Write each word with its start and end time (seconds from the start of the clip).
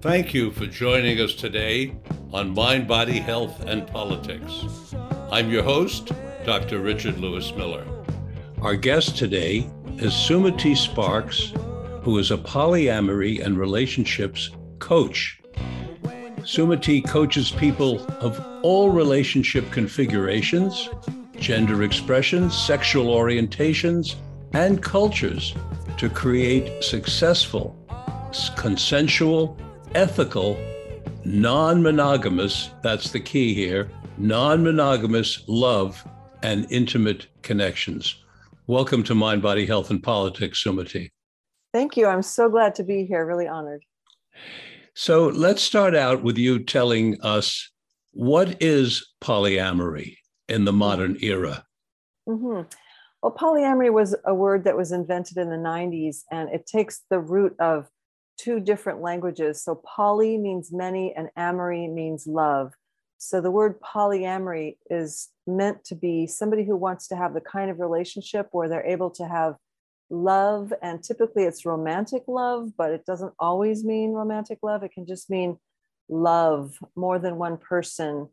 Thank 0.00 0.32
you 0.32 0.50
for 0.50 0.66
joining 0.66 1.20
us 1.20 1.34
today 1.34 1.94
on 2.32 2.54
Mind, 2.54 2.88
Body, 2.88 3.18
Health, 3.18 3.60
and 3.66 3.86
Politics. 3.86 4.94
I'm 5.30 5.50
your 5.50 5.62
host, 5.62 6.12
Dr. 6.44 6.80
Richard 6.80 7.18
Lewis 7.18 7.52
Miller. 7.54 7.86
Our 8.62 8.74
guest 8.74 9.16
today 9.16 9.70
is 9.98 10.12
Sumati 10.12 10.76
Sparks, 10.76 11.52
who 12.02 12.18
is 12.18 12.30
a 12.30 12.36
polyamory 12.36 13.44
and 13.44 13.58
relationships 13.58 14.50
coach. 14.78 15.40
Sumati 16.48 17.06
coaches 17.06 17.50
people 17.50 18.00
of 18.22 18.42
all 18.62 18.88
relationship 18.88 19.70
configurations, 19.70 20.88
gender 21.36 21.82
expressions, 21.82 22.56
sexual 22.56 23.14
orientations, 23.14 24.14
and 24.54 24.82
cultures 24.82 25.54
to 25.98 26.08
create 26.08 26.82
successful, 26.82 27.76
consensual, 28.56 29.58
ethical, 29.94 30.58
non 31.22 31.82
monogamous, 31.82 32.70
that's 32.82 33.10
the 33.10 33.20
key 33.20 33.52
here, 33.52 33.90
non 34.16 34.64
monogamous 34.64 35.44
love 35.48 36.02
and 36.42 36.66
intimate 36.70 37.26
connections. 37.42 38.24
Welcome 38.66 39.02
to 39.02 39.14
Mind, 39.14 39.42
Body, 39.42 39.66
Health, 39.66 39.90
and 39.90 40.02
Politics, 40.02 40.64
Sumati. 40.64 41.10
Thank 41.74 41.98
you. 41.98 42.06
I'm 42.06 42.22
so 42.22 42.48
glad 42.48 42.74
to 42.76 42.84
be 42.84 43.04
here. 43.04 43.26
Really 43.26 43.46
honored. 43.46 43.82
So 45.00 45.28
let's 45.28 45.62
start 45.62 45.94
out 45.94 46.24
with 46.24 46.36
you 46.36 46.58
telling 46.58 47.20
us 47.20 47.70
what 48.10 48.60
is 48.60 49.06
polyamory 49.20 50.16
in 50.48 50.64
the 50.64 50.72
modern 50.72 51.16
era? 51.22 51.64
Mm-hmm. 52.28 52.62
Well, 53.22 53.32
polyamory 53.32 53.92
was 53.92 54.16
a 54.24 54.34
word 54.34 54.64
that 54.64 54.76
was 54.76 54.90
invented 54.90 55.36
in 55.36 55.50
the 55.50 55.56
90s, 55.56 56.24
and 56.32 56.48
it 56.52 56.66
takes 56.66 57.02
the 57.10 57.20
root 57.20 57.54
of 57.60 57.86
two 58.40 58.58
different 58.58 59.00
languages. 59.00 59.62
So 59.62 59.80
poly 59.86 60.36
means 60.36 60.72
many 60.72 61.14
and 61.16 61.28
amory 61.36 61.86
means 61.86 62.26
love. 62.26 62.72
So 63.18 63.40
the 63.40 63.52
word 63.52 63.80
polyamory 63.80 64.78
is 64.90 65.28
meant 65.46 65.84
to 65.84 65.94
be 65.94 66.26
somebody 66.26 66.64
who 66.64 66.76
wants 66.76 67.06
to 67.08 67.16
have 67.16 67.34
the 67.34 67.40
kind 67.40 67.70
of 67.70 67.78
relationship 67.78 68.48
where 68.50 68.68
they're 68.68 68.84
able 68.84 69.10
to 69.10 69.28
have 69.28 69.54
love 70.10 70.72
and 70.82 71.02
typically 71.02 71.44
it's 71.44 71.66
romantic 71.66 72.24
love, 72.26 72.72
but 72.76 72.90
it 72.92 73.04
doesn't 73.04 73.34
always 73.38 73.84
mean 73.84 74.12
romantic 74.12 74.58
love. 74.62 74.82
It 74.82 74.92
can 74.92 75.06
just 75.06 75.30
mean 75.30 75.58
love 76.08 76.78
more 76.96 77.18
than 77.18 77.36
one 77.36 77.58
person 77.58 78.28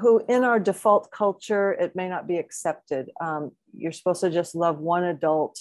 who 0.00 0.24
in 0.28 0.44
our 0.44 0.60
default 0.60 1.10
culture 1.10 1.72
it 1.72 1.96
may 1.96 2.08
not 2.08 2.26
be 2.26 2.38
accepted. 2.38 3.10
Um, 3.20 3.52
you're 3.76 3.92
supposed 3.92 4.20
to 4.22 4.30
just 4.30 4.54
love 4.54 4.78
one 4.78 5.04
adult 5.04 5.58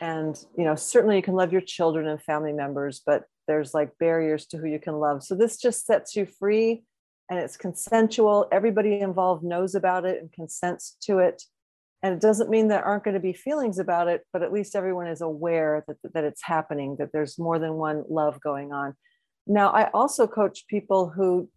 and 0.00 0.36
you 0.56 0.64
know 0.64 0.74
certainly 0.74 1.16
you 1.16 1.22
can 1.22 1.34
love 1.34 1.52
your 1.52 1.60
children 1.60 2.08
and 2.08 2.20
family 2.20 2.52
members 2.52 3.00
but 3.06 3.24
there's 3.46 3.72
like 3.74 3.96
barriers 3.98 4.46
to 4.46 4.56
who 4.56 4.66
you 4.66 4.78
can 4.78 4.94
love. 4.94 5.22
So 5.22 5.34
this 5.34 5.58
just 5.58 5.86
sets 5.86 6.16
you 6.16 6.26
free 6.26 6.84
and 7.30 7.38
it's 7.38 7.56
consensual. 7.56 8.46
Everybody 8.52 9.00
involved 9.00 9.44
knows 9.44 9.74
about 9.74 10.04
it 10.04 10.20
and 10.20 10.32
consents 10.32 10.96
to 11.02 11.18
it 11.18 11.42
and 12.04 12.14
it 12.14 12.20
doesn't 12.20 12.50
mean 12.50 12.68
there 12.68 12.84
aren't 12.84 13.02
going 13.02 13.14
to 13.14 13.20
be 13.20 13.32
feelings 13.32 13.78
about 13.78 14.08
it 14.08 14.22
but 14.32 14.42
at 14.42 14.52
least 14.52 14.76
everyone 14.76 15.08
is 15.08 15.20
aware 15.20 15.84
that, 15.88 15.96
that 16.12 16.24
it's 16.24 16.42
happening 16.44 16.96
that 16.98 17.10
there's 17.12 17.38
more 17.38 17.58
than 17.58 17.74
one 17.74 18.04
love 18.08 18.40
going 18.40 18.72
on 18.72 18.94
now 19.46 19.70
i 19.70 19.90
also 19.90 20.26
coach 20.26 20.66
people 20.68 21.08
who 21.08 21.48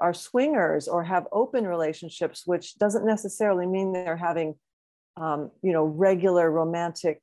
are 0.00 0.14
swingers 0.14 0.86
or 0.86 1.02
have 1.04 1.26
open 1.32 1.66
relationships 1.66 2.42
which 2.46 2.76
doesn't 2.76 3.06
necessarily 3.06 3.66
mean 3.66 3.92
they're 3.92 4.16
having 4.16 4.54
um, 5.16 5.50
you 5.62 5.72
know 5.72 5.84
regular 5.84 6.50
romantic 6.50 7.20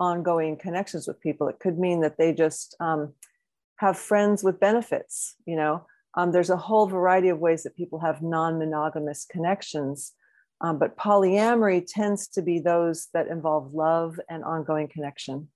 ongoing 0.00 0.56
connections 0.56 1.06
with 1.08 1.20
people. 1.20 1.48
It 1.48 1.58
could 1.58 1.78
mean 1.78 2.00
that 2.00 2.18
they 2.18 2.32
just 2.32 2.76
um, 2.80 3.14
have 3.76 3.98
friends 3.98 4.42
with 4.42 4.60
benefits. 4.60 5.34
You 5.46 5.56
know, 5.56 5.86
um, 6.16 6.32
there's 6.32 6.50
a 6.50 6.56
whole 6.56 6.86
variety 6.86 7.28
of 7.28 7.38
ways 7.38 7.62
that 7.62 7.76
people 7.76 8.00
have 8.00 8.22
non-monogamous 8.22 9.26
connections. 9.30 10.12
Um, 10.60 10.78
but 10.78 10.96
polyamory 10.96 11.86
tends 11.86 12.28
to 12.28 12.42
be 12.42 12.58
those 12.58 13.08
that 13.14 13.28
involve 13.28 13.72
love 13.72 14.18
and 14.28 14.42
ongoing 14.42 14.88
connection. 14.88 15.48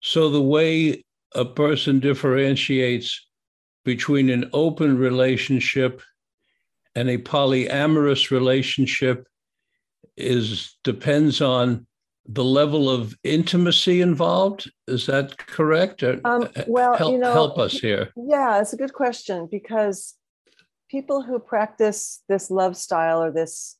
So 0.00 0.28
the 0.30 0.42
way 0.42 1.04
a 1.34 1.44
person 1.44 2.00
differentiates 2.00 3.26
between 3.84 4.28
an 4.30 4.50
open 4.52 4.98
relationship 4.98 6.02
and 6.94 7.08
a 7.08 7.18
polyamorous 7.18 8.30
relationship 8.30 9.26
is 10.16 10.76
depends 10.82 11.40
on 11.40 11.86
the 12.26 12.44
level 12.44 12.90
of 12.90 13.14
intimacy 13.24 14.00
involved. 14.00 14.70
Is 14.86 15.06
that 15.06 15.36
correct? 15.38 16.02
Um, 16.02 16.20
uh, 16.24 16.48
well, 16.66 16.94
help, 16.96 17.12
you 17.12 17.18
know, 17.18 17.32
help 17.32 17.58
us 17.58 17.74
here. 17.74 18.10
Yeah, 18.16 18.60
it's 18.60 18.72
a 18.72 18.76
good 18.76 18.92
question 18.92 19.48
because 19.50 20.14
people 20.90 21.22
who 21.22 21.38
practice 21.38 22.22
this 22.28 22.50
love 22.50 22.76
style 22.76 23.22
or 23.22 23.30
this 23.30 23.76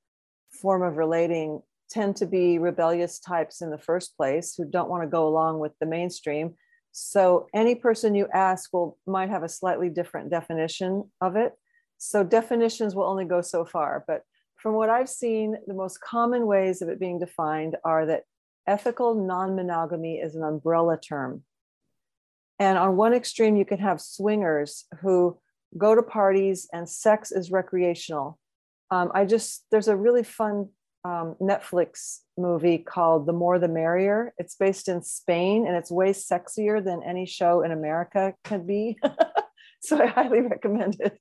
form 0.53 0.83
of 0.83 0.97
relating 0.97 1.61
tend 1.91 2.15
to 2.17 2.27
be 2.27 2.59
rebellious 2.59 3.19
types 3.19 3.63
in 3.63 3.71
the 3.71 3.79
first 3.79 4.17
place 4.17 4.55
who 4.57 4.65
don't 4.65 4.89
want 4.89 5.03
to 5.03 5.09
go 5.09 5.27
along 5.27 5.59
with 5.59 5.73
the 5.81 5.87
mainstream. 5.87 6.55
So 6.93 7.49
any 7.53 7.75
person 7.75 8.15
you 8.15 8.29
ask 8.33 8.73
will 8.73 8.97
might 9.07 9.29
have 9.29 9.43
a 9.43 9.49
slightly 9.49 9.89
different 9.89 10.31
definition 10.31 11.11
of 11.21 11.37
it. 11.37 11.53
So 11.99 12.23
definitions 12.23 12.95
will 12.95 13.05
only 13.05 13.25
go 13.25 13.41
so 13.43 13.65
far, 13.65 14.05
but 14.07 14.23
from 14.57 14.75
what 14.75 14.91
I've 14.91 15.09
seen, 15.09 15.57
the 15.67 15.75
most 15.75 16.01
common 16.01 16.47
ways 16.47 16.83
of 16.83 16.89
it 16.89 17.01
being 17.01 17.19
defined 17.19 17.77
are 17.85 18.07
that 18.07 18.25
ethical 18.67 19.15
non 19.15 19.57
monogamy 19.57 20.19
is 20.19 20.37
an 20.37 20.45
umbrella 20.45 20.99
term. 21.01 21.43
And 22.59 22.77
on 22.77 22.97
one 22.97 23.15
extreme, 23.15 23.57
you 23.57 23.65
can 23.65 23.79
have 23.79 24.01
swingers 24.01 24.85
who 25.01 25.39
go 25.77 25.95
to 25.95 26.03
parties 26.03 26.69
and 26.73 26.89
sex 26.89 27.33
is 27.33 27.51
recreational. 27.51 28.39
Um, 28.91 29.11
I 29.15 29.25
just, 29.25 29.65
there's 29.71 29.89
a 29.89 29.97
really 29.97 30.25
fun 30.25 30.69
um, 31.05 31.37
Netflix 31.41 32.19
movie 32.37 32.79
called 32.79 33.27
The 33.27 33.33
More 33.33 33.59
the 33.59 33.69
Merrier. 33.69 34.35
It's 34.39 34.57
based 34.57 34.89
in 34.89 35.03
Spain 35.03 35.67
and 35.67 35.77
it's 35.77 35.91
way 35.91 36.13
sexier 36.13 36.85
than 36.85 37.03
any 37.03 37.27
show 37.27 37.63
in 37.63 37.71
America 37.71 38.35
could 38.45 38.67
be. 38.67 38.99
so 39.81 40.03
I 40.03 40.07
highly 40.07 40.41
recommend 40.41 40.97
it 41.01 41.19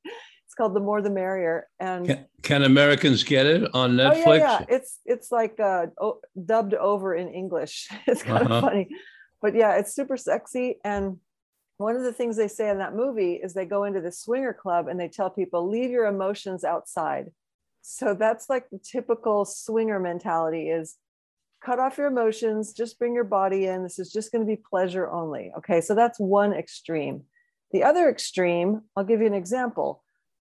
It's 0.50 0.56
called 0.56 0.74
The 0.74 0.80
More 0.80 1.00
the 1.04 1.12
Merrier. 1.12 1.68
And 1.80 2.08
can, 2.08 2.26
can 2.42 2.64
Americans 2.64 3.24
get 3.24 3.46
it 3.46 3.70
on 3.76 3.92
Netflix? 3.92 4.24
Oh, 4.26 4.34
yeah, 4.34 4.60
yeah. 4.60 4.66
It's 4.68 5.00
it's 5.06 5.32
like 5.32 5.60
uh, 5.60 5.86
oh, 6.02 6.22
dubbed 6.44 6.74
over 6.74 7.14
in 7.14 7.28
English. 7.30 7.88
It's 8.08 8.24
kind 8.24 8.46
uh-huh. 8.46 8.56
of 8.56 8.64
funny, 8.64 8.88
but 9.44 9.54
yeah, 9.54 9.78
it's 9.78 9.94
super 9.94 10.18
sexy. 10.18 10.80
And 10.84 11.18
one 11.80 11.96
of 11.96 12.04
the 12.04 12.12
things 12.12 12.36
they 12.36 12.50
say 12.50 12.70
in 12.70 12.80
that 12.80 12.94
movie 12.94 13.36
is 13.36 13.54
they 13.54 13.64
go 13.64 13.86
into 13.86 14.02
the 14.02 14.12
swinger 14.12 14.54
club 14.54 14.90
and 14.90 15.00
they 15.00 15.08
tell 15.08 15.30
people 15.30 15.70
leave 15.70 15.90
your 15.90 16.08
emotions 16.08 16.66
outside. 16.66 17.32
So 17.82 18.14
that's 18.14 18.50
like 18.50 18.70
the 18.70 18.80
typical 18.80 19.46
swinger 19.46 19.98
mentality 19.98 20.70
is 20.70 20.98
cut 21.64 21.80
off 21.80 21.98
your 21.98 22.08
emotions, 22.08 22.74
just 22.74 23.00
bring 23.00 23.14
your 23.16 23.24
body 23.24 23.66
in. 23.66 23.82
This 23.82 23.98
is 23.98 24.12
just 24.12 24.30
going 24.30 24.46
to 24.46 24.56
be 24.56 24.62
pleasure 24.70 25.10
only. 25.10 25.54
Okay, 25.58 25.80
so 25.80 25.96
that's 25.96 26.20
one 26.20 26.52
extreme. 26.52 27.24
The 27.72 27.84
other 27.84 28.10
extreme, 28.10 28.82
I'll 28.98 29.06
give 29.06 29.22
you 29.22 29.28
an 29.28 29.34
example. 29.34 30.04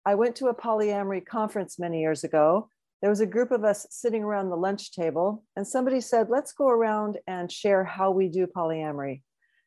I 0.06 0.14
went 0.14 0.36
to 0.36 0.48
a 0.48 0.54
polyamory 0.54 1.26
conference 1.26 1.78
many 1.78 2.00
years 2.00 2.24
ago. 2.24 2.70
There 3.02 3.10
was 3.10 3.20
a 3.20 3.26
group 3.26 3.50
of 3.50 3.62
us 3.62 3.86
sitting 3.90 4.24
around 4.24 4.48
the 4.48 4.56
lunch 4.56 4.92
table, 4.92 5.44
and 5.54 5.68
somebody 5.68 6.00
said, 6.00 6.28
Let's 6.30 6.52
go 6.52 6.68
around 6.68 7.18
and 7.26 7.52
share 7.52 7.84
how 7.84 8.10
we 8.10 8.28
do 8.28 8.46
polyamory. 8.46 9.20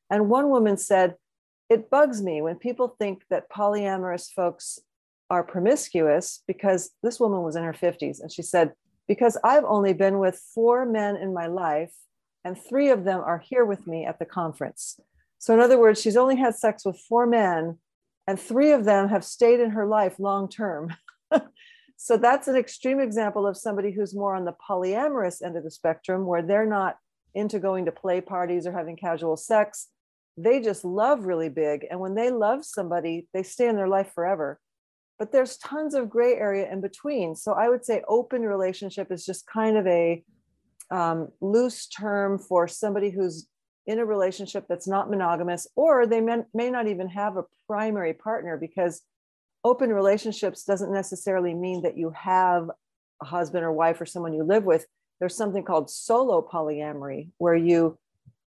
And 0.09 0.29
one 0.29 0.49
woman 0.49 0.77
said, 0.77 1.15
It 1.73 1.89
bugs 1.89 2.21
me 2.21 2.41
when 2.43 2.57
people 2.57 2.95
think 2.99 3.23
that 3.31 3.49
polyamorous 3.49 4.31
folks 4.31 4.77
are 5.29 5.43
promiscuous 5.43 6.43
because 6.45 6.91
this 7.01 7.19
woman 7.19 7.41
was 7.41 7.55
in 7.55 7.63
her 7.63 7.73
50s. 7.73 8.21
And 8.21 8.31
she 8.31 8.43
said, 8.43 8.73
Because 9.07 9.37
I've 9.43 9.63
only 9.63 9.93
been 9.93 10.19
with 10.19 10.39
four 10.53 10.85
men 10.85 11.15
in 11.15 11.33
my 11.33 11.47
life, 11.47 11.93
and 12.45 12.55
three 12.55 12.89
of 12.89 13.05
them 13.05 13.21
are 13.21 13.39
here 13.39 13.65
with 13.65 13.87
me 13.87 14.05
at 14.05 14.19
the 14.19 14.25
conference. 14.25 14.99
So, 15.39 15.53
in 15.53 15.59
other 15.59 15.79
words, 15.79 15.99
she's 15.99 16.15
only 16.15 16.35
had 16.35 16.55
sex 16.55 16.85
with 16.85 16.99
four 17.09 17.25
men 17.25 17.79
and 18.27 18.39
three 18.39 18.71
of 18.71 18.85
them 18.85 19.09
have 19.09 19.25
stayed 19.25 19.59
in 19.59 19.71
her 19.71 19.85
life 19.85 20.19
long 20.19 20.47
term. 20.47 20.95
so 21.97 22.17
that's 22.17 22.47
an 22.47 22.55
extreme 22.55 22.99
example 22.99 23.47
of 23.47 23.57
somebody 23.57 23.91
who's 23.91 24.15
more 24.15 24.35
on 24.35 24.45
the 24.45 24.55
polyamorous 24.69 25.41
end 25.41 25.57
of 25.57 25.63
the 25.63 25.71
spectrum, 25.71 26.25
where 26.25 26.43
they're 26.43 26.65
not 26.65 26.97
into 27.33 27.59
going 27.59 27.85
to 27.85 27.91
play 27.91 28.21
parties 28.21 28.67
or 28.67 28.71
having 28.71 28.95
casual 28.95 29.35
sex. 29.35 29.87
They 30.37 30.61
just 30.61 30.83
love 30.83 31.25
really 31.25 31.49
big. 31.49 31.85
And 31.89 31.99
when 31.99 32.15
they 32.15 32.31
love 32.31 32.65
somebody, 32.65 33.27
they 33.33 33.43
stay 33.43 33.67
in 33.67 33.75
their 33.75 33.87
life 33.87 34.11
forever. 34.13 34.59
But 35.19 35.31
there's 35.31 35.57
tons 35.57 35.93
of 35.93 36.09
gray 36.09 36.33
area 36.33 36.71
in 36.71 36.81
between. 36.81 37.35
So 37.35 37.53
I 37.53 37.69
would 37.69 37.85
say 37.85 38.03
open 38.07 38.41
relationship 38.41 39.11
is 39.11 39.25
just 39.25 39.45
kind 39.45 39.77
of 39.77 39.85
a 39.85 40.23
um, 40.89 41.29
loose 41.39 41.87
term 41.87 42.39
for 42.39 42.67
somebody 42.67 43.09
who's 43.09 43.47
in 43.85 43.99
a 43.99 44.05
relationship 44.05 44.65
that's 44.67 44.87
not 44.87 45.09
monogamous, 45.09 45.67
or 45.75 46.07
they 46.07 46.21
may, 46.21 46.37
may 46.53 46.69
not 46.69 46.87
even 46.87 47.09
have 47.09 47.37
a 47.37 47.43
primary 47.67 48.13
partner 48.13 48.57
because 48.57 49.01
open 49.63 49.91
relationships 49.91 50.63
doesn't 50.63 50.91
necessarily 50.91 51.53
mean 51.53 51.81
that 51.83 51.97
you 51.97 52.11
have 52.11 52.69
a 53.21 53.25
husband 53.25 53.63
or 53.63 53.71
wife 53.71 53.99
or 53.99 54.05
someone 54.05 54.33
you 54.33 54.43
live 54.43 54.63
with. 54.63 54.85
There's 55.19 55.35
something 55.35 55.63
called 55.63 55.89
solo 55.89 56.41
polyamory, 56.41 57.29
where 57.37 57.55
you 57.55 57.97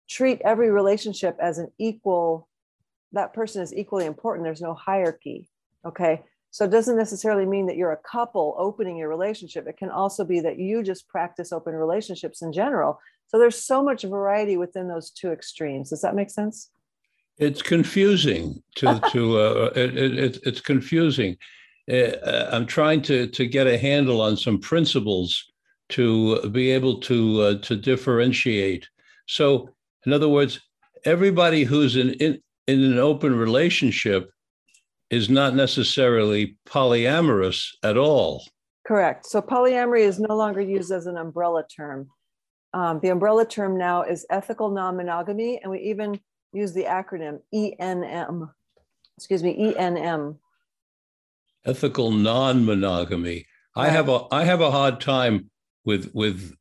treat 0.07 0.41
every 0.43 0.69
relationship 0.69 1.37
as 1.39 1.57
an 1.57 1.71
equal, 1.77 2.47
that 3.11 3.33
person 3.33 3.61
is 3.61 3.73
equally 3.73 4.05
important. 4.05 4.45
There's 4.45 4.61
no 4.61 4.73
hierarchy. 4.73 5.49
Okay. 5.85 6.23
So 6.51 6.63
it 6.63 6.71
doesn't 6.71 6.97
necessarily 6.97 7.45
mean 7.45 7.67
that 7.67 7.75
you're 7.75 7.91
a 7.91 8.09
couple 8.09 8.55
opening 8.57 8.95
your 8.95 9.09
relationship. 9.09 9.67
It 9.67 9.77
can 9.77 9.89
also 9.89 10.23
be 10.23 10.39
that 10.39 10.57
you 10.57 10.83
just 10.83 11.07
practice 11.07 11.51
open 11.51 11.73
relationships 11.73 12.41
in 12.41 12.53
general. 12.53 12.99
So 13.27 13.37
there's 13.37 13.61
so 13.61 13.83
much 13.83 14.03
variety 14.03 14.55
within 14.55 14.87
those 14.87 15.09
two 15.09 15.31
extremes. 15.31 15.89
Does 15.89 16.01
that 16.01 16.15
make 16.15 16.29
sense? 16.29 16.69
It's 17.37 17.61
confusing 17.61 18.63
to 18.75 19.01
to 19.11 19.39
uh, 19.39 19.71
it, 19.75 19.97
it, 19.97 20.39
it's 20.43 20.61
confusing. 20.61 21.35
Uh, 21.91 22.11
I'm 22.51 22.65
trying 22.65 23.01
to 23.03 23.27
to 23.27 23.45
get 23.45 23.67
a 23.67 23.77
handle 23.77 24.21
on 24.21 24.37
some 24.37 24.59
principles 24.59 25.51
to 25.89 26.49
be 26.49 26.71
able 26.71 26.99
to 27.01 27.41
uh, 27.41 27.57
to 27.63 27.75
differentiate. 27.75 28.87
So, 29.27 29.69
in 30.05 30.13
other 30.13 30.29
words, 30.29 30.59
everybody 31.03 31.63
who's 31.63 31.95
in, 31.95 32.11
in 32.13 32.39
in 32.67 32.83
an 32.83 32.97
open 32.97 33.35
relationship 33.35 34.31
is 35.09 35.29
not 35.29 35.55
necessarily 35.55 36.57
polyamorous 36.67 37.69
at 37.83 37.97
all. 37.97 38.43
Correct. 38.87 39.25
So 39.25 39.41
polyamory 39.41 40.01
is 40.01 40.19
no 40.19 40.35
longer 40.35 40.61
used 40.61 40.91
as 40.91 41.05
an 41.05 41.17
umbrella 41.17 41.63
term. 41.67 42.09
Um, 42.73 42.99
the 43.01 43.09
umbrella 43.09 43.45
term 43.45 43.77
now 43.77 44.03
is 44.03 44.25
ethical 44.29 44.69
non-monogamy, 44.69 45.59
and 45.61 45.71
we 45.71 45.79
even 45.79 46.19
use 46.53 46.73
the 46.73 46.83
acronym 46.83 47.39
ENM. 47.53 48.49
Excuse 49.17 49.43
me, 49.43 49.73
ENM. 49.73 50.37
Ethical 51.65 52.11
non-monogamy. 52.11 53.45
Right. 53.75 53.87
I 53.87 53.89
have 53.89 54.09
a 54.09 54.25
I 54.31 54.43
have 54.43 54.61
a 54.61 54.71
hard 54.71 55.01
time 55.01 55.49
with 55.85 56.11
with 56.13 56.55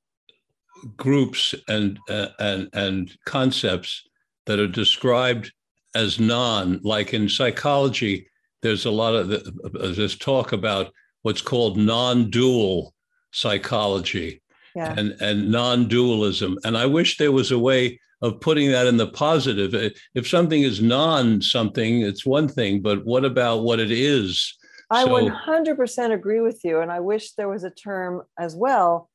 groups 0.97 1.55
and 1.69 1.99
uh, 2.09 2.29
and 2.39 2.69
and 2.73 3.17
concepts 3.27 4.03
that 4.47 4.59
are 4.59 4.69
described 4.69 5.53
as 5.95 6.19
non. 6.19 6.81
Like 6.83 7.15
in 7.15 7.29
psychology, 7.29 8.27
there's 8.63 8.85
a 8.85 8.91
lot 8.91 9.15
of 9.15 9.29
the, 9.29 9.93
this 9.97 10.17
talk 10.17 10.53
about 10.53 10.93
what's 11.23 11.43
called 11.43 11.77
non-dual 11.77 12.95
psychology 13.33 14.43
yeah. 14.75 14.95
and, 14.97 15.13
and 15.21 15.51
non-dualism. 15.51 16.59
And 16.65 16.77
I 16.77 16.87
wish 16.87 17.17
there 17.17 17.33
was 17.33 17.51
a 17.51 17.59
way 17.59 17.99
of 18.23 18.41
putting 18.41 18.71
that 18.71 18.87
in 18.87 18.97
the 18.97 19.07
positive. 19.07 19.93
If 20.15 20.29
something 20.29 20.63
is 20.63 20.81
non 20.81 21.41
something, 21.43 22.03
it's 22.03 22.27
one 22.27 22.49
thing, 22.49 22.81
but 22.81 23.05
what 23.05 23.25
about 23.25 23.63
what 23.63 23.81
it 23.81 23.91
is? 23.91 24.57
I 24.91 25.05
so, 25.05 25.31
100% 25.31 26.13
agree 26.13 26.41
with 26.41 26.61
you. 26.65 26.81
And 26.81 26.93
I 26.93 27.01
wish 27.01 27.33
there 27.33 27.49
was 27.49 27.65
a 27.65 27.71
term 27.71 28.23
as 28.39 28.55
well 28.55 29.11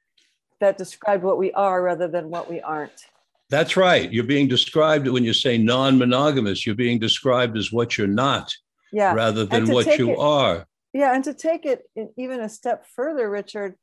that 0.59 0.77
described 0.77 1.23
what 1.23 1.37
we 1.37 1.51
are 1.53 1.81
rather 1.81 2.07
than 2.07 2.29
what 2.29 2.49
we 2.49 2.61
aren't. 2.61 3.07
That's 3.49 3.75
right. 3.75 4.11
You're 4.11 4.25
being 4.25 4.47
described 4.47 5.07
when 5.07 5.23
you 5.23 5.33
say 5.33 5.57
non 5.57 5.97
monogamous, 5.97 6.65
you're 6.65 6.75
being 6.75 6.99
described 6.99 7.57
as 7.57 7.71
what 7.71 7.97
you're 7.97 8.07
not 8.07 8.53
yeah. 8.91 9.13
rather 9.13 9.45
than 9.45 9.69
what 9.69 9.97
you 9.97 10.11
it, 10.11 10.19
are. 10.19 10.67
Yeah, 10.93 11.15
and 11.15 11.23
to 11.23 11.33
take 11.33 11.65
it 11.65 11.83
even 12.17 12.41
a 12.41 12.49
step 12.49 12.85
further, 12.95 13.29
Richard, 13.29 13.75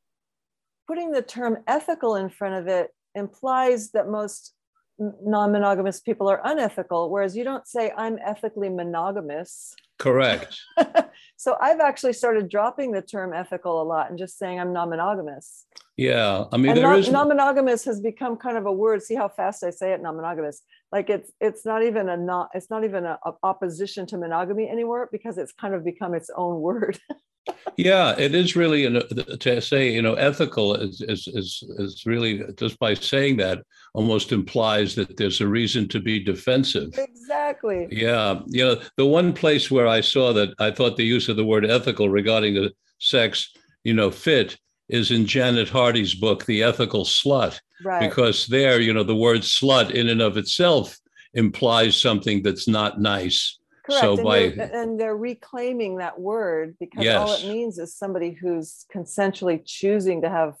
putting 0.87 1.11
the 1.11 1.21
term 1.21 1.57
ethical 1.67 2.15
in 2.15 2.29
front 2.29 2.55
of 2.55 2.67
it 2.67 2.91
implies 3.15 3.91
that 3.91 4.09
most 4.09 4.53
non-monogamous 4.99 5.99
people 5.99 6.27
are 6.27 6.41
unethical 6.43 7.09
whereas 7.11 7.35
you 7.35 7.43
don't 7.43 7.67
say 7.67 7.91
i'm 7.97 8.17
ethically 8.25 8.69
monogamous. 8.69 9.75
Correct. 9.99 10.59
So 11.39 11.55
i've 11.61 11.79
actually 11.79 12.13
started 12.13 12.49
dropping 12.49 12.91
the 12.91 13.01
term 13.01 13.31
ethical 13.31 13.79
a 13.81 13.85
lot 13.85 14.09
and 14.09 14.17
just 14.17 14.39
saying 14.39 14.59
i'm 14.59 14.73
non-monogamous. 14.73 15.65
Yeah 15.95 16.45
i 16.51 16.57
mean 16.57 16.81
non- 16.81 16.99
is... 16.99 17.09
non-monogamous 17.09 17.85
has 17.85 18.01
become 18.01 18.37
kind 18.37 18.57
of 18.57 18.65
a 18.65 18.71
word 18.71 19.03
see 19.03 19.15
how 19.15 19.29
fast 19.29 19.63
i 19.63 19.69
say 19.69 19.93
it 19.93 20.01
non-monogamous. 20.01 20.61
Like 20.91 21.09
it's 21.09 21.31
it's 21.39 21.65
not 21.65 21.83
even 21.83 22.09
a 22.09 22.17
not 22.17 22.49
it's 22.53 22.69
not 22.69 22.83
even 22.83 23.05
a, 23.05 23.19
a 23.25 23.33
opposition 23.43 24.05
to 24.07 24.17
monogamy 24.17 24.67
anymore 24.69 25.09
because 25.11 25.37
it's 25.37 25.51
kind 25.51 25.73
of 25.75 25.83
become 25.83 26.13
its 26.13 26.29
own 26.35 26.59
word 26.61 26.99
yeah 27.77 28.15
it 28.17 28.33
is 28.33 28.55
really 28.55 28.85
an, 28.85 28.97
uh, 28.97 29.01
to 29.39 29.61
say 29.61 29.91
you 29.91 30.01
know 30.01 30.15
ethical 30.15 30.75
is, 30.75 31.01
is 31.01 31.27
is 31.27 31.63
is 31.77 32.05
really 32.05 32.43
just 32.57 32.77
by 32.79 32.93
saying 32.93 33.37
that 33.37 33.63
almost 33.93 34.31
implies 34.31 34.95
that 34.95 35.17
there's 35.17 35.41
a 35.41 35.47
reason 35.47 35.87
to 35.87 35.99
be 35.99 36.19
defensive. 36.23 36.93
Exactly. 36.97 37.87
Yeah 37.91 38.41
you 38.47 38.63
know 38.65 38.81
the 38.95 39.05
one 39.05 39.33
place 39.33 39.69
where 39.69 39.87
i 39.87 40.01
saw 40.01 40.33
that 40.33 40.53
i 40.59 40.71
thought 40.71 40.97
the 40.97 41.03
use 41.03 41.29
of 41.29 41.37
the 41.37 41.45
word 41.45 41.65
ethical 41.65 42.09
regarding 42.09 42.53
the 42.55 42.71
sex 42.99 43.53
you 43.83 43.93
know 43.93 44.09
fit 44.11 44.57
is 44.89 45.11
in 45.11 45.25
janet 45.25 45.69
hardy's 45.69 46.15
book 46.15 46.45
the 46.45 46.63
ethical 46.63 47.03
slut. 47.03 47.59
Right. 47.83 48.09
because 48.09 48.47
there 48.47 48.79
you 48.81 48.93
know 48.93 49.03
the 49.03 49.15
word 49.15 49.41
slut 49.41 49.91
in 49.91 50.09
and 50.09 50.21
of 50.21 50.37
itself 50.37 50.97
implies 51.33 51.99
something 51.99 52.41
that's 52.41 52.67
not 52.67 52.99
nice 52.99 53.59
Correct. 53.87 54.01
So 54.01 54.13
and 54.15 54.23
by 54.23 54.49
they're, 54.49 54.75
and 54.75 54.99
they're 54.99 55.15
reclaiming 55.15 55.97
that 55.97 56.19
word 56.19 56.75
because 56.79 57.05
yes. 57.05 57.17
all 57.17 57.33
it 57.33 57.47
means 57.47 57.79
is 57.79 57.95
somebody 57.95 58.31
who's 58.31 58.85
consensually 58.93 59.61
choosing 59.65 60.21
to 60.21 60.29
have 60.29 60.55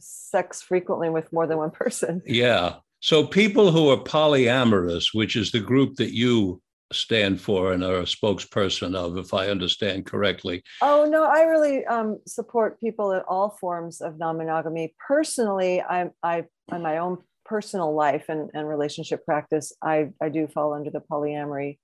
sex 0.00 0.62
frequently 0.62 1.10
with 1.10 1.32
more 1.32 1.46
than 1.46 1.58
one 1.58 1.70
person. 1.70 2.22
Yeah. 2.26 2.76
So 3.00 3.26
people 3.26 3.70
who 3.70 3.90
are 3.90 3.98
polyamorous, 3.98 5.08
which 5.12 5.36
is 5.36 5.50
the 5.50 5.60
group 5.60 5.96
that 5.96 6.14
you 6.14 6.62
stand 6.92 7.40
for 7.40 7.72
and 7.72 7.84
are 7.84 8.00
a 8.00 8.02
spokesperson 8.02 8.96
of, 8.96 9.16
if 9.16 9.32
I 9.32 9.48
understand 9.48 10.06
correctly. 10.06 10.62
Oh 10.82 11.06
no, 11.08 11.24
I 11.24 11.42
really 11.42 11.84
um, 11.86 12.18
support 12.26 12.80
people 12.80 13.12
in 13.12 13.20
all 13.28 13.50
forms 13.60 14.00
of 14.00 14.18
non-monogamy. 14.18 14.94
Personally, 15.06 15.82
I'm 15.82 16.10
I 16.22 16.44
in 16.72 16.82
my 16.82 16.98
own 16.98 17.18
personal 17.50 17.92
life 17.92 18.26
and, 18.28 18.48
and 18.54 18.68
relationship 18.68 19.24
practice, 19.24 19.72
I, 19.82 20.10
I 20.22 20.28
do 20.28 20.46
fall 20.46 20.72
under 20.72 20.90
the 20.90 21.00
polyamory 21.00 21.78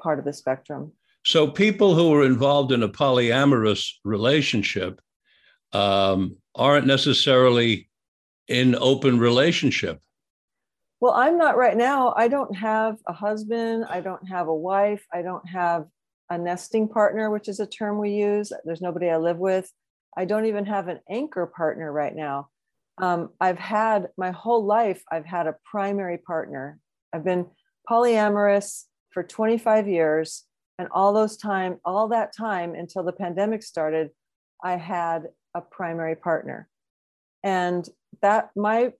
part 0.00 0.18
of 0.18 0.24
the 0.24 0.32
spectrum. 0.32 0.92
So 1.24 1.46
people 1.46 1.94
who 1.94 2.14
are 2.14 2.24
involved 2.24 2.72
in 2.72 2.82
a 2.82 2.88
polyamorous 2.88 3.92
relationship 4.04 5.00
um, 5.72 6.36
aren't 6.54 6.86
necessarily 6.86 7.88
in 8.48 8.74
open 8.74 9.18
relationship. 9.18 10.00
Well, 11.00 11.12
I'm 11.12 11.38
not 11.38 11.56
right 11.56 11.76
now. 11.76 12.12
I 12.16 12.28
don't 12.28 12.54
have 12.56 12.96
a 13.06 13.12
husband. 13.12 13.86
I 13.88 14.00
don't 14.00 14.26
have 14.28 14.48
a 14.48 14.54
wife. 14.54 15.04
I 15.12 15.22
don't 15.22 15.46
have 15.48 15.86
a 16.28 16.36
nesting 16.36 16.88
partner, 16.88 17.30
which 17.30 17.48
is 17.48 17.60
a 17.60 17.66
term 17.66 17.98
we 17.98 18.10
use. 18.10 18.52
There's 18.64 18.82
nobody 18.82 19.08
I 19.08 19.16
live 19.16 19.38
with. 19.38 19.70
I 20.16 20.24
don't 20.24 20.46
even 20.46 20.66
have 20.66 20.88
an 20.88 21.00
anchor 21.08 21.46
partner 21.46 21.90
right 21.90 22.14
now. 22.14 22.48
Um, 22.98 23.30
I've 23.40 23.58
had 23.58 24.08
my 24.18 24.30
whole 24.30 24.64
life, 24.64 25.02
I've 25.10 25.24
had 25.24 25.46
a 25.46 25.56
primary 25.64 26.18
partner. 26.18 26.78
I've 27.12 27.24
been 27.24 27.46
polyamorous 27.88 28.84
for 29.10 29.22
25 29.22 29.88
years. 29.88 30.44
And 30.78 30.88
all 30.92 31.12
those 31.12 31.36
time, 31.36 31.78
all 31.84 32.08
that 32.08 32.34
time 32.34 32.74
until 32.74 33.02
the 33.02 33.12
pandemic 33.12 33.62
started, 33.62 34.10
I 34.62 34.76
had 34.76 35.28
a 35.54 35.60
primary 35.60 36.16
partner. 36.16 36.68
And 37.42 37.86
that 38.22 38.50
my 38.56 38.92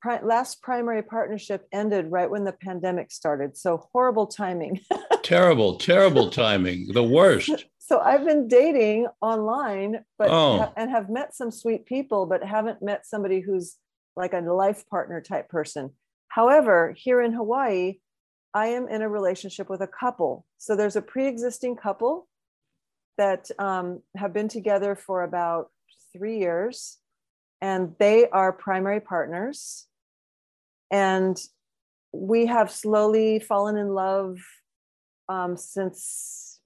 pri- 0.00 0.20
last 0.22 0.62
primary 0.62 1.02
partnership 1.02 1.66
ended 1.72 2.10
right 2.10 2.30
when 2.30 2.44
the 2.44 2.52
pandemic 2.52 3.10
started. 3.10 3.56
So 3.56 3.88
horrible 3.92 4.26
timing. 4.26 4.80
terrible, 5.22 5.76
terrible 5.76 6.30
timing. 6.30 6.92
The 6.92 7.02
worst. 7.02 7.66
So 7.78 8.00
I've 8.00 8.24
been 8.24 8.48
dating 8.48 9.06
online, 9.22 10.04
but 10.18 10.28
oh. 10.30 10.58
ha- 10.58 10.72
and 10.76 10.90
have 10.90 11.08
met 11.08 11.34
some 11.34 11.50
sweet 11.50 11.86
people, 11.86 12.26
but 12.26 12.44
haven't 12.44 12.82
met 12.82 13.06
somebody 13.06 13.40
who's 13.40 13.76
like 14.16 14.34
a 14.34 14.40
life 14.40 14.86
partner 14.88 15.20
type 15.20 15.48
person. 15.48 15.90
However, 16.28 16.94
here 16.96 17.22
in 17.22 17.32
Hawaii, 17.32 17.98
I 18.54 18.68
am 18.68 18.88
in 18.88 19.02
a 19.02 19.08
relationship 19.08 19.68
with 19.68 19.80
a 19.80 19.86
couple. 19.86 20.46
So 20.56 20.74
there's 20.74 20.96
a 20.96 21.02
pre 21.02 21.26
existing 21.26 21.76
couple 21.76 22.28
that 23.16 23.50
um, 23.58 24.02
have 24.16 24.32
been 24.32 24.48
together 24.48 24.94
for 24.94 25.22
about 25.22 25.70
three 26.12 26.38
years, 26.38 26.98
and 27.60 27.94
they 27.98 28.28
are 28.30 28.52
primary 28.52 29.00
partners. 29.00 29.86
And 30.90 31.38
we 32.12 32.46
have 32.46 32.70
slowly 32.70 33.38
fallen 33.38 33.76
in 33.76 33.88
love 33.88 34.38
um, 35.28 35.56
since 35.56 36.60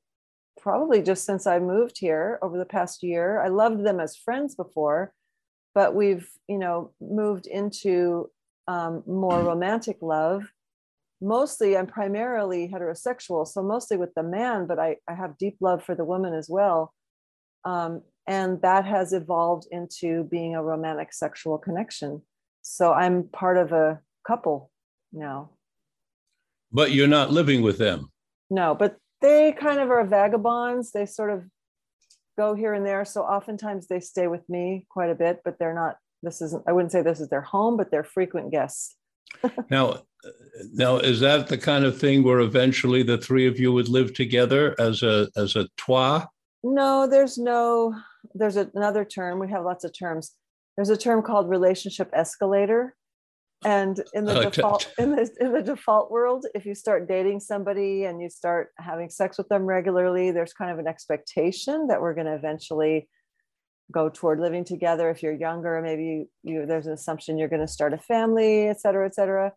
probably 0.60 1.02
just 1.02 1.24
since 1.24 1.46
I 1.46 1.58
moved 1.58 1.98
here 1.98 2.38
over 2.40 2.56
the 2.56 2.64
past 2.64 3.02
year. 3.02 3.40
I 3.40 3.48
loved 3.48 3.84
them 3.84 3.98
as 3.98 4.16
friends 4.16 4.54
before, 4.54 5.12
but 5.74 5.94
we've, 5.94 6.28
you 6.48 6.58
know, 6.58 6.92
moved 7.00 7.48
into 7.48 8.30
um, 8.68 9.02
more 9.06 9.42
romantic 9.42 9.96
love 10.00 10.44
mostly 11.22 11.76
I'm 11.76 11.86
primarily 11.86 12.68
heterosexual, 12.68 13.46
so 13.46 13.62
mostly 13.62 13.96
with 13.96 14.12
the 14.14 14.22
man, 14.22 14.66
but 14.66 14.78
I, 14.78 14.96
I 15.08 15.14
have 15.14 15.38
deep 15.38 15.56
love 15.60 15.82
for 15.82 15.94
the 15.94 16.04
woman 16.04 16.34
as 16.34 16.48
well. 16.50 16.92
Um, 17.64 18.02
and 18.26 18.60
that 18.62 18.84
has 18.84 19.12
evolved 19.12 19.66
into 19.70 20.24
being 20.24 20.54
a 20.54 20.62
romantic 20.62 21.12
sexual 21.12 21.58
connection. 21.58 22.22
So 22.62 22.92
I'm 22.92 23.24
part 23.28 23.56
of 23.56 23.72
a 23.72 24.00
couple 24.26 24.70
now. 25.12 25.50
But 26.70 26.92
you're 26.92 27.08
not 27.08 27.30
living 27.30 27.62
with 27.62 27.78
them. 27.78 28.10
No, 28.50 28.74
but 28.74 28.96
they 29.20 29.52
kind 29.52 29.80
of 29.80 29.90
are 29.90 30.04
vagabonds. 30.04 30.92
They 30.92 31.06
sort 31.06 31.30
of 31.30 31.44
go 32.36 32.54
here 32.54 32.74
and 32.74 32.86
there. 32.86 33.04
So 33.04 33.22
oftentimes 33.22 33.88
they 33.88 34.00
stay 34.00 34.26
with 34.26 34.48
me 34.48 34.86
quite 34.88 35.10
a 35.10 35.14
bit, 35.14 35.40
but 35.44 35.58
they're 35.58 35.74
not, 35.74 35.96
this 36.22 36.40
isn't, 36.40 36.64
I 36.66 36.72
wouldn't 36.72 36.92
say 36.92 37.02
this 37.02 37.20
is 37.20 37.28
their 37.28 37.42
home, 37.42 37.76
but 37.76 37.90
they're 37.90 38.04
frequent 38.04 38.50
guests. 38.50 38.96
now, 39.70 40.02
now 40.72 40.96
is 40.96 41.20
that 41.20 41.48
the 41.48 41.58
kind 41.58 41.84
of 41.84 41.98
thing 41.98 42.22
where 42.22 42.40
eventually 42.40 43.02
the 43.02 43.18
three 43.18 43.46
of 43.46 43.58
you 43.58 43.72
would 43.72 43.88
live 43.88 44.14
together 44.14 44.74
as 44.78 45.02
a 45.02 45.28
as 45.36 45.56
a 45.56 45.68
trois? 45.76 46.26
No, 46.62 47.06
there's 47.06 47.38
no. 47.38 47.94
There's 48.34 48.56
another 48.56 49.04
term. 49.04 49.40
We 49.40 49.50
have 49.50 49.64
lots 49.64 49.84
of 49.84 49.92
terms. 49.98 50.32
There's 50.76 50.90
a 50.90 50.96
term 50.96 51.22
called 51.22 51.50
relationship 51.50 52.08
escalator, 52.12 52.94
and 53.64 54.00
in 54.14 54.24
the 54.24 54.38
uh, 54.38 54.48
default 54.48 54.82
t- 54.96 55.02
in 55.02 55.10
the 55.10 55.28
in 55.40 55.52
the 55.52 55.62
default 55.62 56.10
world, 56.10 56.46
if 56.54 56.64
you 56.64 56.74
start 56.74 57.08
dating 57.08 57.40
somebody 57.40 58.04
and 58.04 58.22
you 58.22 58.30
start 58.30 58.70
having 58.78 59.10
sex 59.10 59.38
with 59.38 59.48
them 59.48 59.66
regularly, 59.66 60.30
there's 60.30 60.52
kind 60.52 60.70
of 60.70 60.78
an 60.78 60.86
expectation 60.86 61.88
that 61.88 62.00
we're 62.00 62.14
going 62.14 62.26
to 62.26 62.34
eventually 62.34 63.08
go 63.90 64.08
toward 64.08 64.40
living 64.40 64.64
together. 64.64 65.10
If 65.10 65.22
you're 65.22 65.34
younger, 65.34 65.82
maybe 65.82 66.04
you, 66.04 66.28
you 66.44 66.66
there's 66.66 66.86
an 66.86 66.92
assumption 66.92 67.36
you're 67.36 67.48
going 67.48 67.60
to 67.60 67.68
start 67.68 67.92
a 67.92 67.98
family, 67.98 68.68
et 68.68 68.80
cetera, 68.80 69.04
et 69.04 69.14
cetera. 69.14 69.52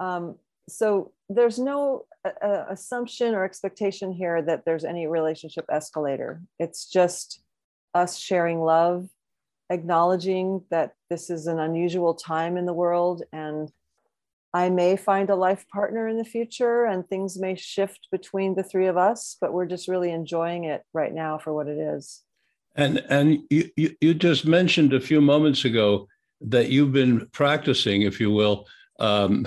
Um, 0.00 0.36
so 0.68 1.12
there's 1.28 1.58
no 1.58 2.06
uh, 2.24 2.30
uh, 2.44 2.64
assumption 2.70 3.34
or 3.34 3.44
expectation 3.44 4.12
here 4.12 4.42
that 4.42 4.64
there's 4.64 4.84
any 4.84 5.06
relationship 5.06 5.66
escalator. 5.70 6.42
It's 6.58 6.86
just 6.86 7.42
us 7.94 8.16
sharing 8.16 8.60
love, 8.60 9.08
acknowledging 9.70 10.64
that 10.70 10.94
this 11.08 11.30
is 11.30 11.46
an 11.46 11.60
unusual 11.60 12.14
time 12.14 12.56
in 12.56 12.66
the 12.66 12.72
world 12.72 13.22
and 13.32 13.70
I 14.52 14.68
may 14.68 14.96
find 14.96 15.30
a 15.30 15.36
life 15.36 15.64
partner 15.72 16.08
in 16.08 16.16
the 16.16 16.24
future 16.24 16.84
and 16.84 17.06
things 17.06 17.38
may 17.38 17.54
shift 17.54 18.08
between 18.10 18.56
the 18.56 18.64
three 18.64 18.88
of 18.88 18.96
us, 18.96 19.36
but 19.40 19.52
we're 19.52 19.66
just 19.66 19.86
really 19.86 20.10
enjoying 20.10 20.64
it 20.64 20.82
right 20.92 21.14
now 21.14 21.38
for 21.38 21.52
what 21.52 21.68
it 21.68 21.78
is. 21.78 22.22
And 22.74 22.98
and 23.08 23.42
you, 23.50 23.70
you, 23.76 23.96
you 24.00 24.14
just 24.14 24.46
mentioned 24.46 24.92
a 24.92 25.00
few 25.00 25.20
moments 25.20 25.64
ago 25.64 26.08
that 26.40 26.70
you've 26.70 26.92
been 26.92 27.26
practicing, 27.32 28.02
if 28.02 28.18
you 28.20 28.30
will, 28.30 28.66
um, 28.98 29.46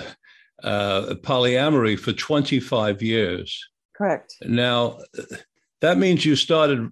uh, 0.64 1.14
polyamory 1.22 1.98
for 1.98 2.12
25 2.12 3.02
years. 3.02 3.68
Correct. 3.96 4.34
Now, 4.42 4.98
that 5.80 5.98
means 5.98 6.24
you 6.24 6.34
started 6.34 6.90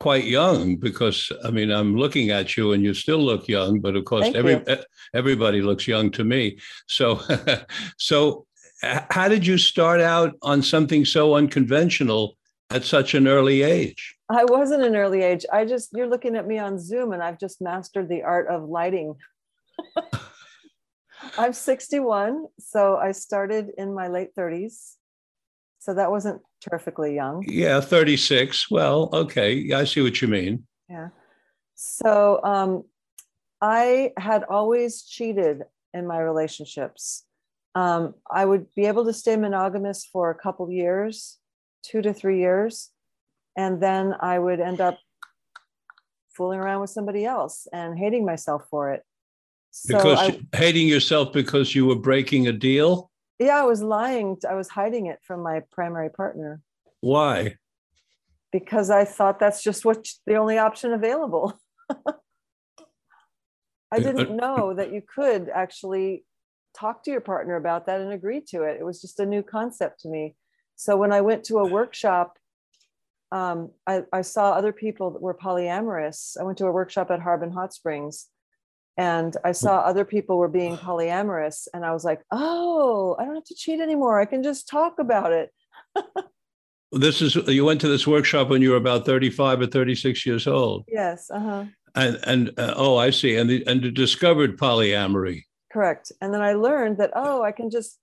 quite 0.00 0.24
young 0.24 0.76
because 0.76 1.32
I 1.42 1.50
mean 1.50 1.70
I'm 1.70 1.96
looking 1.96 2.30
at 2.30 2.56
you 2.56 2.72
and 2.72 2.84
you 2.84 2.92
still 2.92 3.18
look 3.18 3.48
young, 3.48 3.80
but 3.80 3.96
of 3.96 4.04
course 4.04 4.24
Thank 4.24 4.36
every 4.36 4.62
you. 4.66 4.76
everybody 5.14 5.62
looks 5.62 5.88
young 5.88 6.10
to 6.10 6.24
me. 6.24 6.58
So, 6.86 7.20
so 7.98 8.46
how 8.82 9.28
did 9.28 9.46
you 9.46 9.56
start 9.56 10.00
out 10.00 10.34
on 10.42 10.62
something 10.62 11.04
so 11.04 11.34
unconventional 11.34 12.36
at 12.70 12.84
such 12.84 13.14
an 13.14 13.26
early 13.26 13.62
age? 13.62 14.16
I 14.28 14.44
wasn't 14.44 14.82
an 14.82 14.94
early 14.94 15.22
age. 15.22 15.46
I 15.50 15.64
just 15.64 15.90
you're 15.94 16.08
looking 16.08 16.36
at 16.36 16.46
me 16.46 16.58
on 16.58 16.78
Zoom 16.78 17.12
and 17.12 17.22
I've 17.22 17.40
just 17.40 17.62
mastered 17.62 18.08
the 18.08 18.22
art 18.22 18.48
of 18.48 18.68
lighting. 18.68 19.14
I'm 21.36 21.52
61, 21.52 22.46
so 22.58 22.96
I 22.96 23.12
started 23.12 23.70
in 23.76 23.94
my 23.94 24.08
late 24.08 24.34
30s. 24.36 24.94
So 25.80 25.94
that 25.94 26.10
wasn't 26.10 26.42
terrifically 26.60 27.14
young. 27.14 27.44
Yeah, 27.46 27.80
36. 27.80 28.70
Well, 28.70 29.10
okay. 29.12 29.72
I 29.72 29.84
see 29.84 30.02
what 30.02 30.20
you 30.20 30.28
mean. 30.28 30.64
Yeah. 30.88 31.08
So 31.74 32.42
um, 32.42 32.84
I 33.60 34.12
had 34.16 34.44
always 34.44 35.02
cheated 35.02 35.62
in 35.94 36.06
my 36.06 36.18
relationships. 36.18 37.24
Um, 37.74 38.14
I 38.30 38.44
would 38.44 38.66
be 38.74 38.86
able 38.86 39.04
to 39.04 39.12
stay 39.12 39.36
monogamous 39.36 40.04
for 40.04 40.30
a 40.30 40.34
couple 40.34 40.70
years, 40.70 41.38
two 41.82 42.02
to 42.02 42.12
three 42.12 42.40
years, 42.40 42.90
and 43.56 43.80
then 43.80 44.14
I 44.20 44.38
would 44.38 44.60
end 44.60 44.80
up 44.80 44.98
fooling 46.30 46.58
around 46.58 46.80
with 46.80 46.90
somebody 46.90 47.24
else 47.24 47.66
and 47.72 47.98
hating 47.98 48.24
myself 48.24 48.64
for 48.70 48.92
it. 48.92 49.04
So 49.70 49.96
because 49.96 50.18
I, 50.18 50.40
hating 50.56 50.88
yourself 50.88 51.32
because 51.32 51.74
you 51.74 51.86
were 51.86 51.96
breaking 51.96 52.48
a 52.48 52.52
deal? 52.52 53.10
Yeah, 53.38 53.60
I 53.60 53.62
was 53.62 53.82
lying. 53.82 54.36
I 54.48 54.54
was 54.54 54.68
hiding 54.68 55.06
it 55.06 55.20
from 55.22 55.42
my 55.42 55.62
primary 55.70 56.10
partner. 56.10 56.60
Why? 57.00 57.54
Because 58.50 58.90
I 58.90 59.04
thought 59.04 59.38
that's 59.38 59.62
just 59.62 59.84
what 59.84 60.08
the 60.26 60.36
only 60.36 60.58
option 60.58 60.92
available. 60.92 61.58
I 63.90 63.96
uh, 63.96 63.98
didn't 63.98 64.32
uh, 64.32 64.34
know 64.34 64.74
that 64.74 64.92
you 64.92 65.02
could 65.02 65.48
actually 65.48 66.24
talk 66.76 67.04
to 67.04 67.10
your 67.10 67.20
partner 67.20 67.56
about 67.56 67.86
that 67.86 68.00
and 68.00 68.12
agree 68.12 68.40
to 68.48 68.62
it. 68.62 68.78
It 68.80 68.84
was 68.84 69.00
just 69.00 69.20
a 69.20 69.26
new 69.26 69.42
concept 69.42 70.00
to 70.00 70.08
me. 70.08 70.34
So 70.76 70.96
when 70.96 71.12
I 71.12 71.20
went 71.20 71.44
to 71.44 71.58
a 71.58 71.66
workshop, 71.66 72.38
um, 73.30 73.70
I, 73.86 74.04
I, 74.12 74.22
saw 74.22 74.52
other 74.52 74.72
people 74.72 75.10
that 75.10 75.20
were 75.20 75.34
polyamorous. 75.34 76.38
I 76.40 76.44
went 76.44 76.56
to 76.58 76.66
a 76.66 76.72
workshop 76.72 77.10
at 77.10 77.20
Harbin 77.20 77.50
Hot 77.50 77.74
Springs 77.74 78.26
and 78.98 79.36
I 79.44 79.52
saw 79.52 79.78
other 79.78 80.04
people 80.04 80.38
were 80.38 80.48
being 80.48 80.76
polyamorous, 80.76 81.68
and 81.72 81.84
I 81.84 81.92
was 81.92 82.04
like, 82.04 82.20
oh, 82.32 83.14
I 83.16 83.24
don't 83.24 83.36
have 83.36 83.44
to 83.44 83.54
cheat 83.54 83.80
anymore. 83.80 84.20
I 84.20 84.24
can 84.24 84.42
just 84.42 84.68
talk 84.68 84.98
about 84.98 85.32
it. 85.32 85.52
this 86.92 87.22
is 87.22 87.36
you 87.36 87.64
went 87.64 87.80
to 87.82 87.88
this 87.88 88.08
workshop 88.08 88.48
when 88.48 88.60
you 88.60 88.70
were 88.70 88.76
about 88.76 89.06
35 89.06 89.60
or 89.60 89.66
36 89.66 90.26
years 90.26 90.48
old. 90.48 90.84
Yes. 90.88 91.30
Uh-huh. 91.30 91.66
And 91.94 92.18
and 92.24 92.48
uh, 92.58 92.74
oh, 92.76 92.96
I 92.96 93.10
see. 93.10 93.36
And 93.36 93.48
the, 93.48 93.64
and 93.68 93.94
discovered 93.94 94.58
polyamory. 94.58 95.44
Correct. 95.72 96.10
And 96.20 96.34
then 96.34 96.42
I 96.42 96.54
learned 96.54 96.98
that 96.98 97.12
oh, 97.14 97.42
I 97.42 97.52
can 97.52 97.70
just 97.70 98.00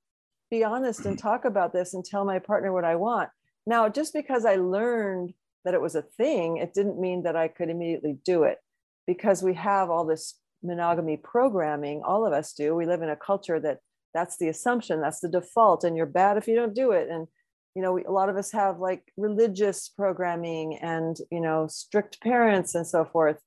be 0.50 0.64
honest 0.64 1.06
and 1.06 1.20
talk 1.20 1.44
about 1.44 1.74
this 1.74 1.94
and 1.94 2.06
tell 2.06 2.24
my 2.24 2.40
partner 2.40 2.72
what 2.72 2.86
I 2.86 2.96
want. 2.96 3.30
Now, 3.68 3.90
just 3.90 4.14
because 4.14 4.46
I 4.46 4.56
learned 4.56 5.34
that 5.66 5.74
it 5.74 5.82
was 5.82 5.96
a 5.96 6.04
thing, 6.04 6.58
it 6.58 6.74
didn't 6.74 7.02
mean 7.02 7.24
that 7.24 7.36
I 7.36 7.50
could 7.50 7.70
immediately 7.70 8.18
do 8.24 8.44
it 8.44 8.60
because 9.06 9.44
we 9.44 9.56
have 9.56 9.90
all 9.90 10.06
this 10.06 10.36
monogamy 10.66 11.18
programming 11.18 12.02
all 12.04 12.26
of 12.26 12.34
us 12.34 12.54
do. 12.54 12.76
We 12.76 12.86
live 12.86 13.02
in 13.02 13.10
a 13.10 13.16
culture 13.16 13.60
that 13.60 13.80
that's 14.14 14.38
the 14.38 14.48
assumption 14.48 15.02
that's 15.02 15.20
the 15.20 15.30
default 15.30 15.84
and 15.84 15.98
you're 15.98 16.06
bad 16.06 16.38
if 16.38 16.48
you 16.48 16.56
don't 16.56 16.74
do 16.74 16.92
it. 16.92 17.10
And 17.10 17.28
you 17.76 17.82
know 17.82 17.94
we, 17.94 18.04
a 18.06 18.12
lot 18.12 18.30
of 18.30 18.38
us 18.38 18.52
have 18.52 18.80
like 18.80 19.04
religious 19.18 19.90
programming 19.90 20.78
and 20.78 21.18
you 21.32 21.42
know 21.42 21.68
strict 21.68 22.22
parents 22.22 22.76
and 22.76 22.88
so 22.88 23.06
forth 23.06 23.38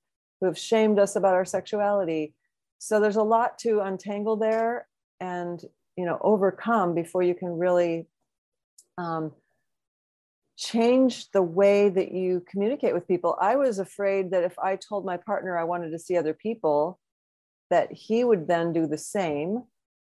who 0.40 0.46
have 0.46 0.58
shamed 0.58 0.98
us 0.98 1.16
about 1.16 1.34
our 1.34 1.44
sexuality. 1.44 2.34
So 2.78 3.00
there's 3.00 3.16
a 3.16 3.22
lot 3.22 3.58
to 3.60 3.80
untangle 3.80 4.36
there 4.36 4.86
and 5.20 5.60
you 5.96 6.04
know 6.04 6.18
overcome 6.20 6.94
before 6.94 7.22
you 7.22 7.34
can 7.34 7.58
really 7.58 8.06
um, 8.98 9.32
change 10.58 11.30
the 11.30 11.42
way 11.42 11.88
that 11.88 12.12
you 12.12 12.44
communicate 12.50 12.92
with 12.92 13.06
people. 13.06 13.36
I 13.40 13.56
was 13.56 13.78
afraid 13.78 14.32
that 14.32 14.42
if 14.42 14.58
I 14.58 14.76
told 14.76 15.06
my 15.06 15.16
partner 15.16 15.56
I 15.56 15.64
wanted 15.64 15.90
to 15.90 15.98
see 15.98 16.16
other 16.16 16.34
people, 16.34 16.98
that 17.70 17.92
he 17.92 18.24
would 18.24 18.48
then 18.48 18.72
do 18.72 18.86
the 18.86 18.98
same. 18.98 19.64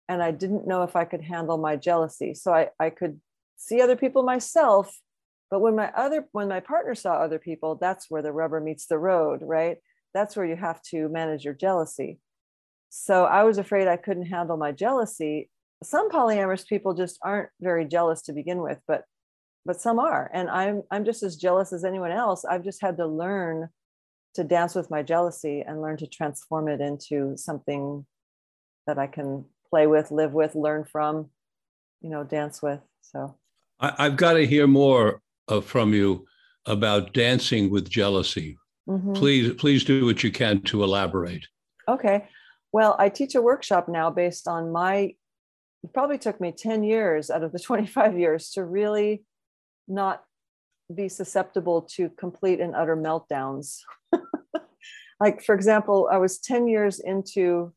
And 0.09 0.23
I 0.23 0.31
didn't 0.31 0.67
know 0.67 0.83
if 0.83 0.95
I 0.95 1.05
could 1.05 1.21
handle 1.21 1.57
my 1.57 1.75
jealousy. 1.75 2.33
So 2.33 2.53
I, 2.53 2.69
I 2.79 2.89
could 2.89 3.19
see 3.57 3.81
other 3.81 3.95
people 3.95 4.23
myself. 4.23 4.99
But 5.49 5.59
when 5.59 5.75
my 5.75 5.91
other 5.95 6.27
when 6.31 6.47
my 6.47 6.59
partner 6.59 6.95
saw 6.95 7.13
other 7.13 7.39
people, 7.39 7.75
that's 7.75 8.09
where 8.09 8.21
the 8.21 8.31
rubber 8.31 8.59
meets 8.59 8.85
the 8.85 8.97
road, 8.97 9.41
right? 9.41 9.77
That's 10.13 10.35
where 10.35 10.45
you 10.45 10.55
have 10.55 10.81
to 10.83 11.09
manage 11.09 11.45
your 11.45 11.53
jealousy. 11.53 12.19
So 12.89 13.25
I 13.25 13.43
was 13.43 13.57
afraid 13.57 13.87
I 13.87 13.97
couldn't 13.97 14.25
handle 14.27 14.57
my 14.57 14.71
jealousy. 14.71 15.49
Some 15.83 16.09
polyamorous 16.09 16.67
people 16.67 16.93
just 16.93 17.19
aren't 17.21 17.49
very 17.61 17.85
jealous 17.85 18.21
to 18.23 18.33
begin 18.33 18.61
with, 18.61 18.79
but 18.87 19.03
but 19.65 19.81
some 19.81 19.99
are. 19.99 20.29
And 20.33 20.49
I'm 20.49 20.83
I'm 20.91 21.05
just 21.05 21.23
as 21.23 21.35
jealous 21.35 21.73
as 21.73 21.83
anyone 21.83 22.11
else. 22.11 22.45
I've 22.45 22.63
just 22.63 22.81
had 22.81 22.97
to 22.97 23.05
learn 23.05 23.69
to 24.37 24.43
dance 24.43 24.75
with 24.75 24.91
my 24.91 25.01
jealousy 25.01 25.63
and 25.65 25.81
learn 25.81 25.97
to 25.97 26.05
transform 26.05 26.67
it 26.67 26.79
into 26.79 27.35
something 27.35 28.05
that 28.85 28.99
I 28.99 29.07
can 29.07 29.45
play 29.67 29.87
with, 29.87 30.11
live 30.11 30.33
with, 30.33 30.53
learn 30.53 30.83
from, 30.83 31.31
you 32.01 32.11
know, 32.11 32.23
dance 32.23 32.61
with. 32.61 32.79
So 33.01 33.35
I, 33.79 34.03
have 34.03 34.15
got 34.15 34.33
to 34.33 34.45
hear 34.45 34.67
more 34.67 35.21
uh, 35.47 35.59
from 35.61 35.91
you 35.91 36.27
about 36.67 37.13
dancing 37.13 37.71
with 37.71 37.89
jealousy. 37.89 38.59
Mm-hmm. 38.87 39.13
Please, 39.13 39.53
please 39.55 39.83
do 39.83 40.05
what 40.05 40.23
you 40.23 40.31
can 40.31 40.61
to 40.61 40.83
elaborate. 40.83 41.47
Okay. 41.87 42.29
Well, 42.71 42.95
I 42.99 43.09
teach 43.09 43.33
a 43.33 43.41
workshop 43.41 43.89
now 43.89 44.11
based 44.11 44.47
on 44.47 44.71
my, 44.71 45.15
it 45.83 45.93
probably 45.95 46.19
took 46.19 46.39
me 46.39 46.51
10 46.51 46.83
years 46.83 47.31
out 47.31 47.41
of 47.41 47.51
the 47.51 47.59
25 47.65 48.19
years 48.19 48.51
to 48.51 48.63
really 48.63 49.23
not 49.87 50.21
be 50.93 51.09
susceptible 51.09 51.81
to 51.81 52.09
complete 52.09 52.59
and 52.59 52.75
utter 52.75 52.95
meltdowns. 52.95 53.79
like, 55.19 55.43
for 55.43 55.53
example, 55.53 56.09
I 56.11 56.17
was 56.17 56.39
10 56.39 56.67
years 56.67 56.99
into 56.99 57.73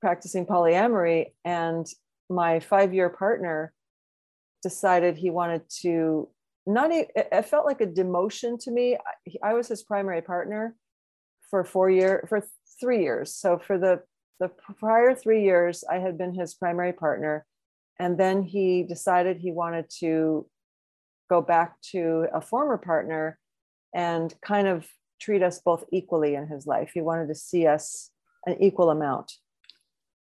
practicing 0.00 0.46
polyamory, 0.46 1.32
and 1.44 1.86
my 2.28 2.60
five 2.60 2.94
year 2.94 3.08
partner 3.08 3.72
decided 4.62 5.16
he 5.16 5.30
wanted 5.30 5.62
to 5.82 6.28
not, 6.66 6.90
it 6.90 7.46
felt 7.46 7.64
like 7.64 7.80
a 7.80 7.86
demotion 7.86 8.58
to 8.64 8.72
me. 8.72 8.98
I 9.42 9.54
was 9.54 9.68
his 9.68 9.84
primary 9.84 10.20
partner 10.20 10.74
for 11.48 11.62
four 11.62 11.88
years, 11.88 12.28
for 12.28 12.42
three 12.80 13.02
years. 13.02 13.32
So 13.34 13.58
for 13.58 13.78
the, 13.78 14.02
the 14.40 14.50
prior 14.80 15.14
three 15.14 15.44
years, 15.44 15.84
I 15.88 15.98
had 15.98 16.18
been 16.18 16.34
his 16.34 16.54
primary 16.54 16.92
partner. 16.92 17.46
And 18.00 18.18
then 18.18 18.42
he 18.42 18.82
decided 18.82 19.38
he 19.38 19.52
wanted 19.52 19.88
to 20.00 20.48
go 21.28 21.40
back 21.40 21.80
to 21.92 22.26
a 22.32 22.40
former 22.40 22.78
partner 22.78 23.38
and 23.94 24.34
kind 24.42 24.68
of 24.68 24.86
treat 25.20 25.42
us 25.42 25.60
both 25.60 25.84
equally 25.92 26.34
in 26.34 26.46
his 26.46 26.66
life. 26.66 26.90
He 26.92 27.00
wanted 27.00 27.28
to 27.28 27.34
see 27.34 27.66
us 27.66 28.10
an 28.46 28.62
equal 28.62 28.90
amount. 28.90 29.32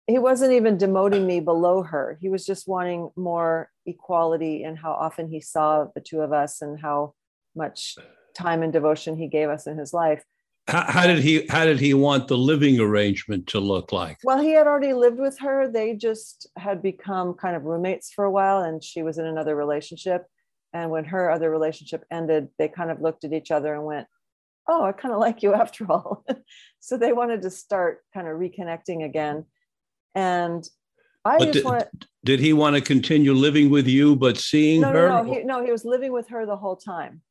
He 0.08 0.20
wasn't 0.20 0.53
even 0.53 0.77
demoting 0.77 1.25
me 1.25 1.39
below 1.39 1.84
her. 1.84 2.17
He 2.22 2.29
was 2.29 2.46
just 2.46 2.67
wanting 2.67 3.12
more 3.15 3.70
equality 3.86 4.63
in 4.63 4.75
how 4.75 4.91
often 4.91 5.29
he 5.29 5.39
saw 5.39 5.86
the 5.96 6.01
two 6.01 6.22
of 6.22 6.34
us 6.34 6.62
and 6.62 6.79
how 6.79 7.13
much 7.55 7.96
time 8.36 8.63
and 8.63 8.74
devotion 8.74 9.15
he 9.15 9.27
gave 9.27 9.50
us 9.50 9.67
in 9.67 9.77
his 9.77 9.93
life. 9.93 10.24
How, 10.67 10.84
how, 10.88 11.08
did 11.08 11.20
he 11.20 11.48
how 11.50 11.65
did 11.65 11.79
he 11.79 11.93
want 11.93 12.27
the 12.27 12.38
living 12.38 12.79
arrangement 12.79 13.48
to 13.48 13.60
look 13.60 13.91
like? 13.91 14.17
Well, 14.24 14.39
he 14.41 14.51
had 14.51 14.67
already 14.67 14.93
lived 14.93 15.17
with 15.17 15.39
her. 15.39 15.67
They 15.67 15.96
just 15.96 16.48
had 16.55 16.81
become 16.81 17.34
kind 17.34 17.55
of 17.55 17.63
roommates 17.63 18.12
for 18.13 18.25
a 18.25 18.31
while 18.31 18.62
and 18.62 18.84
she 18.84 19.01
was 19.01 19.17
in 19.17 19.25
another 19.25 19.55
relationship. 19.55 20.25
And 20.74 20.90
when 20.90 21.06
her 21.06 21.30
other 21.30 21.50
relationship 21.50 22.06
ended, 22.12 22.50
they 22.58 22.68
kind 22.68 22.92
of 22.92 23.01
looked 23.01 23.24
at 23.24 23.34
each 23.34 23.51
other 23.51 23.74
and 23.74 23.86
went, 23.86 24.08
Oh, 24.68 24.84
I 24.84 24.92
kind 24.92 25.13
of 25.13 25.20
like 25.20 25.44
you 25.44 25.54
after 25.63 25.86
all. 25.92 26.25
so 26.80 26.98
they 26.98 27.13
wanted 27.13 27.42
to 27.44 27.50
start 27.50 28.04
kind 28.13 28.28
of 28.28 28.38
reconnecting 28.38 29.04
again. 29.04 29.46
And 30.16 30.68
I 31.24 31.38
but 31.38 31.46
just 31.46 31.54
did, 31.54 31.66
want 31.66 31.88
did 32.24 32.40
he 32.40 32.54
want 32.54 32.75
to 32.75 32.82
continue 32.82 33.34
living 33.34 33.70
with 33.70 33.88
you 33.88 34.16
but 34.16 34.38
seeing 34.38 34.82
no, 34.82 34.92
her? 34.92 35.10
No, 35.10 35.24
no, 35.24 35.34
he, 35.34 35.44
no, 35.44 35.63
he 35.63 35.72
was 35.72 35.86
living 35.86 36.12
with 36.12 36.30
her 36.30 36.46
the 36.46 36.58
whole 36.58 36.75
time. 36.75 37.22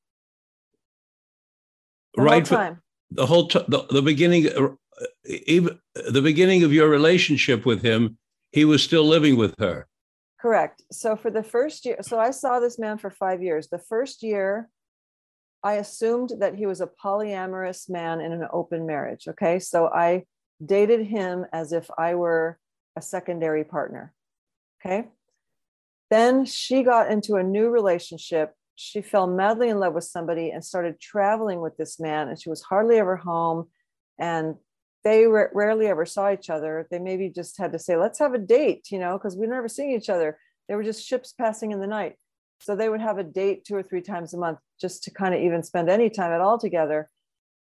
The 2.15 2.23
right 2.23 2.47
whole 2.47 2.59
time. 2.59 2.83
the 3.11 3.27
whole 3.27 3.49
t- 3.49 3.65
the, 3.69 3.87
the 3.91 4.03
beginning 4.03 4.49
uh, 4.49 4.71
even 5.25 5.79
the 5.95 6.23
beginning 6.23 6.63
of 6.63 6.73
your 6.73 6.89
relationship 6.89 7.67
with 7.67 7.83
him, 7.83 8.19
he 8.53 8.65
was 8.65 8.83
still 8.83 9.05
living 9.05 9.37
with 9.37 9.55
her. 9.59 9.87
Correct. 10.41 10.83
So 10.91 11.17
for 11.17 11.31
the 11.31 11.43
first 11.43 11.85
year, 11.85 11.99
so 12.01 12.19
I 12.19 12.31
saw 12.31 12.61
this 12.61 12.79
man 12.79 12.97
for 12.99 13.11
five 13.11 13.43
years. 13.43 13.69
The 13.69 13.79
first 13.79 14.23
year, 14.23 14.71
I 15.63 15.75
assumed 15.75 16.33
that 16.39 16.55
he 16.55 16.65
was 16.65 16.81
a 16.81 16.89
polyamorous 17.03 17.91
man 17.91 18.21
in 18.21 18.33
an 18.33 18.47
open 18.51 18.87
marriage. 18.87 19.29
Okay. 19.29 19.59
So 19.59 19.89
I 19.89 20.25
dated 20.65 21.07
him 21.07 21.45
as 21.53 21.73
if 21.73 21.91
I 21.99 22.15
were 22.15 22.59
a 22.97 23.03
secondary 23.03 23.65
partner. 23.65 24.15
Okay. 24.81 25.09
Then 26.09 26.47
she 26.47 26.83
got 26.83 27.11
into 27.11 27.37
a 27.37 27.43
new 27.43 27.69
relationship. 27.69 28.55
She 28.77 29.03
fell 29.03 29.27
madly 29.27 29.69
in 29.69 29.79
love 29.79 29.93
with 29.93 30.05
somebody 30.05 30.51
and 30.51 30.65
started 30.65 30.99
traveling 30.99 31.61
with 31.61 31.77
this 31.77 32.01
man, 32.01 32.29
and 32.29 32.41
she 32.41 32.49
was 32.49 32.63
hardly 32.63 32.99
ever 32.99 33.17
home. 33.17 33.69
And 34.19 34.57
they 35.05 35.25
r- 35.25 35.51
rarely 35.55 35.87
ever 35.87 36.05
saw 36.05 36.33
each 36.33 36.51
other. 36.51 36.87
They 36.91 36.99
maybe 36.99 37.31
just 37.31 37.59
had 37.59 37.73
to 37.73 37.79
say, 37.79 37.97
let's 37.97 38.19
have 38.19 38.35
a 38.35 38.39
date, 38.39 38.91
you 38.91 38.99
know, 38.99 39.17
because 39.17 39.37
we 39.37 39.47
never 39.47 39.69
seen 39.69 39.91
each 39.91 40.09
other. 40.09 40.39
They 40.69 40.75
were 40.75 40.85
just 40.85 41.07
ships 41.07 41.33
passing 41.33 41.73
in 41.73 41.81
the 41.81 41.87
night. 41.87 42.17
So 42.61 42.77
they 42.77 42.89
would 42.89 43.01
have 43.01 43.19
a 43.19 43.25
date 43.25 43.65
two 43.65 43.75
or 43.75 43.83
three 43.83 44.03
times 44.03 44.35
a 44.35 44.39
month 44.39 44.59
just 44.81 45.05
to 45.05 45.11
kind 45.11 45.35
of 45.35 45.41
even 45.41 45.63
spend 45.63 45.89
any 45.89 46.11
time 46.11 46.33
at 46.33 46.41
all 46.41 46.59
together. 46.59 47.09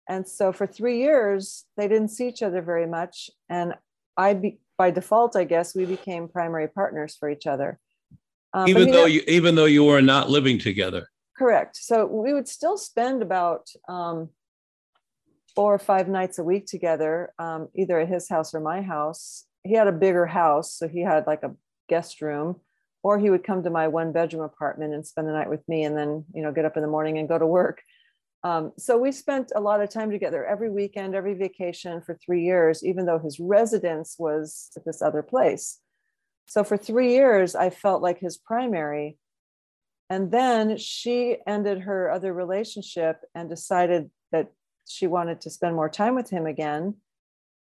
And 0.08 0.26
so 0.26 0.52
for 0.52 0.66
three 0.66 0.98
years, 1.00 1.64
they 1.76 1.88
didn't 1.88 2.08
see 2.08 2.28
each 2.28 2.42
other 2.42 2.62
very 2.62 2.86
much. 2.86 3.28
And 3.48 3.74
I, 4.16 4.34
be, 4.34 4.58
by 4.78 4.90
default, 4.90 5.36
I 5.36 5.44
guess, 5.44 5.74
we 5.74 5.84
became 5.84 6.28
primary 6.28 6.68
partners 6.68 7.16
for 7.18 7.28
each 7.28 7.46
other. 7.46 7.78
Um, 8.54 8.68
even 8.68 8.90
though 8.90 9.04
you, 9.04 9.22
even 9.26 9.54
though 9.54 9.66
you 9.66 9.84
were 9.84 10.00
not 10.00 10.30
living 10.30 10.58
together. 10.58 11.08
Correct. 11.36 11.76
So 11.76 12.06
we 12.06 12.32
would 12.32 12.48
still 12.48 12.78
spend 12.78 13.20
about 13.20 13.68
um, 13.88 14.30
four 15.56 15.74
or 15.74 15.78
five 15.78 16.06
nights 16.06 16.38
a 16.38 16.44
week 16.44 16.66
together, 16.66 17.32
um, 17.38 17.68
either 17.74 17.98
at 17.98 18.08
his 18.08 18.28
house 18.28 18.54
or 18.54 18.60
my 18.60 18.82
house. 18.82 19.44
He 19.64 19.74
had 19.74 19.88
a 19.88 19.92
bigger 19.92 20.26
house, 20.26 20.74
so 20.74 20.86
he 20.86 21.00
had 21.00 21.26
like 21.26 21.42
a 21.42 21.56
guest 21.88 22.20
room, 22.20 22.60
or 23.02 23.18
he 23.18 23.30
would 23.30 23.42
come 23.42 23.64
to 23.64 23.70
my 23.70 23.88
one 23.88 24.12
bedroom 24.12 24.42
apartment 24.42 24.94
and 24.94 25.04
spend 25.04 25.26
the 25.26 25.32
night 25.32 25.48
with 25.48 25.66
me, 25.66 25.82
and 25.84 25.96
then 25.96 26.24
you 26.34 26.42
know 26.42 26.52
get 26.52 26.66
up 26.66 26.76
in 26.76 26.82
the 26.82 26.88
morning 26.88 27.18
and 27.18 27.28
go 27.28 27.38
to 27.38 27.46
work. 27.46 27.80
Um, 28.44 28.72
so 28.78 28.96
we 28.96 29.10
spent 29.10 29.50
a 29.56 29.60
lot 29.60 29.80
of 29.80 29.90
time 29.90 30.10
together 30.10 30.44
every 30.44 30.70
weekend, 30.70 31.16
every 31.16 31.34
vacation 31.34 32.00
for 32.02 32.14
three 32.14 32.44
years, 32.44 32.84
even 32.84 33.06
though 33.06 33.18
his 33.18 33.40
residence 33.40 34.14
was 34.18 34.70
at 34.76 34.84
this 34.84 35.02
other 35.02 35.22
place. 35.22 35.80
So 36.46 36.62
for 36.62 36.76
three 36.76 37.12
years, 37.12 37.56
I 37.56 37.70
felt 37.70 38.02
like 38.02 38.20
his 38.20 38.36
primary. 38.36 39.18
And 40.08 40.30
then 40.30 40.76
she 40.76 41.38
ended 41.44 41.80
her 41.80 42.08
other 42.08 42.32
relationship 42.32 43.16
and 43.34 43.48
decided 43.48 44.10
she 44.86 45.06
wanted 45.06 45.40
to 45.42 45.50
spend 45.50 45.74
more 45.74 45.88
time 45.88 46.14
with 46.14 46.30
him 46.30 46.46
again. 46.46 46.96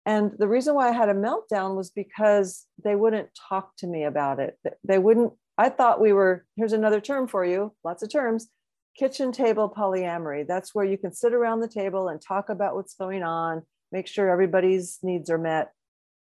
And 0.05 0.31
the 0.37 0.47
reason 0.47 0.73
why 0.73 0.89
I 0.89 0.93
had 0.93 1.09
a 1.09 1.13
meltdown 1.13 1.75
was 1.75 1.91
because 1.91 2.65
they 2.83 2.95
wouldn't 2.95 3.29
talk 3.49 3.75
to 3.77 3.87
me 3.87 4.03
about 4.03 4.39
it. 4.39 4.57
They 4.83 4.97
wouldn't, 4.97 5.33
I 5.57 5.69
thought 5.69 6.01
we 6.01 6.11
were, 6.11 6.45
here's 6.55 6.73
another 6.73 6.99
term 6.99 7.27
for 7.27 7.45
you, 7.45 7.73
lots 7.83 8.01
of 8.01 8.11
terms 8.11 8.49
kitchen 8.97 9.31
table 9.31 9.69
polyamory. 9.75 10.45
That's 10.47 10.75
where 10.75 10.85
you 10.85 10.97
can 10.97 11.13
sit 11.13 11.33
around 11.33 11.61
the 11.61 11.67
table 11.67 12.09
and 12.09 12.21
talk 12.21 12.49
about 12.49 12.75
what's 12.75 12.95
going 12.95 13.23
on, 13.23 13.63
make 13.91 14.07
sure 14.07 14.29
everybody's 14.29 14.99
needs 15.03 15.29
are 15.29 15.37
met. 15.37 15.71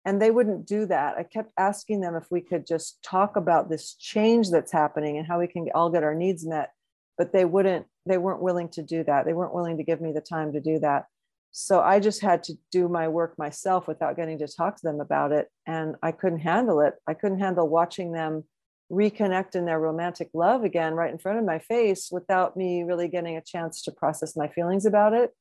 And 0.04 0.22
they 0.22 0.32
wouldn't 0.32 0.66
do 0.66 0.88
that. 0.88 1.16
I 1.18 1.24
kept 1.24 1.52
asking 1.58 2.02
them 2.02 2.16
if 2.16 2.26
we 2.32 2.42
could 2.42 2.66
just 2.66 3.04
talk 3.04 3.36
about 3.36 3.70
this 3.70 3.94
change 3.94 4.50
that's 4.50 4.72
happening 4.72 5.18
and 5.18 5.28
how 5.28 5.40
we 5.40 5.48
can 5.48 5.70
all 5.76 5.92
get 5.92 6.04
our 6.04 6.16
needs 6.16 6.46
met. 6.46 6.72
But 7.18 7.34
they 7.34 7.46
wouldn't 7.46 7.86
they 8.06 8.18
weren't 8.18 8.42
willing 8.42 8.70
to 8.70 8.82
do 8.82 9.04
that. 9.04 9.26
They 9.26 9.34
weren't 9.34 9.54
willing 9.54 9.78
to 9.78 9.84
give 9.84 10.02
me 10.02 10.12
the 10.12 10.22
time 10.22 10.54
to 10.54 10.62
do 10.62 10.80
that. 10.80 11.06
So 11.52 11.82
I 11.82 12.00
just 12.00 12.22
had 12.22 12.44
to 12.44 12.54
do 12.72 12.88
my 12.88 13.08
work 13.10 13.38
myself 13.38 13.88
without 13.88 14.16
getting 14.16 14.40
to 14.40 14.48
talk 14.48 14.78
to 14.78 14.84
them 14.84 15.02
about 15.02 15.32
it. 15.32 15.50
And 15.68 15.96
I 16.02 16.12
couldn't 16.14 16.40
handle 16.40 16.80
it. 16.80 16.96
I 17.08 17.14
couldn't 17.14 17.40
handle 17.40 17.68
watching 17.68 18.14
them 18.14 18.46
reconnect 18.92 19.56
in 19.56 19.66
their 19.66 19.80
romantic 19.80 20.30
love 20.34 20.64
again 20.64 20.94
right 20.96 21.12
in 21.12 21.18
front 21.18 21.40
of 21.40 21.46
my 21.46 21.60
face 21.60 22.10
without 22.12 22.58
me 22.58 22.84
really 22.84 23.08
getting 23.08 23.38
a 23.38 23.42
chance 23.42 23.82
to 23.84 23.92
process 23.92 24.36
my 24.36 24.48
feelings 24.48 24.86
about 24.86 25.14
it. 25.14 25.32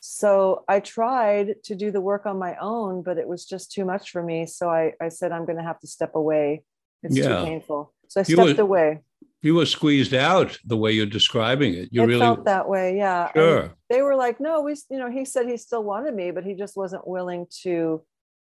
So 0.00 0.64
I 0.68 0.80
tried 0.80 1.62
to 1.64 1.74
do 1.74 1.90
the 1.90 2.00
work 2.00 2.26
on 2.26 2.38
my 2.38 2.56
own, 2.60 3.02
but 3.02 3.16
it 3.16 3.26
was 3.26 3.46
just 3.46 3.72
too 3.72 3.86
much 3.86 4.10
for 4.10 4.22
me. 4.22 4.44
So 4.44 4.68
I, 4.68 4.92
I 5.00 5.08
said, 5.08 5.32
I'm 5.32 5.46
going 5.46 5.56
to 5.56 5.64
have 5.64 5.80
to 5.80 5.86
step 5.86 6.14
away. 6.14 6.62
It's 7.02 7.16
yeah. 7.16 7.38
too 7.38 7.44
painful. 7.44 7.94
So 8.08 8.20
I 8.20 8.24
stepped 8.24 8.58
away 8.58 9.00
you 9.42 9.54
were 9.54 9.66
squeezed 9.66 10.14
out 10.14 10.58
the 10.64 10.76
way 10.76 10.92
you're 10.92 11.04
describing 11.04 11.74
it. 11.74 11.90
You 11.92 12.02
it 12.02 12.06
really 12.06 12.20
felt 12.20 12.44
that 12.46 12.66
way, 12.68 12.96
yeah. 12.96 13.30
Sure. 13.34 13.60
And 13.60 13.70
they 13.90 14.00
were 14.00 14.16
like, 14.16 14.40
no, 14.40 14.62
we, 14.62 14.74
you 14.88 14.98
know, 14.98 15.10
he 15.10 15.26
said 15.26 15.46
he 15.46 15.58
still 15.58 15.84
wanted 15.84 16.14
me, 16.14 16.30
but 16.30 16.44
he 16.44 16.54
just 16.54 16.76
wasn't 16.76 17.06
willing 17.06 17.46
to 17.62 18.02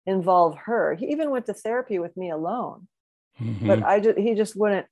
involve 0.08 0.58
her. 0.66 0.96
He 0.96 1.08
even 1.08 1.30
went 1.30 1.46
to 1.46 1.54
therapy 1.54 2.00
with 2.00 2.18
me 2.18 2.32
alone, 2.32 2.88
mm-hmm. 3.40 3.68
but 3.68 3.84
I 3.84 4.00
just 4.00 4.18
he 4.18 4.34
just 4.34 4.56
wouldn't 4.56 4.88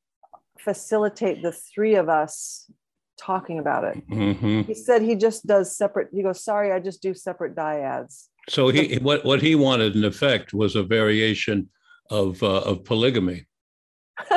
facilitate 0.60 1.42
the 1.42 1.52
three 1.52 1.96
of 1.96 2.08
us 2.08 2.70
talking 3.20 3.60
about 3.60 3.86
it. 3.86 4.08
Mm-hmm. 4.10 4.62
He 4.62 4.74
said 4.74 5.02
he 5.02 5.16
just 5.16 5.48
does 5.48 5.76
separate. 5.76 6.10
He 6.14 6.22
goes, 6.22 6.44
sorry, 6.44 6.72
I 6.72 6.80
just 6.80 7.02
do 7.02 7.14
separate 7.14 7.56
dyads. 7.56 8.26
So 8.50 8.68
he 8.68 8.98
what 8.98 9.26
what 9.26 9.42
he 9.42 9.56
wanted 9.56 9.96
in 9.96 10.04
effect 10.04 10.54
was 10.54 10.76
a 10.76 10.84
variation 10.84 11.70
of 12.12 12.44
uh, 12.44 12.62
of 12.62 12.84
polygamy. 12.84 13.48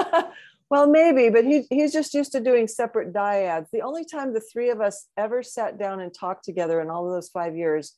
Well, 0.71 0.87
maybe, 0.87 1.31
but 1.31 1.45
he, 1.45 1.65
he's 1.71 1.93
just 1.93 2.13
used 2.13 2.33
to 2.33 2.41
doing 2.41 2.69
separate 2.69 3.13
dyads. 3.13 3.69
The 3.73 3.81
only 3.81 4.05
time 4.05 4.35
the 4.35 4.41
three 4.53 4.69
of 4.69 4.81
us 4.81 5.07
ever 5.17 5.43
sat 5.43 5.79
down 5.79 6.01
and 6.01 6.13
talked 6.13 6.45
together 6.45 6.81
in 6.81 6.91
all 6.91 7.07
of 7.07 7.13
those 7.13 7.31
five 7.31 7.57
years 7.57 7.95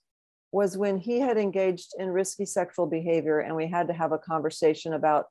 was 0.53 0.77
when 0.77 0.99
he 0.99 1.21
had 1.21 1.37
engaged 1.37 1.95
in 1.99 2.09
risky 2.09 2.47
sexual 2.47 2.87
behavior 2.87 3.41
and 3.41 3.55
we 3.55 3.69
had 3.69 3.89
to 3.89 3.95
have 3.95 4.13
a 4.13 4.19
conversation 4.19 4.93
about 4.95 5.27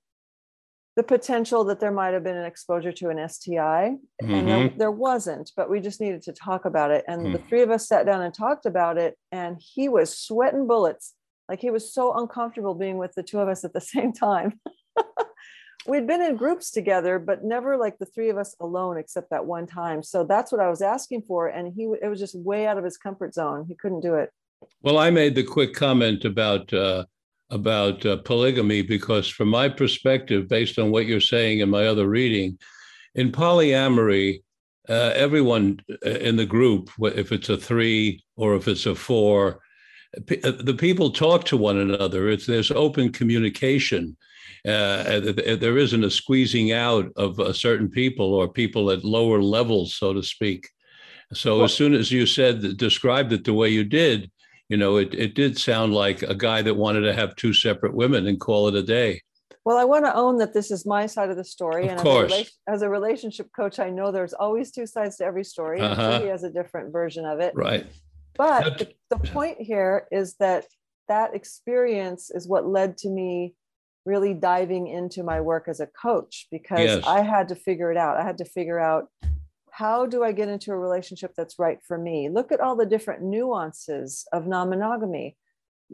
the 0.95 1.03
potential 1.03 1.63
that 1.63 1.79
there 1.79 1.91
might 1.91 2.13
have 2.13 2.25
been 2.25 2.35
an 2.35 2.45
exposure 2.45 2.91
to 2.91 3.09
an 3.09 3.29
STI. 3.29 3.95
Mm-hmm. 4.21 4.33
And 4.33 4.47
there, 4.47 4.69
there, 4.77 4.91
wasn't, 4.91 5.51
but 5.55 5.69
we 5.69 5.79
just 5.79 6.01
needed 6.01 6.21
to 6.23 6.33
talk 6.33 6.65
about 6.65 6.91
it. 6.91 7.05
And 7.07 7.27
mm. 7.27 7.31
the 7.31 7.39
three 7.47 7.61
of 7.61 7.71
us 7.71 7.87
sat 7.87 8.05
down 8.05 8.21
and 8.21 8.33
talked 8.33 8.65
about 8.65 8.97
it. 8.97 9.17
And 9.31 9.61
he 9.61 9.87
was 9.87 10.17
sweating 10.17 10.67
bullets. 10.67 11.13
Like 11.47 11.61
he 11.61 11.71
was 11.71 11.93
so 11.93 12.17
uncomfortable 12.17 12.73
being 12.73 12.97
with 12.97 13.13
the 13.15 13.23
two 13.23 13.39
of 13.39 13.47
us 13.47 13.63
at 13.63 13.71
the 13.71 13.81
same 13.95 14.11
time. 14.11 14.59
We'd 15.89 16.07
been 16.07 16.21
in 16.21 16.35
groups 16.35 16.71
together, 16.71 17.19
but 17.19 17.43
never 17.43 17.75
like 17.75 17.97
the 17.97 18.05
three 18.05 18.29
of 18.29 18.37
us 18.37 18.55
alone, 18.59 18.97
except 18.97 19.31
that 19.31 19.45
one 19.45 19.65
time. 19.65 20.03
So 20.03 20.23
that's 20.23 20.51
what 20.51 20.61
I 20.61 20.69
was 20.69 20.81
asking 20.81 21.23
for, 21.23 21.47
and 21.47 21.73
he 21.73 21.83
it 22.01 22.07
was 22.07 22.19
just 22.19 22.37
way 22.37 22.67
out 22.67 22.77
of 22.77 22.83
his 22.83 22.97
comfort 22.97 23.33
zone. 23.33 23.65
He 23.67 23.75
couldn't 23.75 24.01
do 24.01 24.15
it. 24.15 24.31
Well, 24.81 24.97
I 24.97 25.09
made 25.09 25.35
the 25.35 25.43
quick 25.43 25.73
comment 25.73 26.25
about 26.25 26.71
uh, 26.71 27.05
about 27.49 28.05
uh, 28.05 28.17
polygamy 28.17 28.83
because, 28.83 29.27
from 29.27 29.49
my 29.49 29.67
perspective, 29.67 30.47
based 30.47 30.77
on 30.77 30.91
what 30.91 31.07
you're 31.07 31.19
saying 31.19 31.59
in 31.59 31.69
my 31.69 31.87
other 31.87 32.07
reading, 32.07 32.59
in 33.15 33.31
polyamory, 33.31 34.43
uh, 34.87 35.11
everyone 35.15 35.79
uh, 36.05 36.09
in 36.09 36.35
the 36.35 36.45
group, 36.45 36.91
if 37.01 37.31
it's 37.31 37.49
a 37.49 37.57
three 37.57 38.23
or 38.35 38.55
if 38.55 38.67
it's 38.67 38.85
a 38.85 38.95
four, 38.95 39.59
uh, 40.17 40.51
the 40.51 40.75
people 40.77 41.09
talk 41.09 41.45
to 41.45 41.57
one 41.57 41.77
another. 41.77 42.29
It's 42.29 42.45
there's 42.45 42.71
open 42.71 43.11
communication 43.11 44.15
there 44.63 45.77
isn't 45.77 46.03
a 46.03 46.11
squeezing 46.11 46.71
out 46.71 47.11
of 47.15 47.39
uh, 47.39 47.53
certain 47.53 47.89
people 47.89 48.33
or 48.33 48.47
people 48.47 48.91
at 48.91 49.03
lower 49.03 49.41
levels, 49.41 49.95
so 49.95 50.13
to 50.13 50.23
speak. 50.23 50.67
So 51.33 51.57
well, 51.57 51.65
as 51.65 51.73
soon 51.73 51.93
as 51.93 52.11
you 52.11 52.25
said 52.25 52.77
described 52.77 53.31
it 53.33 53.43
the 53.43 53.53
way 53.53 53.69
you 53.69 53.83
did, 53.83 54.31
you 54.67 54.77
know, 54.77 54.97
it, 54.97 55.13
it 55.13 55.35
did 55.35 55.57
sound 55.57 55.93
like 55.93 56.21
a 56.23 56.35
guy 56.35 56.61
that 56.61 56.75
wanted 56.75 57.01
to 57.01 57.13
have 57.13 57.35
two 57.35 57.53
separate 57.53 57.93
women 57.93 58.27
and 58.27 58.39
call 58.39 58.67
it 58.67 58.75
a 58.75 58.83
day. 58.83 59.21
Well, 59.65 59.77
I 59.77 59.83
want 59.83 60.05
to 60.05 60.15
own 60.15 60.37
that 60.37 60.53
this 60.53 60.71
is 60.71 60.85
my 60.85 61.05
side 61.05 61.29
of 61.29 61.37
the 61.37 61.43
story. 61.43 61.85
Of 61.85 61.91
and 61.91 61.99
course. 61.99 62.33
As 62.33 62.39
a, 62.67 62.71
as 62.71 62.81
a 62.81 62.89
relationship 62.89 63.49
coach, 63.55 63.79
I 63.79 63.89
know 63.89 64.11
there's 64.11 64.33
always 64.33 64.71
two 64.71 64.85
sides 64.85 65.17
to 65.17 65.25
every 65.25 65.43
story. 65.43 65.81
Uh-huh. 65.81 66.17
sure 66.17 66.21
he 66.21 66.27
has 66.29 66.43
a 66.43 66.51
different 66.51 66.91
version 66.91 67.25
of 67.25 67.39
it. 67.39 67.53
Right. 67.55 67.85
But 68.35 68.63
That- 68.63 68.79
the, 68.79 69.17
the 69.17 69.29
point 69.29 69.59
here 69.59 70.07
is 70.11 70.35
that 70.39 70.65
that 71.07 71.35
experience 71.35 72.31
is 72.31 72.47
what 72.47 72.67
led 72.67 72.97
to 72.99 73.09
me 73.09 73.55
really 74.09 74.33
diving 74.33 74.87
into 74.87 75.23
my 75.23 75.39
work 75.39 75.65
as 75.67 75.79
a 75.79 75.87
coach 75.87 76.47
because 76.51 76.79
Yes. 76.79 77.03
I 77.05 77.21
had 77.21 77.47
to 77.49 77.55
figure 77.55 77.91
it 77.91 77.97
out. 77.97 78.17
I 78.17 78.23
had 78.23 78.39
to 78.39 78.45
figure 78.45 78.79
out 78.79 79.07
how 79.71 80.05
do 80.05 80.23
I 80.23 80.31
get 80.31 80.49
into 80.49 80.71
a 80.71 80.77
relationship 80.77 81.31
that's 81.37 81.59
right 81.59 81.79
for 81.87 81.97
me? 81.97 82.27
Look 82.27 82.51
at 82.51 82.59
all 82.59 82.75
the 82.75 82.85
different 82.85 83.21
nuances 83.23 84.25
of 84.33 84.47
non 84.47 84.69
monogamy. 84.69 85.37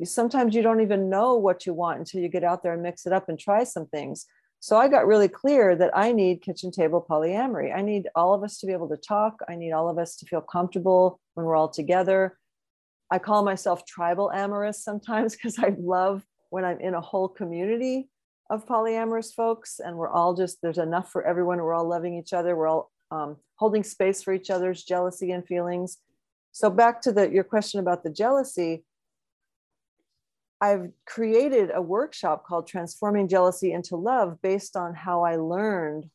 Sometimes 0.04 0.56
you 0.56 0.62
don't 0.62 0.82
even 0.82 1.10
know 1.10 1.36
what 1.36 1.65
you 1.65 1.73
want 1.73 1.99
until 1.99 2.21
you 2.21 2.30
get 2.30 2.43
out 2.43 2.63
there 2.63 2.73
and 2.73 2.82
mix 2.82 3.06
it 3.06 3.13
up 3.13 3.30
and 3.30 3.38
try 3.38 3.63
some 3.63 3.86
things. 3.88 4.25
So 4.60 4.78
I 4.78 4.88
got 4.88 5.06
really 5.06 5.28
clear 5.28 5.75
that 5.75 5.95
I 5.95 6.12
need 6.12 6.41
kitchen 6.41 6.71
table 6.71 7.06
polyamory. 7.08 7.75
I 7.75 7.82
need 7.82 8.08
all 8.15 8.34
of 8.34 8.43
us 8.43 8.58
to 8.60 8.65
be 8.65 8.73
able 8.73 8.89
to 8.89 8.97
talk. 8.97 9.34
I 9.47 9.56
need 9.56 9.73
all 9.73 9.89
of 9.89 9.97
us 9.99 10.15
to 10.17 10.25
feel 10.25 10.41
comfortable 10.41 11.19
when 11.36 11.45
we're 11.45 11.56
all 11.56 11.69
together. 11.69 12.39
I 13.12 13.19
call 13.19 13.43
myself 13.43 13.86
tribal 13.86 14.32
amorous 14.32 14.84
sometimes 14.84 15.36
because 15.36 15.60
I 15.60 15.75
love 15.78 16.23
when 16.49 16.65
I'm 16.65 16.79
in 16.79 16.93
a 16.93 17.01
whole 17.01 17.27
community 17.27 18.10
of 18.49 18.65
polyamorous 18.65 19.34
folks 19.34 19.79
and 19.79 19.97
we're 19.97 20.10
all 20.10 20.34
just, 20.34 20.62
there's 20.62 20.77
enough 20.77 21.12
for 21.12 21.25
everyone. 21.25 21.58
We're 21.58 21.73
all 21.73 21.88
loving 21.88 22.15
each 22.15 22.34
other. 22.34 22.55
We're 22.55 22.67
all 22.67 22.91
um, 23.12 23.38
holding 23.55 23.84
space 23.84 24.21
for 24.21 24.34
each 24.34 24.49
other's 24.49 24.84
jealousy 24.84 25.31
and 25.31 25.45
feelings. 25.45 25.97
So 26.51 26.69
back 26.69 27.01
to 27.01 27.12
the, 27.12 27.29
your 27.29 27.43
question 27.43 27.79
about 27.79 28.03
the 28.03 28.10
jealousy, 28.10 28.84
I've 30.62 30.89
created 31.05 31.69
a 31.73 31.81
workshop 31.81 32.45
called 32.45 32.67
Transforming 32.67 33.27
Jealousy 33.27 33.73
into 33.73 33.95
Love 33.95 34.41
based 34.41 34.77
on 34.77 34.93
how 34.93 35.23
I 35.23 35.36
learned 35.36 36.10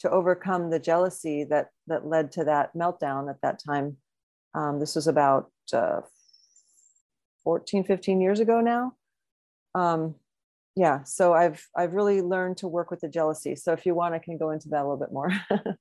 to 0.00 0.10
overcome 0.10 0.70
the 0.70 0.78
jealousy 0.78 1.44
that 1.44 1.70
that 1.86 2.06
led 2.06 2.30
to 2.32 2.44
that 2.44 2.74
meltdown 2.74 3.30
at 3.30 3.40
that 3.42 3.60
time. 3.64 3.96
Um, 4.54 4.78
this 4.78 4.94
was 4.94 5.08
about 5.08 5.50
uh, 5.72 6.02
14, 7.44 7.84
15 7.84 8.20
years 8.20 8.40
ago 8.40 8.60
now. 8.60 8.94
Um, 9.74 10.14
yeah, 10.76 11.02
so 11.04 11.34
I've 11.34 11.66
I've 11.76 11.94
really 11.94 12.22
learned 12.22 12.58
to 12.58 12.68
work 12.68 12.90
with 12.90 13.00
the 13.00 13.08
jealousy. 13.08 13.56
So 13.56 13.72
if 13.72 13.84
you 13.84 13.94
want, 13.94 14.14
I 14.14 14.18
can 14.18 14.38
go 14.38 14.50
into 14.50 14.68
that 14.70 14.82
a 14.82 14.88
little 14.88 14.96
bit 14.96 15.12
more. 15.12 15.32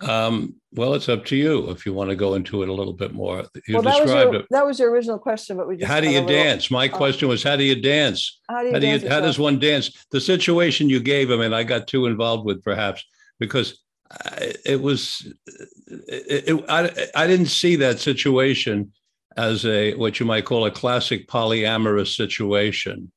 Um, 0.00 0.54
well, 0.72 0.94
it's 0.94 1.08
up 1.08 1.24
to 1.26 1.36
you 1.36 1.70
if 1.70 1.84
you 1.84 1.92
want 1.92 2.10
to 2.10 2.16
go 2.16 2.34
into 2.34 2.62
it 2.62 2.68
a 2.68 2.72
little 2.72 2.92
bit 2.92 3.12
more. 3.12 3.44
You 3.66 3.74
well, 3.74 3.82
that 3.82 3.94
was 3.94 4.02
described 4.02 4.32
your 4.32 4.42
it. 4.42 4.46
that 4.50 4.64
was 4.66 4.78
your 4.78 4.90
original 4.92 5.18
question, 5.18 5.56
but 5.56 5.66
we 5.66 5.76
just 5.76 5.90
How 5.90 6.00
do 6.00 6.06
a 6.06 6.10
you 6.12 6.20
little- 6.20 6.36
dance? 6.36 6.70
My 6.70 6.86
question 6.86 7.28
was, 7.28 7.42
how 7.42 7.56
do 7.56 7.64
you 7.64 7.80
dance? 7.80 8.38
How 8.48 8.60
do 8.60 8.68
you 8.68 8.72
How 8.74 8.78
do 8.78 8.86
you, 8.86 9.08
how 9.08 9.20
does 9.20 9.38
one 9.38 9.58
dance? 9.58 10.06
The 10.12 10.20
situation 10.20 10.88
you 10.88 11.00
gave 11.00 11.30
him, 11.30 11.40
and 11.40 11.54
I 11.54 11.64
got 11.64 11.88
too 11.88 12.06
involved 12.06 12.44
with 12.46 12.62
perhaps 12.62 13.04
because 13.40 13.82
I, 14.10 14.54
it 14.64 14.80
was, 14.80 15.32
it, 15.86 16.48
it, 16.48 16.64
I, 16.68 16.90
I 17.16 17.26
didn't 17.26 17.46
see 17.46 17.74
that 17.76 17.98
situation 17.98 18.92
as 19.36 19.64
a, 19.64 19.94
what 19.94 20.18
you 20.18 20.26
might 20.26 20.44
call 20.44 20.66
a 20.66 20.70
classic 20.70 21.28
polyamorous 21.28 22.14
situation. 22.14 23.12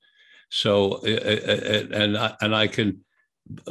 So, 0.49 0.93
uh, 1.05 1.09
uh, 1.09 1.85
and 1.93 2.17
I, 2.17 2.35
and 2.41 2.55
I 2.55 2.67
can, 2.67 2.99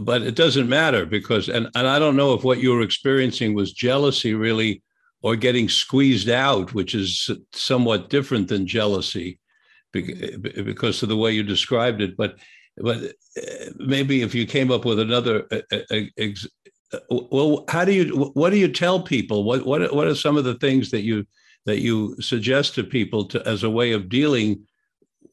but 0.01 0.23
it 0.23 0.35
doesn't 0.35 0.69
matter 0.69 1.07
because, 1.07 1.49
and, 1.49 1.69
and 1.75 1.87
I 1.87 1.99
don't 1.99 2.17
know 2.17 2.35
if 2.35 2.43
what 2.43 2.61
you 2.61 2.73
were 2.73 2.83
experiencing 2.83 3.55
was 3.55 3.73
jealousy 3.73 4.35
really, 4.35 4.83
or 5.23 5.37
getting 5.37 5.69
squeezed 5.69 6.31
out, 6.31 6.73
which 6.73 6.95
is 6.95 7.31
somewhat 7.53 8.09
different 8.09 8.49
than 8.49 8.67
jealousy 8.67 9.39
because 9.93 11.03
of 11.03 11.09
the 11.09 11.17
way 11.17 11.33
you 11.33 11.43
described 11.43 12.01
it. 12.01 12.17
But 12.17 12.37
but 12.79 13.13
maybe 13.77 14.23
if 14.23 14.35
you 14.35 14.47
came 14.47 14.71
up 14.71 14.87
with 14.87 14.99
another, 14.99 15.47
well, 17.11 17.65
how 17.69 17.85
do 17.85 17.93
you? 17.93 18.31
What 18.33 18.51
do 18.51 18.57
you 18.57 18.69
tell 18.69 19.03
people? 19.03 19.45
What 19.45 19.67
what 19.67 19.95
what 19.95 20.07
are 20.07 20.15
some 20.15 20.39
of 20.39 20.45
the 20.45 20.55
things 20.55 20.91
that 20.91 21.03
you 21.03 21.27
that 21.71 21.81
you 21.81 22.17
suggest 22.21 22.75
to 22.75 22.83
people 22.83 23.25
to 23.27 23.47
as 23.49 23.63
a 23.63 23.71
way 23.71 23.93
of 23.93 24.09
dealing 24.09 24.67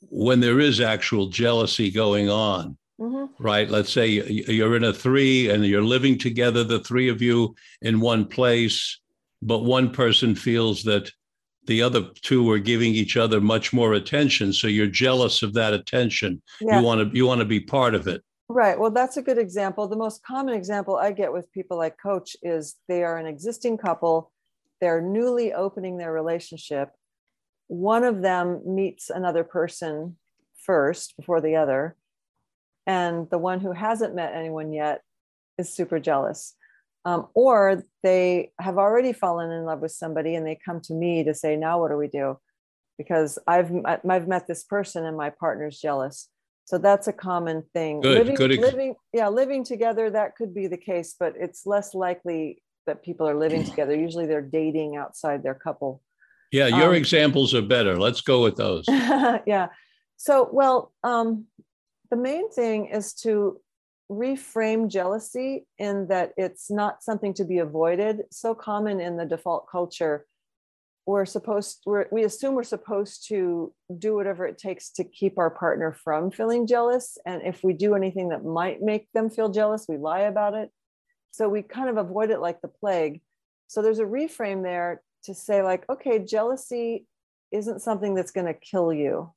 when 0.09 0.39
there 0.39 0.59
is 0.59 0.79
actual 0.79 1.27
jealousy 1.27 1.89
going 1.91 2.29
on? 2.29 2.77
Mhm. 2.99 3.29
right? 3.37 3.69
Let's 3.69 3.93
say 3.93 4.07
you- 4.07 4.45
you're 4.47 4.75
in 4.75 4.83
a 4.83 4.91
three 4.91 5.49
and 5.51 5.63
you're 5.63 5.83
living 5.83 6.17
together, 6.17 6.63
the 6.63 6.79
three 6.79 7.09
of 7.09 7.21
you 7.21 7.53
in 7.83 7.99
one 7.99 8.25
place, 8.25 8.99
but 9.39 9.59
one 9.63 9.91
person 9.91 10.33
feels 10.33 10.81
that 10.85 11.11
the 11.67 11.79
other 11.83 12.07
two 12.23 12.49
are 12.49 12.57
giving 12.57 12.95
each 12.95 13.15
other 13.15 13.39
much 13.39 13.71
more 13.71 13.93
attention. 13.93 14.51
So 14.51 14.65
you're 14.67 14.87
jealous 14.87 15.43
of 15.43 15.53
that 15.53 15.73
attention. 15.75 16.41
Yeah. 16.59 16.79
You 16.79 16.85
want 16.85 17.11
to 17.11 17.15
you 17.15 17.27
want 17.27 17.39
to 17.41 17.45
be 17.45 17.59
part 17.59 17.93
of 17.93 18.07
it. 18.07 18.23
Right. 18.49 18.79
Well, 18.79 18.89
that's 18.99 19.17
a 19.17 19.21
good 19.21 19.37
example. 19.37 19.87
The 19.87 19.95
most 20.07 20.23
common 20.23 20.55
example 20.55 20.95
I 20.95 21.11
get 21.11 21.31
with 21.31 21.51
people 21.51 21.77
like 21.77 21.97
coach 22.01 22.35
is 22.41 22.77
they 22.87 23.03
are 23.03 23.17
an 23.19 23.27
existing 23.27 23.77
couple, 23.77 24.31
they're 24.79 25.01
newly 25.01 25.53
opening 25.53 25.97
their 25.97 26.11
relationship. 26.11 26.89
One 27.67 28.03
of 28.03 28.21
them 28.21 28.61
meets 28.65 29.09
another 29.09 29.43
person 29.43 30.17
first 30.57 31.15
before 31.17 31.41
the 31.41 31.55
other, 31.55 31.95
and 32.85 33.29
the 33.29 33.37
one 33.37 33.59
who 33.59 33.71
hasn't 33.71 34.15
met 34.15 34.33
anyone 34.33 34.71
yet 34.71 35.01
is 35.57 35.73
super 35.73 35.99
jealous. 35.99 36.55
Um, 37.05 37.27
or 37.33 37.83
they 38.03 38.51
have 38.59 38.77
already 38.77 39.13
fallen 39.13 39.51
in 39.51 39.63
love 39.63 39.79
with 39.79 39.93
somebody 39.93 40.35
and 40.35 40.45
they 40.45 40.59
come 40.63 40.81
to 40.81 40.93
me 40.93 41.23
to 41.23 41.33
say, 41.33 41.55
now 41.55 41.79
what 41.79 41.89
do 41.89 41.95
we 41.97 42.07
do? 42.07 42.37
Because 42.97 43.39
I've, 43.47 43.71
I've 43.85 44.27
met 44.27 44.47
this 44.47 44.65
person 44.65 45.05
and 45.05 45.15
my 45.15 45.29
partner's 45.29 45.79
jealous. 45.79 46.27
So 46.65 46.77
that's 46.77 47.07
a 47.07 47.13
common 47.13 47.63
thing. 47.73 48.01
Good, 48.01 48.17
living, 48.17 48.35
good 48.35 48.59
living, 48.59 48.95
yeah, 49.13 49.29
living 49.29 49.63
together, 49.63 50.09
that 50.09 50.35
could 50.35 50.53
be 50.53 50.67
the 50.67 50.77
case, 50.77 51.15
but 51.17 51.33
it's 51.39 51.65
less 51.65 51.93
likely 51.93 52.61
that 52.87 53.03
people 53.03 53.27
are 53.27 53.35
living 53.35 53.63
together. 53.63 53.95
Usually 53.95 54.25
they're 54.25 54.41
dating 54.41 54.97
outside 54.97 55.43
their 55.43 55.53
couple. 55.53 56.01
Yeah, 56.51 56.67
your 56.67 56.89
Um, 56.89 56.95
examples 56.95 57.53
are 57.53 57.61
better. 57.61 57.97
Let's 57.97 58.21
go 58.21 58.41
with 58.41 58.55
those. 58.55 58.85
yeah. 58.89 59.67
So, 60.15 60.49
well, 60.51 60.93
um, 61.03 61.45
the 62.09 62.17
main 62.17 62.49
thing 62.49 62.87
is 62.87 63.13
to 63.15 63.59
reframe 64.09 64.87
jealousy 64.87 65.67
in 65.77 66.07
that 66.07 66.31
it's 66.37 66.71
not 66.71 67.03
something 67.03 67.33
to 67.35 67.43
be 67.43 67.57
avoided. 67.59 68.23
So 68.31 68.55
common 68.55 68.99
in 69.01 69.17
the 69.17 69.25
default 69.25 69.67
culture. 69.69 70.25
We're 71.05 71.25
supposed, 71.25 71.83
we're, 71.85 72.07
we 72.11 72.23
assume 72.23 72.55
we're 72.55 72.63
supposed 72.63 73.27
to 73.29 73.73
do 73.97 74.15
whatever 74.15 74.45
it 74.45 74.57
takes 74.57 74.91
to 74.91 75.03
keep 75.03 75.37
our 75.37 75.49
partner 75.49 75.93
from 75.93 76.31
feeling 76.31 76.67
jealous. 76.67 77.17
And 77.25 77.41
if 77.43 77.63
we 77.63 77.73
do 77.73 77.95
anything 77.95 78.29
that 78.29 78.43
might 78.43 78.81
make 78.81 79.07
them 79.13 79.29
feel 79.29 79.49
jealous, 79.49 79.85
we 79.87 79.97
lie 79.97 80.21
about 80.21 80.53
it. 80.53 80.69
So 81.31 81.49
we 81.49 81.61
kind 81.61 81.89
of 81.89 81.97
avoid 81.97 82.31
it 82.31 82.39
like 82.39 82.61
the 82.61 82.67
plague. 82.67 83.21
So 83.67 83.81
there's 83.81 83.99
a 83.99 84.05
reframe 84.05 84.63
there 84.63 85.01
to 85.23 85.33
say, 85.33 85.61
like, 85.61 85.87
okay, 85.89 86.19
jealousy 86.19 87.05
isn't 87.51 87.81
something 87.81 88.15
that's 88.15 88.31
going 88.31 88.47
to 88.47 88.53
kill 88.53 88.93
you. 88.93 89.33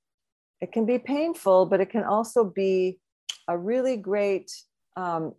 It 0.61 0.73
can 0.73 0.87
be 0.87 0.99
painful, 0.99 1.67
but 1.67 1.81
it 1.81 1.91
can 1.91 2.05
also 2.05 2.45
be 2.45 2.99
a 3.49 3.57
really 3.57 3.97
great 3.97 4.51
um, 4.97 5.35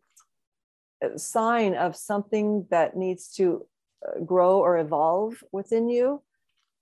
uh, 1.03 1.17
sign 1.17 1.75
of 1.75 1.95
something 1.95 2.65
that 2.69 2.95
needs 2.95 3.33
to 3.35 3.65
uh, 4.05 4.19
grow 4.19 4.59
or 4.59 4.77
evolve 4.77 5.43
within 5.51 5.89
you. 5.89 6.21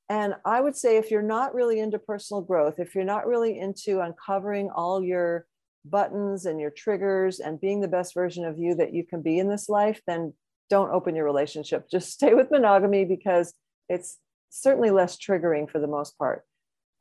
And 0.10 0.34
I 0.44 0.62
would 0.62 0.76
say 0.76 0.98
if 0.98 1.12
you're 1.12 1.22
not 1.22 1.54
really 1.54 1.80
into 1.80 2.00
personal 2.00 2.42
growth, 2.42 2.80
if 2.80 2.96
you're 2.96 3.04
not 3.04 3.28
really 3.28 3.60
into 3.60 4.02
uncovering 4.02 4.72
all 4.72 5.04
your 5.04 5.46
buttons 5.90 6.46
and 6.46 6.60
your 6.60 6.70
triggers 6.70 7.40
and 7.40 7.60
being 7.60 7.82
the 7.82 7.88
best 7.88 8.14
version 8.14 8.46
of 8.46 8.58
you 8.58 8.76
that 8.76 8.94
you 8.94 9.04
can 9.04 9.22
be 9.22 9.40
in 9.40 9.50
this 9.50 9.70
life, 9.70 10.02
then 10.08 10.34
don't 10.70 10.92
open 10.92 11.16
your 11.16 11.26
relationship. 11.26 11.88
Just 11.92 12.12
stay 12.12 12.34
with 12.34 12.52
monogamy 12.52 13.06
because 13.06 13.54
it's 13.88 14.18
certainly 14.50 14.92
less 14.92 15.18
triggering 15.18 15.70
for 15.70 15.80
the 15.80 15.88
most 15.88 16.18
part. 16.18 16.44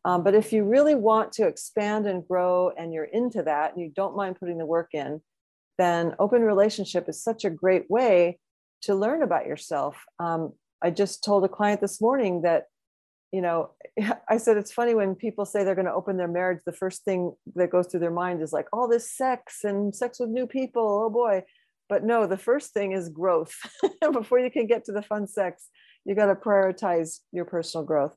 Um, 0.05 0.23
but 0.23 0.35
if 0.35 0.53
you 0.53 0.65
really 0.65 0.95
want 0.95 1.33
to 1.33 1.47
expand 1.47 2.07
and 2.07 2.27
grow 2.27 2.71
and 2.71 2.93
you're 2.93 3.05
into 3.05 3.43
that 3.43 3.75
and 3.75 3.83
you 3.83 3.91
don't 3.95 4.17
mind 4.17 4.39
putting 4.39 4.59
the 4.59 4.67
work 4.67 4.91
in, 4.93 5.21
then 5.77 6.15
open 6.19 6.43
relationship 6.43 7.09
is 7.09 7.23
such 7.23 7.45
a 7.45 7.51
great 7.51 7.91
way 7.91 8.39
to 8.83 8.95
learn 8.95 9.23
about 9.23 9.47
yourself. 9.47 10.05
Um, 10.19 10.53
I 10.83 10.91
just 10.91 11.25
told 11.25 11.45
a 11.45 11.49
client 11.49 11.81
this 11.81 12.01
morning 12.01 12.43
that, 12.43 12.65
you 13.33 13.41
know, 13.41 13.71
I 14.29 14.39
said 14.39 14.57
it's 14.57 14.73
funny 14.73 14.95
when 14.95 15.15
people 15.15 15.45
say 15.45 15.65
they're 15.65 15.75
going 15.75 15.87
to 15.87 15.93
open 15.93 16.17
their 16.17 16.29
marriage, 16.29 16.61
the 16.65 16.73
first 16.73 17.05
thing 17.05 17.33
that 17.55 17.71
goes 17.71 17.87
through 17.87 18.01
their 18.01 18.11
mind 18.11 18.43
is 18.43 18.53
like, 18.53 18.67
all 18.73 18.89
this 18.89 19.11
sex 19.11 19.65
and 19.65 19.95
sex 19.95 20.21
with 20.21 20.31
new 20.31 20.47
people. 20.47 21.05
Oh 21.05 21.11
boy. 21.11 21.43
But 21.89 22.05
no, 22.05 22.27
the 22.27 22.37
first 22.37 22.75
thing 22.75 22.93
is 22.93 23.09
growth. 23.09 23.55
Before 24.13 24.39
you 24.39 24.51
can 24.51 24.67
get 24.67 24.85
to 24.85 24.93
the 24.93 25.03
fun 25.03 25.27
sex, 25.27 25.69
you 26.05 26.15
got 26.15 26.27
to 26.27 26.35
prioritize 26.35 27.21
your 27.33 27.45
personal 27.45 27.85
growth. 27.85 28.15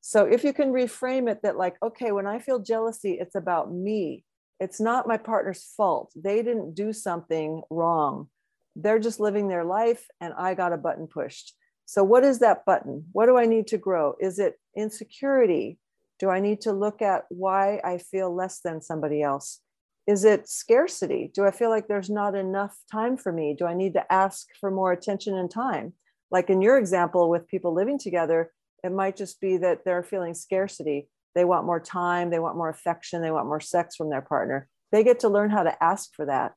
So 0.00 0.26
if 0.26 0.44
you 0.44 0.52
can 0.52 0.72
reframe 0.72 1.30
it 1.30 1.40
that, 1.42 1.56
like, 1.56 1.76
okay, 1.82 2.12
when 2.12 2.26
I 2.26 2.38
feel 2.38 2.58
jealousy, 2.58 3.16
it's 3.18 3.34
about 3.34 3.72
me. 3.72 4.24
It's 4.60 4.80
not 4.80 5.08
my 5.08 5.16
partner's 5.16 5.64
fault. 5.76 6.12
They 6.14 6.42
didn't 6.42 6.74
do 6.74 6.92
something 6.92 7.62
wrong. 7.70 8.28
They're 8.76 8.98
just 8.98 9.20
living 9.20 9.48
their 9.48 9.64
life, 9.64 10.06
and 10.20 10.34
I 10.34 10.54
got 10.54 10.74
a 10.74 10.76
button 10.76 11.06
pushed. 11.06 11.54
So, 11.86 12.02
what 12.02 12.24
is 12.24 12.38
that 12.40 12.64
button? 12.64 13.06
What 13.12 13.26
do 13.26 13.36
I 13.36 13.46
need 13.46 13.66
to 13.68 13.78
grow? 13.78 14.14
Is 14.20 14.38
it 14.38 14.58
insecurity? 14.76 15.78
Do 16.18 16.30
I 16.30 16.40
need 16.40 16.60
to 16.62 16.72
look 16.72 17.02
at 17.02 17.24
why 17.28 17.80
I 17.84 17.98
feel 17.98 18.34
less 18.34 18.60
than 18.60 18.80
somebody 18.80 19.22
else? 19.22 19.60
is 20.06 20.24
it 20.24 20.48
scarcity? 20.48 21.30
Do 21.32 21.46
I 21.46 21.50
feel 21.50 21.70
like 21.70 21.88
there's 21.88 22.10
not 22.10 22.34
enough 22.34 22.76
time 22.90 23.16
for 23.16 23.32
me? 23.32 23.54
Do 23.58 23.66
I 23.66 23.74
need 23.74 23.94
to 23.94 24.12
ask 24.12 24.48
for 24.60 24.70
more 24.70 24.92
attention 24.92 25.36
and 25.36 25.50
time? 25.50 25.94
Like 26.30 26.50
in 26.50 26.60
your 26.60 26.78
example 26.78 27.30
with 27.30 27.48
people 27.48 27.72
living 27.72 27.98
together, 27.98 28.52
it 28.82 28.92
might 28.92 29.16
just 29.16 29.40
be 29.40 29.56
that 29.58 29.84
they're 29.84 30.02
feeling 30.02 30.34
scarcity. 30.34 31.08
They 31.34 31.44
want 31.44 31.66
more 31.66 31.80
time, 31.80 32.30
they 32.30 32.38
want 32.38 32.56
more 32.56 32.68
affection, 32.68 33.22
they 33.22 33.30
want 33.30 33.46
more 33.46 33.60
sex 33.60 33.96
from 33.96 34.10
their 34.10 34.20
partner. 34.20 34.68
They 34.92 35.04
get 35.04 35.20
to 35.20 35.28
learn 35.28 35.50
how 35.50 35.62
to 35.62 35.82
ask 35.82 36.14
for 36.14 36.26
that. 36.26 36.52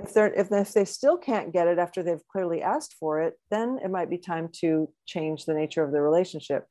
If 0.00 0.12
they're 0.12 0.32
if, 0.32 0.50
if 0.50 0.72
they 0.72 0.84
still 0.84 1.16
can't 1.16 1.52
get 1.52 1.68
it 1.68 1.78
after 1.78 2.02
they've 2.02 2.26
clearly 2.30 2.62
asked 2.62 2.96
for 2.98 3.20
it, 3.20 3.34
then 3.50 3.78
it 3.84 3.90
might 3.90 4.10
be 4.10 4.18
time 4.18 4.48
to 4.60 4.90
change 5.06 5.44
the 5.44 5.54
nature 5.54 5.84
of 5.84 5.92
the 5.92 6.00
relationship. 6.00 6.66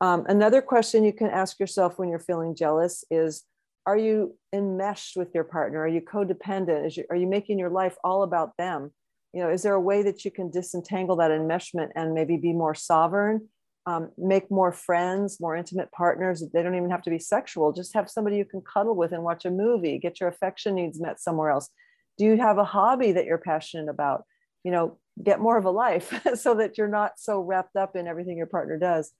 Um, 0.00 0.24
another 0.28 0.60
question 0.60 1.04
you 1.04 1.12
can 1.12 1.28
ask 1.28 1.58
yourself 1.58 1.98
when 1.98 2.08
you're 2.08 2.18
feeling 2.18 2.54
jealous 2.54 3.04
is 3.10 3.44
are 3.86 3.96
you 3.96 4.36
enmeshed 4.52 5.16
with 5.16 5.32
your 5.32 5.44
partner? 5.44 5.80
Are 5.80 5.88
you 5.88 6.00
codependent? 6.00 6.96
You, 6.96 7.04
are 7.08 7.16
you 7.16 7.28
making 7.28 7.58
your 7.58 7.70
life 7.70 7.96
all 8.02 8.24
about 8.24 8.50
them? 8.58 8.90
You 9.32 9.42
know 9.42 9.50
is 9.50 9.62
there 9.62 9.74
a 9.74 9.80
way 9.80 10.02
that 10.02 10.24
you 10.24 10.30
can 10.30 10.50
disentangle 10.50 11.16
that 11.16 11.30
enmeshment 11.30 11.90
and 11.94 12.14
maybe 12.14 12.36
be 12.36 12.52
more 12.52 12.74
sovereign? 12.74 13.48
Um, 13.88 14.10
make 14.18 14.50
more 14.50 14.72
friends 14.72 15.38
more 15.38 15.54
intimate 15.54 15.92
partners. 15.92 16.42
They 16.52 16.62
don't 16.64 16.74
even 16.74 16.90
have 16.90 17.02
to 17.02 17.10
be 17.10 17.20
sexual. 17.20 17.72
Just 17.72 17.94
have 17.94 18.10
somebody 18.10 18.36
you 18.36 18.44
can 18.44 18.60
cuddle 18.60 18.96
with 18.96 19.12
and 19.12 19.22
watch 19.22 19.44
a 19.44 19.50
movie. 19.50 19.98
Get 19.98 20.18
your 20.18 20.28
affection 20.28 20.74
needs 20.74 21.00
met 21.00 21.20
somewhere 21.20 21.50
else 21.50 21.70
do 22.16 22.24
you 22.24 22.36
have 22.38 22.58
a 22.58 22.64
hobby 22.64 23.12
that 23.12 23.26
you're 23.26 23.38
passionate 23.38 23.88
about? 23.88 24.24
You 24.64 24.72
know 24.72 24.98
get 25.22 25.40
more 25.40 25.56
of 25.56 25.64
a 25.64 25.70
life 25.70 26.12
so 26.34 26.54
that 26.54 26.76
you're 26.76 26.88
not 26.88 27.18
so 27.18 27.40
wrapped 27.40 27.76
up 27.76 27.96
in 27.96 28.06
everything 28.06 28.36
your 28.36 28.46
partner 28.46 28.78
does. 28.78 29.12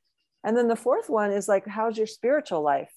And 0.44 0.56
then 0.56 0.68
the 0.68 0.76
fourth 0.76 1.08
one 1.08 1.32
is 1.32 1.48
like 1.48 1.66
how's 1.66 1.96
your 1.96 2.06
spiritual 2.06 2.62
life? 2.62 2.92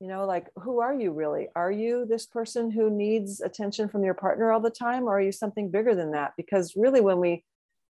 You 0.00 0.08
know 0.08 0.26
like 0.26 0.48
who 0.56 0.80
are 0.80 0.94
you 0.94 1.12
really? 1.12 1.48
Are 1.54 1.72
you 1.72 2.06
this 2.06 2.26
person 2.26 2.70
who 2.70 2.90
needs 2.90 3.40
attention 3.40 3.88
from 3.88 4.04
your 4.04 4.14
partner 4.14 4.50
all 4.50 4.60
the 4.60 4.70
time 4.70 5.04
or 5.04 5.18
are 5.18 5.22
you 5.22 5.32
something 5.32 5.70
bigger 5.70 5.94
than 5.94 6.12
that? 6.12 6.32
Because 6.36 6.74
really 6.76 7.00
when 7.00 7.20
we 7.20 7.44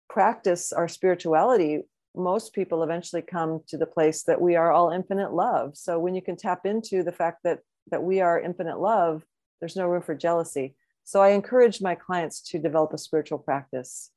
practice 0.09 0.73
our 0.73 0.87
spirituality 0.87 1.81
most 2.13 2.51
people 2.51 2.83
eventually 2.83 3.21
come 3.21 3.61
to 3.69 3.77
the 3.77 3.85
place 3.85 4.23
that 4.23 4.41
we 4.41 4.57
are 4.57 4.69
all 4.69 4.91
infinite 4.91 5.31
love. 5.31 5.77
So 5.77 5.97
when 5.97 6.13
you 6.13 6.21
can 6.21 6.35
tap 6.35 6.65
into 6.65 7.03
the 7.03 7.11
fact 7.13 7.39
that 7.45 7.59
that 7.89 8.03
we 8.03 8.21
are 8.21 8.39
infinite 8.39 8.79
love 8.79 9.23
there's 9.59 9.75
no 9.75 9.87
room 9.87 10.01
for 10.01 10.15
jealousy 10.15 10.75
so 11.03 11.21
i 11.21 11.29
encourage 11.29 11.81
my 11.81 11.95
clients 11.95 12.41
to 12.41 12.59
develop 12.59 12.93
a 12.93 12.97
spiritual 12.97 13.39
practice 13.39 14.11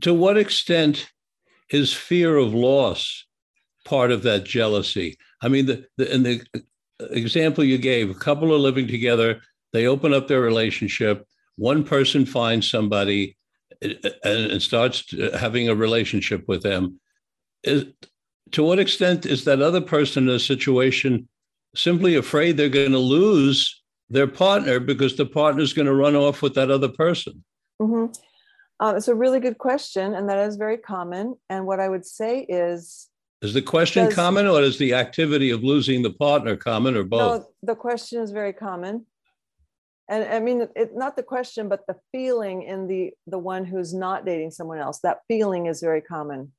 to 0.00 0.14
what 0.14 0.36
extent 0.36 1.10
is 1.70 1.92
fear 1.92 2.36
of 2.36 2.54
loss 2.54 3.26
part 3.84 4.10
of 4.10 4.22
that 4.22 4.44
jealousy 4.44 5.16
i 5.42 5.48
mean 5.48 5.66
the, 5.66 5.86
the 5.96 6.14
in 6.14 6.22
the 6.22 6.42
example 7.00 7.64
you 7.64 7.78
gave, 7.78 8.10
a 8.10 8.14
couple 8.14 8.52
are 8.52 8.58
living 8.58 8.86
together, 8.86 9.40
they 9.72 9.86
open 9.86 10.12
up 10.12 10.28
their 10.28 10.40
relationship, 10.40 11.26
one 11.56 11.84
person 11.84 12.26
finds 12.26 12.70
somebody 12.70 13.36
eh, 13.82 13.94
eh, 14.04 14.10
and, 14.24 14.62
starts 14.62 15.04
eh, 15.14 15.36
having 15.36 15.68
a 15.68 15.74
relationship 15.74 16.44
with 16.46 16.62
them. 16.62 17.00
Is, 17.62 17.86
to 18.52 18.62
what 18.62 18.78
extent 18.78 19.26
is 19.26 19.44
that 19.44 19.62
other 19.62 19.80
person 19.80 20.28
in 20.28 20.34
a 20.34 20.40
situation 20.40 21.28
simply 21.74 22.14
afraid 22.14 22.56
they're 22.56 22.68
going 22.68 22.92
to 22.92 22.98
lose 22.98 23.82
their 24.14 24.28
partner 24.28 24.78
because 24.78 25.16
the 25.16 25.26
partner 25.26 25.62
is 25.62 25.72
going 25.72 25.86
to 25.86 25.94
run 25.94 26.14
off 26.14 26.40
with 26.40 26.54
that 26.54 26.70
other 26.70 26.88
person? 26.88 27.44
Mm-hmm. 27.82 28.12
Uh, 28.80 28.94
it's 28.96 29.08
a 29.08 29.14
really 29.14 29.40
good 29.40 29.58
question, 29.58 30.14
and 30.14 30.28
that 30.28 30.38
is 30.38 30.56
very 30.56 30.78
common. 30.78 31.34
And 31.50 31.66
what 31.66 31.80
I 31.80 31.88
would 31.88 32.06
say 32.06 32.46
is 32.48 33.08
is 33.42 33.52
the 33.52 33.62
question 33.62 34.06
Does, 34.06 34.14
common 34.14 34.46
or 34.46 34.62
is 34.62 34.78
the 34.78 34.94
activity 34.94 35.50
of 35.50 35.62
losing 35.62 36.02
the 36.02 36.12
partner 36.12 36.56
common 36.56 36.96
or 36.96 37.04
both? 37.04 37.42
No, 37.42 37.48
the 37.62 37.74
question 37.74 38.22
is 38.22 38.30
very 38.30 38.52
common. 38.52 39.04
And 40.08 40.24
I 40.24 40.40
mean, 40.40 40.68
it, 40.76 40.92
not 40.94 41.16
the 41.16 41.22
question, 41.22 41.68
but 41.68 41.80
the 41.86 41.96
feeling 42.12 42.62
in 42.62 42.86
the, 42.86 43.12
the 43.26 43.38
one 43.38 43.64
who's 43.64 43.92
not 43.92 44.24
dating 44.24 44.52
someone 44.52 44.78
else, 44.78 45.00
that 45.00 45.18
feeling 45.28 45.66
is 45.66 45.80
very 45.80 46.00
common. 46.00 46.52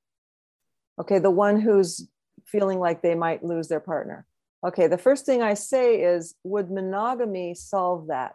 Okay, 0.99 1.19
the 1.19 1.31
one 1.31 1.59
who's 1.59 2.07
feeling 2.45 2.79
like 2.79 3.01
they 3.01 3.15
might 3.15 3.43
lose 3.43 3.67
their 3.67 3.79
partner. 3.79 4.25
Okay, 4.65 4.87
the 4.87 4.97
first 4.97 5.27
thing 5.27 5.43
I 5.43 5.53
say 5.53 6.01
is 6.01 6.33
would 6.43 6.71
monogamy 6.71 7.53
solve 7.53 8.07
that? 8.07 8.33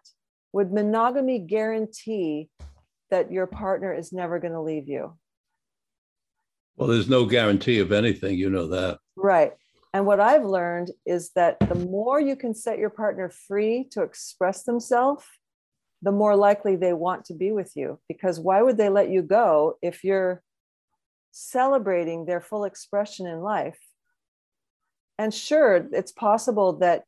Would 0.53 0.73
monogamy 0.73 1.41
guarantee 1.41 2.51
that 3.11 3.33
your 3.33 3.49
partner 3.49 3.93
is 3.93 4.13
never 4.13 4.39
going 4.39 4.53
to 4.53 4.61
leave 4.61 4.87
you? 4.87 5.19
Well, 6.77 6.89
there's 6.89 7.09
no 7.09 7.25
guarantee 7.25 7.81
of 7.81 7.91
anything, 7.91 8.39
you 8.39 8.49
know 8.49 8.69
that. 8.69 8.99
Right. 9.17 9.55
And 9.93 10.07
what 10.07 10.21
I've 10.21 10.45
learned 10.45 10.93
is 11.05 11.31
that 11.35 11.59
the 11.69 11.75
more 11.75 12.21
you 12.21 12.37
can 12.37 12.55
set 12.55 12.79
your 12.79 12.91
partner 12.91 13.29
free 13.29 13.89
to 13.91 14.03
express 14.03 14.63
themselves, 14.63 15.25
the 16.01 16.13
more 16.13 16.37
likely 16.37 16.77
they 16.77 16.93
want 16.93 17.25
to 17.25 17.35
be 17.35 17.51
with 17.51 17.73
you. 17.75 17.99
Because 18.07 18.39
why 18.39 18.63
would 18.63 18.77
they 18.77 18.89
let 18.89 19.11
you 19.11 19.23
go 19.23 19.79
if 19.83 20.05
you're 20.05 20.43
celebrating 21.33 22.25
their 22.25 22.41
full 22.41 22.65
expression 22.65 23.27
in 23.27 23.41
life? 23.41 23.79
And 25.21 25.33
sure, 25.33 25.87
it's 25.93 26.13
possible 26.13 26.73
that 26.79 27.05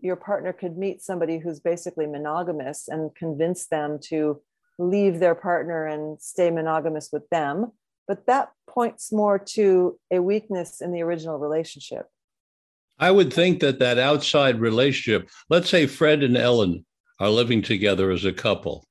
your 0.00 0.16
partner 0.16 0.52
could 0.52 0.78
meet 0.78 1.02
somebody 1.02 1.38
who's 1.38 1.60
basically 1.60 2.06
monogamous 2.06 2.88
and 2.88 3.14
convince 3.14 3.66
them 3.66 3.98
to 4.04 4.40
leave 4.78 5.18
their 5.18 5.34
partner 5.34 5.86
and 5.86 6.20
stay 6.20 6.50
monogamous 6.50 7.08
with 7.12 7.28
them 7.30 7.72
but 8.06 8.26
that 8.26 8.52
points 8.68 9.12
more 9.12 9.38
to 9.38 9.98
a 10.10 10.20
weakness 10.20 10.80
in 10.80 10.92
the 10.92 11.02
original 11.02 11.38
relationship. 11.38 12.06
I 12.98 13.10
would 13.10 13.32
think 13.32 13.60
that 13.60 13.78
that 13.80 13.98
outside 13.98 14.60
relationship, 14.60 15.28
let's 15.50 15.68
say 15.68 15.86
Fred 15.86 16.22
and 16.22 16.36
Ellen 16.36 16.86
are 17.20 17.28
living 17.28 17.62
together 17.62 18.10
as 18.10 18.24
a 18.24 18.32
couple, 18.32 18.86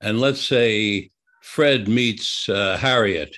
and 0.00 0.20
let's 0.20 0.40
say 0.40 1.10
Fred 1.42 1.88
meets 1.88 2.48
uh, 2.48 2.76
Harriet 2.78 3.36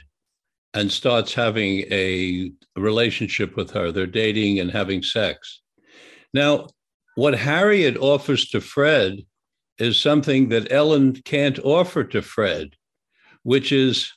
and 0.75 0.91
starts 0.91 1.35
having 1.35 1.85
a 1.91 2.53
relationship 2.77 3.57
with 3.57 3.71
her. 3.73 3.91
They're 3.91 4.07
dating 4.07 4.61
and 4.61 4.71
having 4.71 5.03
sex. 5.03 5.61
Now, 6.33 6.69
what 7.17 7.35
Harriet 7.35 7.97
offers 7.97 8.49
to 8.51 8.61
Fred 8.61 9.25
is 9.79 9.99
something 9.99 10.51
that 10.51 10.71
Ellen 10.71 11.15
can't 11.25 11.59
offer 11.61 12.05
to 12.05 12.23
Fred, 12.23 12.71
which 13.43 13.73
is 13.73 14.13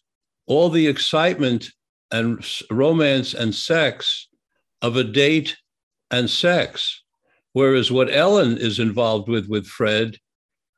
all 0.45 0.69
the 0.69 0.87
excitement 0.87 1.69
and 2.11 2.45
romance 2.69 3.33
and 3.33 3.55
sex 3.55 4.27
of 4.81 4.97
a 4.97 5.03
date 5.03 5.57
and 6.11 6.29
sex. 6.29 7.01
Whereas 7.53 7.91
what 7.91 8.13
Ellen 8.13 8.57
is 8.57 8.79
involved 8.79 9.29
with 9.29 9.47
with 9.47 9.65
Fred 9.65 10.17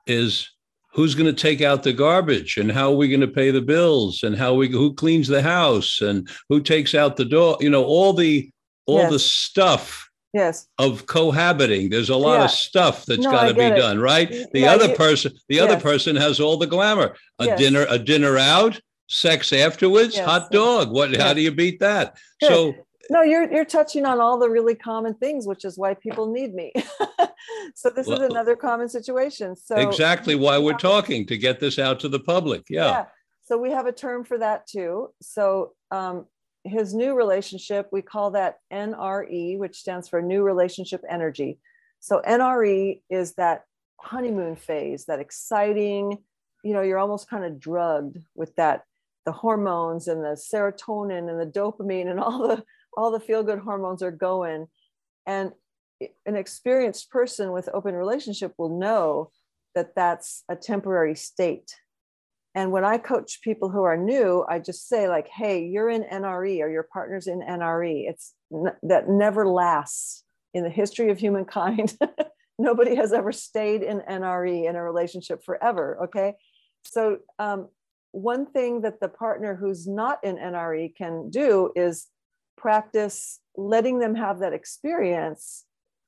is 0.08 0.50
who's 0.96 1.14
going 1.14 1.26
to 1.34 1.42
take 1.42 1.62
out 1.62 1.84
the 1.84 1.94
garbage 1.94 2.56
and 2.58 2.72
how 2.72 2.92
are 2.92 2.96
we 2.96 3.10
going 3.10 3.20
to 3.20 3.28
pay 3.28 3.52
the 3.52 3.62
bills 3.62 4.24
and 4.24 4.36
how 4.36 4.54
we 4.54 4.70
who 4.70 4.94
cleans 4.94 5.28
the 5.28 5.42
house 5.42 6.00
and 6.02 6.28
who 6.48 6.62
takes 6.62 6.96
out 6.96 7.18
the 7.18 7.26
door 7.26 7.58
you 7.60 7.70
know 7.70 7.84
all 7.84 8.14
the 8.14 8.50
all 8.86 9.00
yes. 9.00 9.12
the 9.12 9.20
stuff 9.20 10.10
yes 10.34 10.68
of 10.80 11.06
cohabiting 11.06 11.90
there's 11.90 12.10
a 12.10 12.16
lot 12.16 12.40
yeah. 12.40 12.46
of 12.46 12.52
stuff 12.52 13.06
that's 13.06 13.22
no, 13.22 13.32
got 13.32 13.48
to 13.48 13.54
be 13.54 13.62
it. 13.62 13.76
done 13.76 14.00
right 14.00 14.30
the 14.30 14.62
yeah, 14.62 14.72
other 14.72 14.88
you, 14.88 14.96
person 14.96 15.32
the 15.50 15.56
yes. 15.56 15.70
other 15.70 15.80
person 15.80 16.16
has 16.16 16.40
all 16.40 16.58
the 16.58 16.68
glamour 16.68 17.16
a 17.40 17.46
yes. 17.46 17.60
dinner 17.60 17.86
a 17.90 18.00
dinner 18.00 18.38
out 18.38 18.80
sex 19.08 19.54
afterwards 19.54 20.18
hot 20.18 20.50
dog 20.50 20.92
what 20.92 21.16
how 21.16 21.34
do 21.34 21.42
you 21.42 21.52
beat 21.52 21.80
that 21.80 22.18
Good. 22.40 22.50
so 22.50 22.74
no 23.10 23.22
you're 23.22 23.52
you're 23.52 23.66
touching 23.66 24.06
on 24.06 24.20
all 24.20 24.40
the 24.40 24.50
really 24.50 24.76
common 24.76 25.14
things 25.16 25.48
which 25.48 25.66
is 25.66 25.78
why 25.78 25.94
people 25.94 26.32
need 26.32 26.54
me. 26.54 26.74
So 27.76 27.90
this 27.90 28.08
well, 28.08 28.22
is 28.22 28.30
another 28.30 28.56
common 28.56 28.90
situation. 28.90 29.56
So 29.56 29.76
exactly 29.76 30.36
why 30.36 30.58
we're 30.58 30.78
talking 30.78 31.26
to 31.28 31.38
get 31.38 31.60
this 31.60 31.78
out 31.78 32.00
to 32.02 32.10
the 32.10 32.20
public 32.20 32.64
yeah, 32.70 32.86
yeah. 32.86 33.06
so 33.44 33.58
we 33.58 33.72
have 33.72 33.86
a 33.86 33.92
term 33.92 34.24
for 34.24 34.38
that 34.38 34.68
too. 34.68 35.10
So 35.22 35.74
um, 35.92 36.26
his 36.64 36.94
new 36.94 37.16
relationship 37.16 37.88
we 37.92 38.02
call 38.02 38.32
that 38.32 38.58
nre 38.72 39.58
which 39.58 39.78
stands 39.78 40.10
for 40.10 40.22
new 40.22 40.44
relationship 40.44 41.02
energy. 41.10 41.60
So 42.00 42.22
nre 42.28 43.02
is 43.10 43.34
that 43.36 43.64
honeymoon 44.00 44.56
phase 44.56 45.06
that 45.06 45.20
exciting 45.20 46.18
you 46.64 46.74
know 46.74 46.82
you're 46.82 47.00
almost 47.00 47.30
kind 47.30 47.46
of 47.46 47.60
drugged 47.60 48.18
with 48.36 48.56
that 48.56 48.84
the 49.26 49.32
hormones 49.32 50.08
and 50.08 50.24
the 50.24 50.38
serotonin 50.38 51.30
and 51.30 51.40
the 51.40 51.60
dopamine 51.60 52.10
and 52.10 52.20
all 52.20 52.48
the 52.48 52.64
all 52.98 53.12
the 53.12 53.20
feel 53.20 53.44
good 53.44 53.60
hormones 53.60 54.02
are 54.02 54.12
going. 54.12 54.68
And 55.26 55.52
an 56.26 56.36
experienced 56.36 57.10
person 57.10 57.52
with 57.52 57.70
open 57.74 57.96
relationship 57.96 58.54
will 58.58 58.78
know 58.78 59.32
that 59.76 59.96
that's 59.96 60.44
a 60.50 60.56
temporary 60.56 61.16
state. 61.16 61.76
And 62.54 62.72
when 62.72 62.86
i 62.86 62.98
coach 62.98 63.42
people 63.42 63.70
who 63.70 63.84
are 63.84 63.98
new 63.98 64.46
i 64.48 64.60
just 64.60 64.88
say 64.88 65.10
like 65.10 65.28
hey 65.28 65.66
you're 65.66 65.90
in 65.90 66.04
nre 66.04 66.62
or 66.62 66.70
your 66.70 66.88
partner's 66.94 67.28
in 67.28 67.42
nre 67.42 68.10
it's 68.10 68.34
that 68.82 69.10
never 69.10 69.46
lasts 69.46 70.24
in 70.54 70.64
the 70.64 70.70
history 70.70 71.12
of 71.12 71.20
humankind. 71.20 71.98
Nobody 72.58 72.96
has 72.96 73.12
ever 73.12 73.34
stayed 73.34 73.84
in 73.84 74.00
nre 74.00 74.70
in 74.70 74.78
a 74.78 74.82
relationship 74.82 75.44
forever 75.44 75.98
okay? 76.06 76.36
So 76.84 77.18
um, 77.40 77.68
one 78.16 78.46
thing 78.46 78.82
that 78.82 79.02
the 79.02 79.10
partner 79.10 79.56
who's 79.56 79.88
not 79.88 80.24
in 80.24 80.38
NRE 80.38 80.96
can 80.96 81.30
do 81.30 81.72
is 81.76 82.08
practice 82.66 83.40
letting 83.56 84.00
them 84.00 84.16
have 84.16 84.40
that 84.40 84.54
experience 84.54 85.66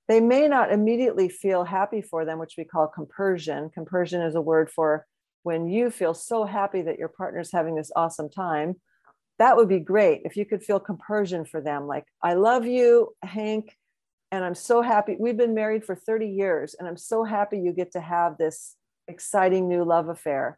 they 0.07 0.19
may 0.21 0.47
not 0.47 0.71
immediately 0.71 1.27
feel 1.27 1.65
happy 1.65 2.01
for 2.01 2.23
them, 2.23 2.39
which 2.39 2.55
we 2.57 2.63
call 2.63 2.87
compersion. 2.87 3.69
Compersion 3.69 4.21
is 4.21 4.35
a 4.35 4.41
word 4.41 4.69
for 4.69 5.05
when 5.43 5.67
you 5.67 5.91
feel 5.91 6.13
so 6.13 6.45
happy 6.45 6.81
that 6.81 6.97
your 6.97 7.09
partner's 7.09 7.51
having 7.51 7.75
this 7.75 7.91
awesome 7.95 8.29
time. 8.29 8.75
That 9.39 9.57
would 9.57 9.69
be 9.69 9.79
great 9.79 10.21
if 10.23 10.37
you 10.37 10.45
could 10.45 10.63
feel 10.63 10.79
compersion 10.79 11.45
for 11.45 11.61
them. 11.61 11.87
Like, 11.87 12.05
I 12.23 12.33
love 12.35 12.65
you, 12.65 13.13
Hank, 13.21 13.75
and 14.31 14.43
I'm 14.43 14.55
so 14.55 14.81
happy. 14.81 15.15
We've 15.19 15.37
been 15.37 15.53
married 15.53 15.85
for 15.85 15.95
30 15.95 16.27
years, 16.27 16.73
and 16.73 16.87
I'm 16.87 16.97
so 16.97 17.23
happy 17.23 17.59
you 17.59 17.73
get 17.73 17.91
to 17.91 18.01
have 18.01 18.37
this 18.37 18.75
exciting 19.07 19.67
new 19.67 19.83
love 19.83 20.09
affair. 20.09 20.57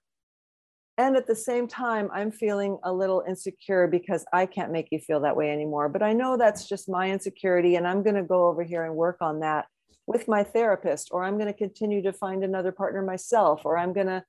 And 1.00 1.16
at 1.16 1.28
the 1.28 1.36
same 1.36 1.66
time, 1.66 2.10
I'm 2.14 2.30
feeling 2.30 2.78
a 2.84 2.92
little 2.92 3.24
insecure 3.26 3.88
because 3.88 4.26
I 4.34 4.46
can't 4.46 4.70
make 4.70 4.90
you 4.92 5.00
feel 5.00 5.22
that 5.22 5.38
way 5.38 5.50
anymore. 5.50 5.88
But 5.88 6.04
I 6.04 6.12
know 6.12 6.36
that's 6.36 6.68
just 6.68 6.90
my 6.90 7.10
insecurity. 7.10 7.78
And 7.78 7.88
I'm 7.88 8.04
going 8.04 8.18
to 8.18 8.22
go 8.22 8.50
over 8.50 8.64
here 8.64 8.84
and 8.84 8.94
work 8.96 9.16
on 9.22 9.40
that 9.40 9.68
with 10.08 10.28
my 10.28 10.44
therapist, 10.44 11.08
or 11.12 11.24
I'm 11.24 11.36
going 11.36 11.48
to 11.48 11.58
continue 11.58 12.02
to 12.02 12.12
find 12.12 12.44
another 12.44 12.74
partner 12.74 13.02
myself, 13.02 13.62
or 13.64 13.78
I'm 13.78 13.94
going 13.94 14.08
to 14.08 14.24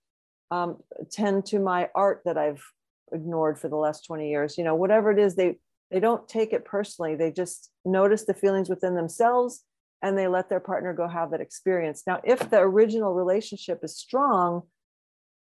um, 0.53 0.77
tend 1.11 1.45
to 1.47 1.59
my 1.59 1.89
art 1.93 2.23
that 2.25 2.39
I've 2.39 2.63
ignored 3.13 3.59
for 3.59 3.69
the 3.69 3.75
last 3.75 4.07
20 4.07 4.31
years. 4.31 4.57
You 4.57 4.63
know, 4.63 4.77
whatever 4.77 5.11
it 5.11 5.19
is, 5.19 5.35
they 5.35 5.59
they 5.91 5.99
don't 5.99 6.29
take 6.29 6.53
it 6.53 6.65
personally. 6.65 7.17
They 7.17 7.33
just 7.33 7.73
notice 7.85 8.27
the 8.27 8.35
feelings 8.35 8.69
within 8.69 8.95
themselves 8.95 9.65
and 10.03 10.17
they 10.17 10.29
let 10.29 10.49
their 10.49 10.61
partner 10.61 10.93
go 10.93 11.09
have 11.09 11.33
that 11.33 11.41
experience. 11.41 12.05
Now, 12.07 12.21
if 12.23 12.49
the 12.49 12.61
original 12.61 13.13
relationship 13.13 13.81
is 13.83 13.97
strong, 13.97 14.63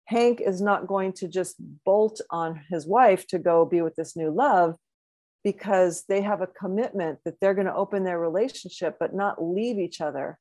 Hank 0.06 0.40
is 0.40 0.60
not 0.60 0.86
going 0.86 1.12
to 1.14 1.28
just 1.28 1.56
bolt 1.84 2.20
on 2.30 2.60
his 2.68 2.86
wife 2.86 3.26
to 3.28 3.38
go 3.38 3.64
be 3.64 3.82
with 3.82 3.94
this 3.96 4.16
new 4.16 4.30
love 4.30 4.76
because 5.44 6.04
they 6.08 6.20
have 6.20 6.40
a 6.40 6.46
commitment 6.46 7.18
that 7.24 7.34
they're 7.40 7.54
going 7.54 7.66
to 7.66 7.74
open 7.74 8.04
their 8.04 8.18
relationship 8.18 8.96
but 8.98 9.14
not 9.14 9.42
leave 9.42 9.78
each 9.78 10.00
other. 10.00 10.38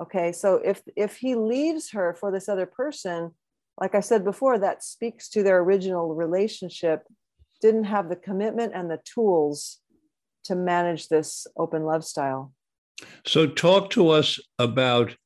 Okay? 0.00 0.32
So 0.32 0.56
if 0.56 0.82
if 0.96 1.16
he 1.16 1.34
leaves 1.34 1.90
her 1.90 2.16
for 2.18 2.30
this 2.30 2.48
other 2.48 2.66
person, 2.66 3.32
like 3.80 3.94
I 3.94 4.00
said 4.00 4.24
before, 4.24 4.58
that 4.58 4.84
speaks 4.84 5.28
to 5.30 5.42
their 5.42 5.58
original 5.60 6.14
relationship 6.14 7.04
didn't 7.60 7.84
have 7.84 8.08
the 8.08 8.16
commitment 8.16 8.72
and 8.74 8.90
the 8.90 9.00
tools 9.04 9.78
to 10.44 10.54
manage 10.54 11.08
this 11.08 11.46
open 11.56 11.84
love 11.84 12.04
style. 12.04 12.52
So 13.26 13.46
talk 13.46 13.90
to 13.90 14.10
us 14.10 14.38
about 14.58 15.16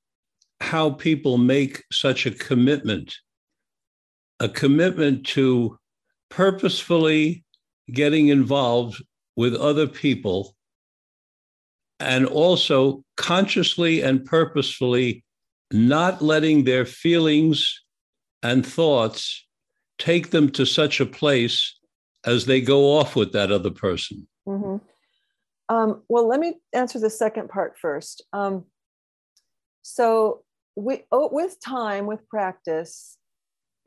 how 0.61 0.91
people 0.91 1.39
make 1.39 1.83
such 1.91 2.27
a 2.27 2.31
commitment 2.31 3.17
a 4.41 4.49
commitment 4.49 5.27
to 5.27 5.79
purposefully 6.31 7.45
getting 7.93 8.29
involved 8.29 9.03
with 9.37 9.55
other 9.55 9.87
people 9.87 10.55
and 12.01 12.27
also 12.27 13.03
consciously 13.17 14.03
and 14.03 14.25
purposefully 14.25 15.25
not 15.73 16.23
letting 16.23 16.65
their 16.65 16.85
feelings 16.85 17.83
and 18.43 18.65
thoughts 18.65 19.47
take 19.99 20.31
them 20.31 20.49
to 20.51 20.65
such 20.65 21.01
a 21.01 21.07
place 21.07 21.77
as 22.25 22.47
they 22.47 22.61
go 22.61 22.97
off 22.97 23.17
with 23.17 23.33
that 23.33 23.51
other 23.51 23.71
person. 23.71 24.27
Mm-hmm. 24.47 24.77
Um, 25.75 26.03
well, 26.09 26.27
let 26.27 26.41
me 26.41 26.55
answer 26.73 26.99
the 26.99 27.11
second 27.11 27.49
part 27.49 27.77
first. 27.79 28.25
Um, 28.33 28.65
so, 29.83 30.45
we, 30.77 31.03
oh, 31.13 31.29
with 31.33 31.57
time, 31.61 32.07
with 32.07 32.27
practice, 32.29 33.18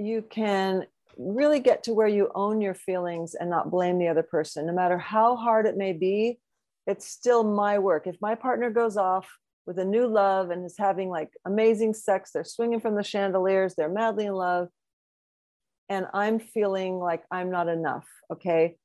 you 0.01 0.23
can 0.23 0.85
really 1.17 1.59
get 1.59 1.83
to 1.83 1.93
where 1.93 2.07
you 2.07 2.31
own 2.33 2.61
your 2.61 2.73
feelings 2.73 3.35
and 3.35 3.49
not 3.49 3.69
blame 3.69 3.99
the 3.99 4.07
other 4.07 4.23
person. 4.23 4.65
No 4.65 4.73
matter 4.73 4.97
how 4.97 5.35
hard 5.35 5.65
it 5.65 5.77
may 5.77 5.93
be, 5.93 6.39
it's 6.87 7.07
still 7.07 7.43
my 7.43 7.77
work. 7.79 8.07
If 8.07 8.17
my 8.21 8.35
partner 8.35 8.69
goes 8.69 8.97
off 8.97 9.29
with 9.67 9.77
a 9.77 9.85
new 9.85 10.07
love 10.07 10.49
and 10.49 10.65
is 10.65 10.75
having 10.77 11.09
like 11.09 11.29
amazing 11.45 11.93
sex, 11.93 12.31
they're 12.31 12.43
swinging 12.43 12.79
from 12.79 12.95
the 12.95 13.03
chandeliers, 13.03 13.75
they're 13.75 13.89
madly 13.89 14.25
in 14.25 14.33
love, 14.33 14.69
and 15.89 16.07
I'm 16.13 16.39
feeling 16.39 16.97
like 16.97 17.23
I'm 17.29 17.51
not 17.51 17.67
enough. 17.67 18.07
Okay. 18.31 18.77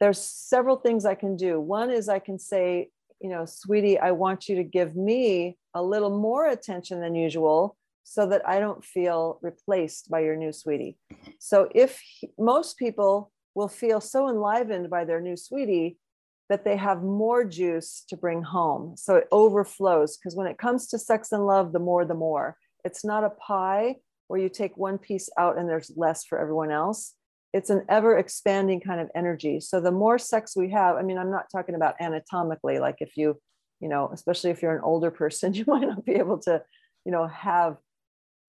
There's 0.00 0.18
several 0.18 0.76
things 0.76 1.04
I 1.04 1.14
can 1.14 1.36
do. 1.36 1.60
One 1.60 1.90
is 1.90 2.08
I 2.08 2.18
can 2.18 2.38
say, 2.38 2.90
you 3.20 3.30
know, 3.30 3.44
sweetie, 3.44 3.98
I 3.98 4.12
want 4.12 4.48
you 4.48 4.56
to 4.56 4.64
give 4.64 4.96
me 4.96 5.58
a 5.74 5.82
little 5.82 6.18
more 6.18 6.46
attention 6.46 7.00
than 7.00 7.14
usual 7.14 7.76
so 8.04 8.26
that 8.26 8.46
I 8.48 8.58
don't 8.58 8.84
feel 8.84 9.38
replaced 9.42 10.10
by 10.10 10.20
your 10.20 10.36
new 10.36 10.52
sweetie. 10.52 10.98
Mm-hmm. 11.12 11.30
So 11.38 11.68
if 11.74 12.00
he, 12.00 12.30
most 12.38 12.78
people 12.78 13.32
will 13.54 13.68
feel 13.68 14.00
so 14.00 14.28
enlivened 14.28 14.90
by 14.90 15.04
their 15.04 15.20
new 15.20 15.36
sweetie 15.36 15.98
that 16.48 16.64
they 16.64 16.76
have 16.76 17.02
more 17.02 17.44
juice 17.44 18.04
to 18.08 18.16
bring 18.16 18.42
home. 18.42 18.96
So 18.96 19.14
it 19.14 19.28
overflows 19.30 20.16
because 20.16 20.34
when 20.34 20.48
it 20.48 20.58
comes 20.58 20.88
to 20.88 20.98
sex 20.98 21.30
and 21.30 21.46
love, 21.46 21.72
the 21.72 21.78
more 21.78 22.04
the 22.04 22.14
more. 22.14 22.56
It's 22.84 23.04
not 23.04 23.24
a 23.24 23.30
pie 23.30 23.96
where 24.26 24.40
you 24.40 24.48
take 24.48 24.76
one 24.76 24.98
piece 24.98 25.28
out 25.38 25.58
and 25.58 25.68
there's 25.68 25.92
less 25.96 26.24
for 26.24 26.38
everyone 26.40 26.72
else. 26.72 27.14
It's 27.52 27.70
an 27.70 27.84
ever 27.88 28.18
expanding 28.18 28.80
kind 28.80 29.00
of 29.00 29.10
energy. 29.14 29.60
So 29.60 29.80
the 29.80 29.92
more 29.92 30.18
sex 30.18 30.56
we 30.56 30.70
have, 30.70 30.96
I 30.96 31.02
mean, 31.02 31.18
I'm 31.18 31.30
not 31.30 31.46
talking 31.52 31.74
about 31.74 31.94
anatomically, 32.00 32.78
like 32.80 32.96
if 32.98 33.16
you, 33.16 33.40
you 33.80 33.88
know, 33.88 34.10
especially 34.12 34.50
if 34.50 34.60
you're 34.62 34.76
an 34.76 34.82
older 34.82 35.10
person, 35.22 35.54
you 35.54 35.64
might 35.66 35.82
not 35.82 36.04
be 36.04 36.12
able 36.12 36.38
to, 36.40 36.62
you 37.04 37.12
know, 37.12 37.28
have 37.28 37.76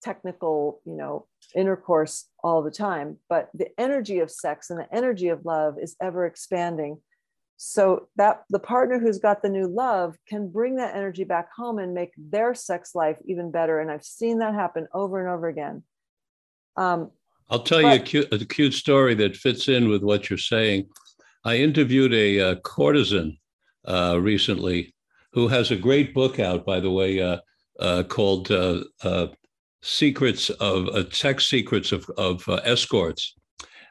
technical, 0.02 0.80
you 0.84 0.96
know, 0.96 1.26
intercourse 1.54 2.28
all 2.42 2.62
the 2.62 2.70
time, 2.70 3.16
but 3.28 3.48
the 3.54 3.68
energy 3.78 4.18
of 4.18 4.30
sex 4.30 4.70
and 4.70 4.78
the 4.78 4.94
energy 4.94 5.28
of 5.28 5.44
love 5.44 5.76
is 5.80 5.96
ever 6.00 6.26
expanding. 6.26 6.98
So 7.56 8.08
that 8.16 8.42
the 8.50 8.58
partner 8.58 8.98
who's 8.98 9.18
got 9.18 9.40
the 9.40 9.48
new 9.48 9.68
love 9.68 10.16
can 10.28 10.48
bring 10.48 10.76
that 10.76 10.96
energy 10.96 11.22
back 11.22 11.48
home 11.56 11.78
and 11.78 11.94
make 11.94 12.10
their 12.16 12.54
sex 12.54 12.94
life 12.94 13.18
even 13.24 13.52
better. 13.52 13.78
And 13.78 13.90
I've 13.90 14.04
seen 14.04 14.38
that 14.38 14.54
happen 14.54 14.88
over 14.92 15.20
and 15.20 15.28
over 15.28 15.46
again. 15.48 15.84
Um, 16.76 17.12
I'll 17.50 17.62
tell 17.62 17.82
but, 17.82 17.94
you 17.94 18.00
a 18.00 18.04
cute, 18.04 18.32
a 18.32 18.44
cute 18.44 18.74
story 18.74 19.14
that 19.16 19.36
fits 19.36 19.68
in 19.68 19.88
with 19.88 20.02
what 20.02 20.28
you're 20.28 20.38
saying. 20.38 20.88
I 21.44 21.56
interviewed 21.56 22.12
a, 22.12 22.38
a 22.38 22.50
uh, 22.50 22.54
courtesan 22.56 23.38
uh, 23.86 24.18
recently 24.20 24.94
who 25.32 25.48
has 25.48 25.70
a 25.70 25.76
great 25.76 26.14
book 26.14 26.40
out, 26.40 26.66
by 26.66 26.80
the 26.80 26.90
way, 26.90 27.20
uh, 27.20 27.38
uh, 27.78 28.02
called 28.04 28.50
uh, 28.50 28.82
uh, 29.02 29.28
secrets 29.82 30.48
of 30.50 30.88
uh, 30.88 31.10
sex 31.10 31.48
secrets 31.48 31.92
of, 31.92 32.08
of 32.16 32.48
uh, 32.48 32.60
escorts. 32.64 33.34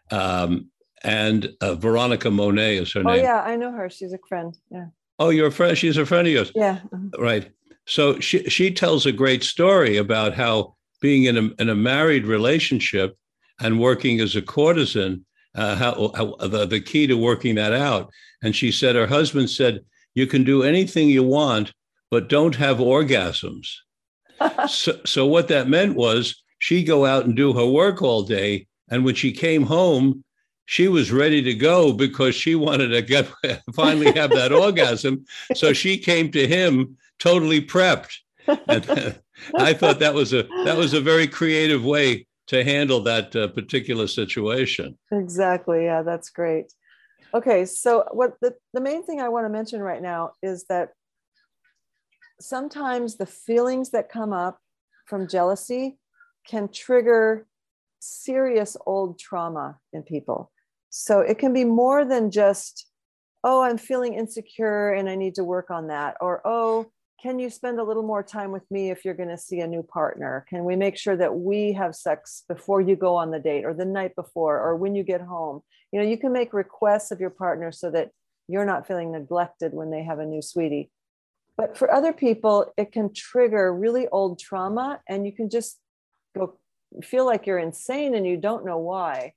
Um, 0.09 0.67
and 1.03 1.51
uh, 1.61 1.75
Veronica 1.75 2.29
Monet 2.29 2.77
is 2.77 2.93
her 2.93 3.01
oh, 3.01 3.03
name. 3.03 3.19
Oh 3.19 3.23
yeah, 3.23 3.41
I 3.41 3.55
know 3.55 3.71
her. 3.71 3.89
She's 3.89 4.13
a 4.13 4.19
friend. 4.27 4.55
Yeah. 4.69 4.85
Oh, 5.19 5.29
you're 5.29 5.47
a 5.47 5.51
friend. 5.51 5.77
She's 5.77 5.97
a 5.97 6.05
friend 6.05 6.27
of 6.27 6.33
yours. 6.33 6.51
Yeah. 6.55 6.79
Right. 7.17 7.51
So 7.85 8.19
she 8.19 8.43
she 8.49 8.71
tells 8.71 9.05
a 9.05 9.11
great 9.11 9.43
story 9.43 9.97
about 9.97 10.33
how 10.33 10.75
being 11.01 11.25
in 11.25 11.37
a 11.37 11.49
in 11.59 11.69
a 11.69 11.75
married 11.75 12.25
relationship 12.25 13.17
and 13.59 13.79
working 13.79 14.19
as 14.19 14.35
a 14.35 14.41
courtesan, 14.41 15.25
uh, 15.55 15.75
how, 15.75 16.11
how 16.15 16.35
the, 16.47 16.65
the 16.65 16.81
key 16.81 17.07
to 17.07 17.15
working 17.15 17.55
that 17.55 17.73
out. 17.73 18.11
And 18.41 18.55
she 18.55 18.71
said 18.71 18.95
her 18.95 19.07
husband 19.07 19.49
said, 19.49 19.81
"You 20.13 20.27
can 20.27 20.43
do 20.43 20.63
anything 20.63 21.09
you 21.09 21.23
want, 21.23 21.73
but 22.11 22.29
don't 22.29 22.55
have 22.55 22.77
orgasms." 22.77 23.67
So, 24.67 24.99
so 25.05 25.25
what 25.25 25.47
that 25.49 25.67
meant 25.67 25.95
was 25.95 26.41
she'd 26.59 26.83
go 26.83 27.05
out 27.05 27.25
and 27.25 27.35
do 27.35 27.53
her 27.53 27.65
work 27.65 28.01
all 28.01 28.23
day. 28.23 28.67
And 28.89 29.05
when 29.05 29.15
she 29.15 29.31
came 29.31 29.63
home, 29.63 30.23
she 30.65 30.87
was 30.87 31.11
ready 31.11 31.41
to 31.41 31.53
go 31.53 31.91
because 31.91 32.35
she 32.35 32.55
wanted 32.55 32.89
to 32.89 33.01
get 33.01 33.27
finally 33.73 34.11
have 34.13 34.31
that 34.31 34.53
orgasm. 34.53 35.25
So 35.55 35.73
she 35.73 35.97
came 35.97 36.31
to 36.31 36.47
him 36.47 36.97
totally 37.19 37.61
prepped. 37.61 38.13
And 38.47 39.19
I 39.55 39.73
thought 39.73 39.99
that 39.99 40.13
was 40.13 40.33
a 40.33 40.43
that 40.65 40.77
was 40.77 40.93
a 40.93 41.01
very 41.01 41.27
creative 41.27 41.83
way 41.83 42.27
to 42.47 42.63
handle 42.63 43.01
that 43.01 43.35
uh, 43.35 43.47
particular 43.49 44.07
situation. 44.07 44.97
Exactly. 45.11 45.85
Yeah, 45.85 46.03
that's 46.03 46.29
great. 46.29 46.73
Okay, 47.33 47.65
so 47.65 48.05
what 48.11 48.35
the, 48.41 48.55
the 48.73 48.81
main 48.81 49.05
thing 49.05 49.21
I 49.21 49.29
want 49.29 49.45
to 49.45 49.49
mention 49.49 49.81
right 49.81 50.01
now 50.01 50.33
is 50.43 50.65
that 50.65 50.89
sometimes 52.41 53.17
the 53.17 53.25
feelings 53.25 53.91
that 53.91 54.11
come 54.11 54.33
up 54.33 54.59
from 55.05 55.27
jealousy 55.27 55.97
can 56.47 56.69
trigger 56.71 57.47
serious 57.99 58.75
old 58.85 59.19
trauma 59.19 59.79
in 59.93 60.03
people. 60.03 60.51
So 60.89 61.19
it 61.19 61.37
can 61.37 61.53
be 61.53 61.63
more 61.63 62.03
than 62.03 62.31
just, 62.31 62.87
oh, 63.43 63.61
I'm 63.61 63.77
feeling 63.77 64.15
insecure 64.15 64.91
and 64.91 65.09
I 65.09 65.15
need 65.15 65.35
to 65.35 65.43
work 65.43 65.71
on 65.71 65.87
that. 65.87 66.17
Or, 66.19 66.41
oh, 66.45 66.91
can 67.21 67.37
you 67.37 67.49
spend 67.49 67.79
a 67.79 67.83
little 67.83 68.03
more 68.03 68.23
time 68.23 68.51
with 68.51 68.69
me 68.71 68.89
if 68.89 69.05
you're 69.05 69.13
going 69.13 69.29
to 69.29 69.37
see 69.37 69.59
a 69.59 69.67
new 69.67 69.83
partner? 69.83 70.45
Can 70.49 70.65
we 70.65 70.75
make 70.75 70.97
sure 70.97 71.15
that 71.15 71.35
we 71.35 71.73
have 71.73 71.95
sex 71.95 72.43
before 72.47 72.81
you 72.81 72.95
go 72.95 73.15
on 73.15 73.29
the 73.29 73.39
date 73.39 73.63
or 73.63 73.73
the 73.73 73.85
night 73.85 74.15
before 74.15 74.59
or 74.59 74.75
when 74.75 74.95
you 74.95 75.03
get 75.03 75.21
home? 75.21 75.61
You 75.91 76.01
know, 76.01 76.07
you 76.07 76.17
can 76.17 76.33
make 76.33 76.53
requests 76.53 77.11
of 77.11 77.19
your 77.19 77.29
partner 77.29 77.71
so 77.71 77.91
that 77.91 78.09
you're 78.47 78.65
not 78.65 78.87
feeling 78.87 79.11
neglected 79.11 79.73
when 79.73 79.91
they 79.91 80.03
have 80.03 80.19
a 80.19 80.25
new 80.25 80.41
sweetie. 80.41 80.89
But 81.61 81.77
for 81.77 81.93
other 81.93 82.11
people, 82.11 82.73
it 82.75 82.91
can 82.91 83.13
trigger 83.13 83.71
really 83.71 84.07
old 84.07 84.39
trauma, 84.39 84.99
and 85.07 85.27
you 85.27 85.31
can 85.31 85.47
just 85.47 85.77
go 86.35 86.57
feel 87.03 87.23
like 87.23 87.45
you're 87.45 87.59
insane 87.59 88.15
and 88.15 88.25
you 88.25 88.35
don't 88.35 88.65
know 88.65 88.79
why. 88.79 89.33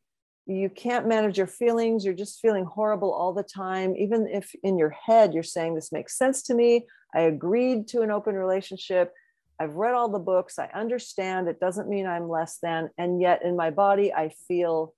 you 0.47 0.71
can't 0.71 1.07
manage 1.07 1.37
your 1.37 1.47
feelings. 1.47 2.03
You're 2.03 2.15
just 2.15 2.41
feeling 2.41 2.65
horrible 2.65 3.13
all 3.13 3.35
the 3.35 3.43
time. 3.43 3.95
Even 3.97 4.27
if 4.27 4.55
in 4.63 4.79
your 4.79 4.89
head 4.89 5.35
you're 5.35 5.43
saying, 5.43 5.75
This 5.75 5.93
makes 5.93 6.17
sense 6.17 6.43
to 6.45 6.55
me. 6.55 6.87
I 7.15 7.21
agreed 7.21 7.89
to 7.89 8.01
an 8.01 8.11
open 8.11 8.35
relationship. 8.37 9.13
I've 9.61 9.75
read 9.75 9.93
all 9.93 10.09
the 10.09 10.19
books. 10.19 10.59
I 10.59 10.69
understand. 10.75 11.47
It 11.49 11.61
doesn't 11.61 11.91
mean 11.91 12.07
I'm 12.07 12.31
less 12.31 12.57
than. 12.63 12.89
And 12.97 13.21
yet 13.21 13.45
in 13.45 13.55
my 13.55 13.71
body, 13.71 14.15
I 14.15 14.31
feel 14.49 14.95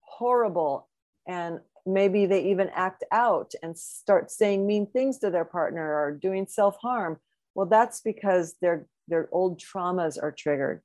horrible. 0.00 0.88
And 1.28 1.60
maybe 1.86 2.26
they 2.26 2.44
even 2.44 2.70
act 2.74 3.04
out 3.12 3.52
and 3.62 3.76
start 3.76 4.30
saying 4.30 4.66
mean 4.66 4.86
things 4.86 5.18
to 5.18 5.30
their 5.30 5.44
partner 5.44 5.94
or 5.94 6.12
doing 6.12 6.46
self 6.46 6.76
harm. 6.80 7.18
Well, 7.54 7.66
that's 7.66 8.00
because 8.00 8.56
their, 8.60 8.86
their 9.08 9.28
old 9.32 9.60
traumas 9.60 10.20
are 10.20 10.32
triggered. 10.32 10.82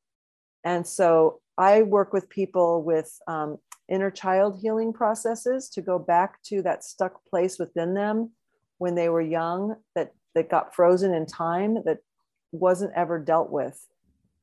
And 0.63 0.85
so 0.85 1.41
I 1.57 1.81
work 1.83 2.13
with 2.13 2.29
people 2.29 2.83
with 2.83 3.17
um, 3.27 3.57
inner 3.87 4.11
child 4.11 4.59
healing 4.61 4.93
processes 4.93 5.69
to 5.69 5.81
go 5.81 5.97
back 5.97 6.41
to 6.43 6.61
that 6.61 6.83
stuck 6.83 7.25
place 7.25 7.57
within 7.57 7.93
them 7.93 8.31
when 8.77 8.95
they 8.95 9.09
were 9.09 9.21
young 9.21 9.75
that 9.95 10.13
that 10.35 10.49
got 10.49 10.75
frozen 10.75 11.13
in 11.13 11.25
time 11.25 11.79
that 11.85 11.99
wasn't 12.51 12.93
ever 12.95 13.19
dealt 13.19 13.49
with. 13.49 13.85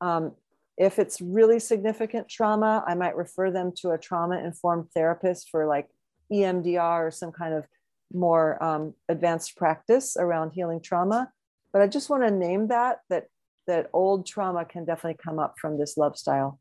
Um, 0.01 0.33
if 0.77 0.99
it's 0.99 1.21
really 1.21 1.59
significant 1.59 2.29
trauma, 2.29 2.83
I 2.85 2.93
might 2.93 3.15
refer 3.15 3.51
them 3.51 3.71
to 3.77 3.91
a 3.91 3.97
trauma 3.97 4.37
informed 4.37 4.91
therapist 4.93 5.49
for 5.49 5.65
like 5.65 5.87
EMDR 6.31 7.07
or 7.07 7.11
some 7.11 7.31
kind 7.31 7.53
of 7.53 7.65
more 8.13 8.61
um, 8.63 8.93
advanced 9.09 9.57
practice 9.57 10.15
around 10.17 10.51
healing 10.51 10.81
trauma. 10.81 11.31
But 11.73 11.81
I 11.81 11.87
just 11.87 12.09
want 12.09 12.23
to 12.23 12.31
name 12.31 12.67
that 12.69 12.99
that 13.09 13.25
that 13.67 13.89
old 13.93 14.25
trauma 14.25 14.65
can 14.65 14.85
definitely 14.85 15.19
come 15.21 15.39
up 15.39 15.55
from 15.59 15.77
this 15.77 15.97
love 15.97 16.17
style. 16.17 16.59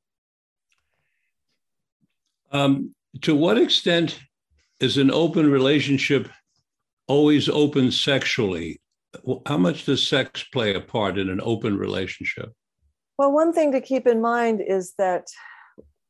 Um, 2.51 2.95
to 3.23 3.35
what 3.35 3.59
extent 3.59 4.19
is 4.81 4.97
an 4.99 5.11
open 5.11 5.51
relationship 5.51 6.29
always 7.07 7.49
open 7.49 7.91
sexually? 7.91 8.81
How 9.47 9.57
much 9.57 9.87
does 9.87 10.07
sex 10.07 10.45
play 10.53 10.75
a 10.75 10.81
part 10.81 11.17
in 11.17 11.31
an 11.31 11.41
open 11.43 11.79
relationship? 11.79 12.53
Well, 13.19 13.33
one 13.33 13.53
thing 13.53 13.73
to 13.73 13.81
keep 13.81 14.07
in 14.07 14.21
mind 14.21 14.61
is 14.61 14.95
that 14.99 15.29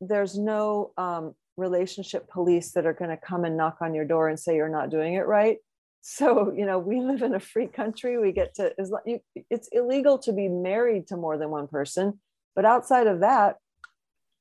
there's 0.01 0.37
no 0.37 0.93
um, 0.97 1.35
relationship 1.57 2.29
police 2.29 2.73
that 2.73 2.87
are 2.87 2.93
going 2.93 3.11
to 3.11 3.17
come 3.17 3.45
and 3.45 3.57
knock 3.57 3.79
on 3.81 3.95
your 3.95 4.05
door 4.05 4.29
and 4.29 4.39
say 4.39 4.57
you're 4.57 4.69
not 4.69 4.91
doing 4.91 5.15
it 5.15 5.27
right. 5.27 5.59
So, 6.03 6.53
you 6.57 6.67
know, 6.67 6.79
we 6.79 7.01
live 7.01 7.23
in 7.23 7.35
a 7.35 7.41
free 7.41 7.67
country. 7.67 8.19
We 8.19 8.31
get 8.31 8.55
to, 8.57 8.73
it's 9.51 9.69
illegal 9.73 10.19
to 10.19 10.33
be 10.33 10.49
married 10.49 11.09
to 11.09 11.17
more 11.17 11.37
than 11.37 11.51
one 11.51 11.67
person. 11.67 12.21
But 12.55 12.65
outside 12.65 13.07
of 13.07 13.21
that, 13.21 13.57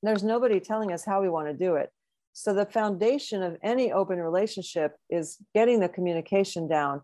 there's 0.03 0.23
nobody 0.23 0.59
telling 0.59 0.91
us 0.91 1.03
how 1.03 1.21
we 1.21 1.29
want 1.29 1.47
to 1.47 1.53
do 1.53 1.75
it. 1.75 1.89
So 2.33 2.53
the 2.53 2.65
foundation 2.65 3.41
of 3.41 3.57
any 3.63 3.91
open 3.91 4.19
relationship 4.19 4.97
is 5.09 5.37
getting 5.55 5.79
the 5.79 5.89
communication 5.89 6.67
down. 6.67 7.01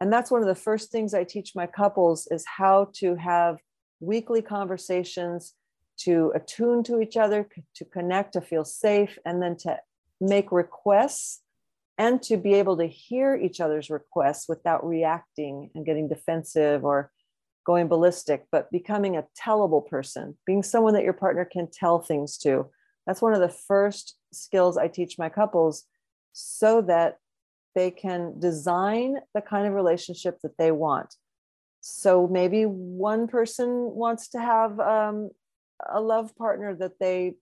And 0.00 0.12
that's 0.12 0.30
one 0.30 0.40
of 0.40 0.46
the 0.46 0.54
first 0.54 0.90
things 0.92 1.12
I 1.12 1.24
teach 1.24 1.52
my 1.54 1.66
couples 1.66 2.28
is 2.30 2.44
how 2.46 2.90
to 2.94 3.16
have 3.16 3.58
weekly 4.00 4.40
conversations 4.40 5.54
to 5.98 6.32
attune 6.34 6.82
to 6.84 7.00
each 7.00 7.16
other, 7.16 7.48
to 7.74 7.84
connect, 7.84 8.32
to 8.34 8.40
feel 8.40 8.64
safe, 8.64 9.18
and 9.24 9.42
then 9.42 9.56
to 9.56 9.78
make 10.20 10.52
requests 10.52 11.42
and 11.98 12.22
to 12.22 12.36
be 12.36 12.54
able 12.54 12.76
to 12.76 12.86
hear 12.86 13.34
each 13.34 13.60
other's 13.60 13.90
requests 13.90 14.48
without 14.48 14.86
reacting 14.86 15.70
and 15.74 15.84
getting 15.84 16.08
defensive 16.08 16.84
or 16.84 17.10
going 17.66 17.88
ballistic, 17.88 18.46
but 18.50 18.70
becoming 18.70 19.16
a 19.16 19.26
tellable 19.38 19.86
person, 19.86 20.36
being 20.46 20.62
someone 20.62 20.94
that 20.94 21.04
your 21.04 21.12
partner 21.12 21.44
can 21.44 21.68
tell 21.70 21.98
things 21.98 22.38
to. 22.38 22.66
That's 23.06 23.20
one 23.20 23.34
of 23.34 23.40
the 23.40 23.48
first 23.48 24.16
skills 24.32 24.78
I 24.78 24.88
teach 24.88 25.18
my 25.18 25.28
couples 25.28 25.84
so 26.32 26.80
that 26.82 27.18
they 27.74 27.90
can 27.90 28.38
design 28.38 29.18
the 29.34 29.40
kind 29.40 29.66
of 29.66 29.74
relationship 29.74 30.38
that 30.42 30.56
they 30.56 30.70
want. 30.70 31.14
So 31.80 32.26
maybe 32.26 32.64
one 32.64 33.26
person 33.28 33.68
wants 33.94 34.28
to 34.30 34.40
have 34.40 34.78
um, 34.80 35.30
a 35.88 36.00
love 36.00 36.36
partner 36.36 36.74
that 36.76 36.98
they 37.00 37.34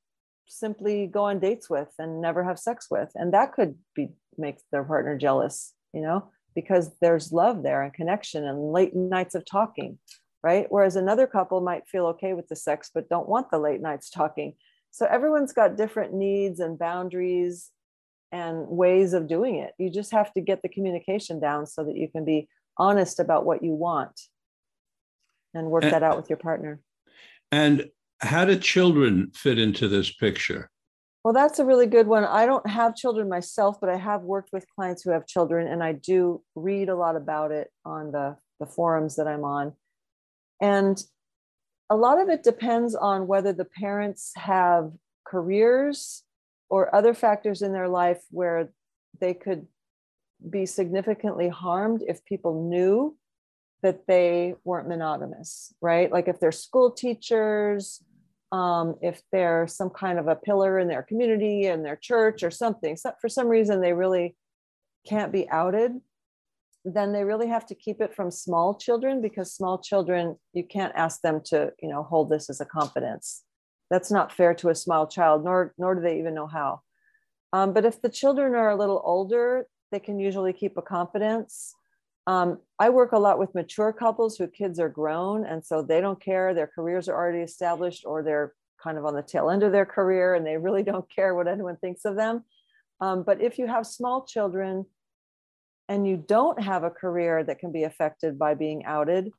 simply 0.49 1.07
go 1.07 1.25
on 1.25 1.41
dates 1.41 1.69
with 1.69 1.89
and 1.99 2.21
never 2.21 2.45
have 2.45 2.59
sex 2.59 2.87
with, 2.91 3.11
and 3.15 3.33
that 3.35 3.53
could 3.53 3.77
be 3.95 4.11
make 4.39 4.59
their 4.71 4.85
partner 4.85 5.17
jealous, 5.17 5.75
you 5.93 6.03
know, 6.03 6.29
because 6.55 6.91
there's 7.01 7.33
love 7.33 7.63
there 7.63 7.83
and 7.83 7.95
connection 7.95 8.47
and 8.47 8.73
late 8.73 8.95
nights 8.95 9.35
of 9.35 9.45
talking, 9.45 9.99
right? 10.43 10.67
Whereas 10.69 10.97
another 10.97 11.27
couple 11.27 11.61
might 11.61 11.89
feel 11.89 12.07
okay 12.07 12.35
with 12.35 12.49
the 12.49 12.57
sex 12.57 12.91
but 12.95 13.09
don't 13.09 13.29
want 13.29 13.51
the 13.51 13.59
late 13.59 13.81
nights 13.81 14.11
talking 14.11 14.55
so 14.97 15.05
everyone's 15.05 15.53
got 15.53 15.77
different 15.77 16.15
needs 16.15 16.59
and 16.59 16.79
boundaries 16.79 17.71
and 18.33 18.67
ways 18.67 19.13
of 19.13 19.29
doing 19.29 19.57
it. 19.57 19.73
You 19.77 19.91
just 19.91 20.11
have 20.13 20.33
to 20.33 20.41
get 20.41 20.63
the 20.63 20.71
communication 20.71 21.39
down 21.39 21.67
so 21.67 21.85
that 21.85 21.97
you 21.97 22.09
can 22.09 22.25
be 22.25 22.49
honest 22.79 23.21
about 23.21 23.45
what 23.45 23.63
you 23.63 23.73
want 23.73 24.19
and 25.53 25.67
work 25.67 25.83
and, 25.83 25.93
that 25.93 26.03
out 26.03 26.17
with 26.17 26.31
your 26.31 26.39
partner. 26.39 26.81
And 27.53 27.91
how 28.21 28.45
do 28.45 28.59
children 28.59 29.31
fit 29.35 29.59
into 29.59 29.89
this 29.89 30.13
picture? 30.13 30.71
Well, 31.25 31.35
that's 31.35 31.59
a 31.59 31.65
really 31.65 31.87
good 31.87 32.07
one. 32.07 32.25
I 32.25 32.47
don't 32.47 32.69
have 32.69 32.95
children 32.95 33.29
myself, 33.29 33.79
but 33.81 33.91
I 33.91 33.97
have 33.97 34.23
worked 34.23 34.51
with 34.53 34.65
clients 34.75 35.03
who 35.03 35.11
have 35.11 35.27
children, 35.27 35.67
and 35.67 35.83
I 35.83 35.93
do 35.93 36.43
read 36.55 36.89
a 36.89 36.95
lot 36.95 37.17
about 37.17 37.51
it 37.51 37.73
on 37.85 38.13
the, 38.13 38.37
the 38.61 38.67
forums 38.67 39.17
that 39.17 39.27
I'm 39.27 39.43
on. 39.43 39.73
And 40.61 41.03
a 41.91 41.97
lot 41.97 42.21
of 42.21 42.29
it 42.29 42.43
depends 42.43 42.95
on 42.95 43.27
whether 43.27 43.53
the 43.53 43.65
parents 43.65 44.33
have 44.37 44.93
careers 45.27 46.23
or 46.69 46.95
other 46.95 47.13
factors 47.13 47.63
in 47.63 47.73
their 47.73 47.89
life 47.89 48.23
where 48.31 48.69
they 49.21 49.35
could 49.35 49.67
be 50.49 50.67
significantly 50.67 51.49
harmed 51.49 52.03
if 52.07 52.25
people 52.25 52.69
knew 52.69 53.17
that 53.87 54.09
they 54.09 54.57
weren't 54.65 54.89
monogamous, 54.89 55.73
right? 55.81 56.11
Like 56.11 56.27
if 56.27 56.41
they're 56.41 56.51
school 56.51 56.91
teachers, 56.91 58.03
um, 58.51 58.97
if 59.01 59.23
they're 59.31 59.69
some 59.69 59.91
kind 59.91 60.19
of 60.19 60.27
a 60.27 60.35
pillar 60.35 60.81
in 60.81 60.89
their 60.89 61.05
community 61.05 61.67
and 61.67 61.85
their 61.85 61.95
church 61.95 62.43
or 62.43 62.51
something, 62.51 62.97
so 62.97 63.13
for 63.21 63.29
some 63.29 63.47
reason 63.47 63.81
they 63.81 63.93
really 63.93 64.35
can't 65.07 65.31
be 65.31 65.49
outed 65.51 65.93
then 66.85 67.13
they 67.13 67.25
really 67.25 67.49
have 67.49 67.67
to 67.67 67.75
keep 67.75 68.01
it 68.01 68.15
from 68.15 68.31
small 68.31 68.77
children 68.77 69.21
because 69.21 69.53
small 69.53 69.77
children 69.77 70.37
you 70.53 70.63
can't 70.63 70.93
ask 70.95 71.21
them 71.21 71.41
to 71.45 71.73
you 71.83 71.89
know 71.89 72.05
hold 72.05 72.31
this 72.31 72.49
as 72.49 72.61
a 72.61 72.65
confidence. 72.65 73.43
That's 73.91 74.11
not 74.11 74.33
fair 74.33 74.55
to 74.55 74.69
a 74.69 74.75
small 74.75 75.07
child 75.09 75.45
nor 75.45 75.75
nor 75.79 75.97
do 75.97 76.01
they 76.01 76.19
even 76.21 76.35
know 76.35 76.47
how. 76.47 76.83
Um, 77.53 77.73
but 77.73 77.85
if 77.85 78.01
the 78.01 78.09
children 78.09 78.55
are 78.55 78.71
a 78.71 78.77
little 78.77 79.03
older 79.05 79.67
they 79.91 79.99
can 79.99 80.21
usually 80.21 80.53
keep 80.53 80.77
a 80.77 80.83
confidence 80.83 81.75
um, 82.27 82.59
i 82.79 82.89
work 82.89 83.13
a 83.13 83.19
lot 83.19 83.39
with 83.39 83.55
mature 83.55 83.93
couples 83.93 84.37
who 84.37 84.47
kids 84.47 84.79
are 84.79 84.89
grown 84.89 85.45
and 85.45 85.65
so 85.65 85.83
they 85.83 86.01
don't 86.01 86.21
care 86.23 86.55
their 86.55 86.71
careers 86.75 87.09
are 87.09 87.17
already 87.17 87.41
established 87.43 88.05
or 88.05 88.23
they're 88.23 88.55
kind 88.83 88.99
of 88.99 89.05
on 89.05 89.15
the 89.15 89.23
tail 89.23 89.51
end 89.51 89.63
of 89.63 89.73
their 89.73 89.87
career 89.87 90.35
and 90.35 90.47
they 90.47 90.57
really 90.57 90.83
don't 90.91 91.11
care 91.11 91.35
what 91.35 91.49
anyone 91.49 91.77
thinks 91.77 92.05
of 92.05 92.17
them 92.17 92.45
um, 93.01 93.23
but 93.23 93.41
if 93.41 93.59
you 93.59 93.67
have 93.67 93.87
small 93.87 94.25
children 94.25 94.87
and 95.89 96.07
you 96.07 96.17
don't 96.17 96.61
have 96.61 96.83
a 96.83 96.91
career 96.91 97.45
that 97.45 97.59
can 97.59 97.73
be 97.73 97.85
affected 97.85 98.39
by 98.39 98.55
being 98.55 98.85
outed, 98.85 99.31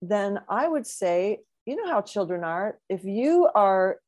then 0.00 0.40
I 0.48 0.68
would 0.68 0.86
say, 0.86 1.40
you 1.66 1.76
know 1.76 1.88
how 1.88 2.00
children 2.00 2.42
are. 2.42 2.78
If 2.88 3.04
you 3.04 3.48
are 3.54 3.98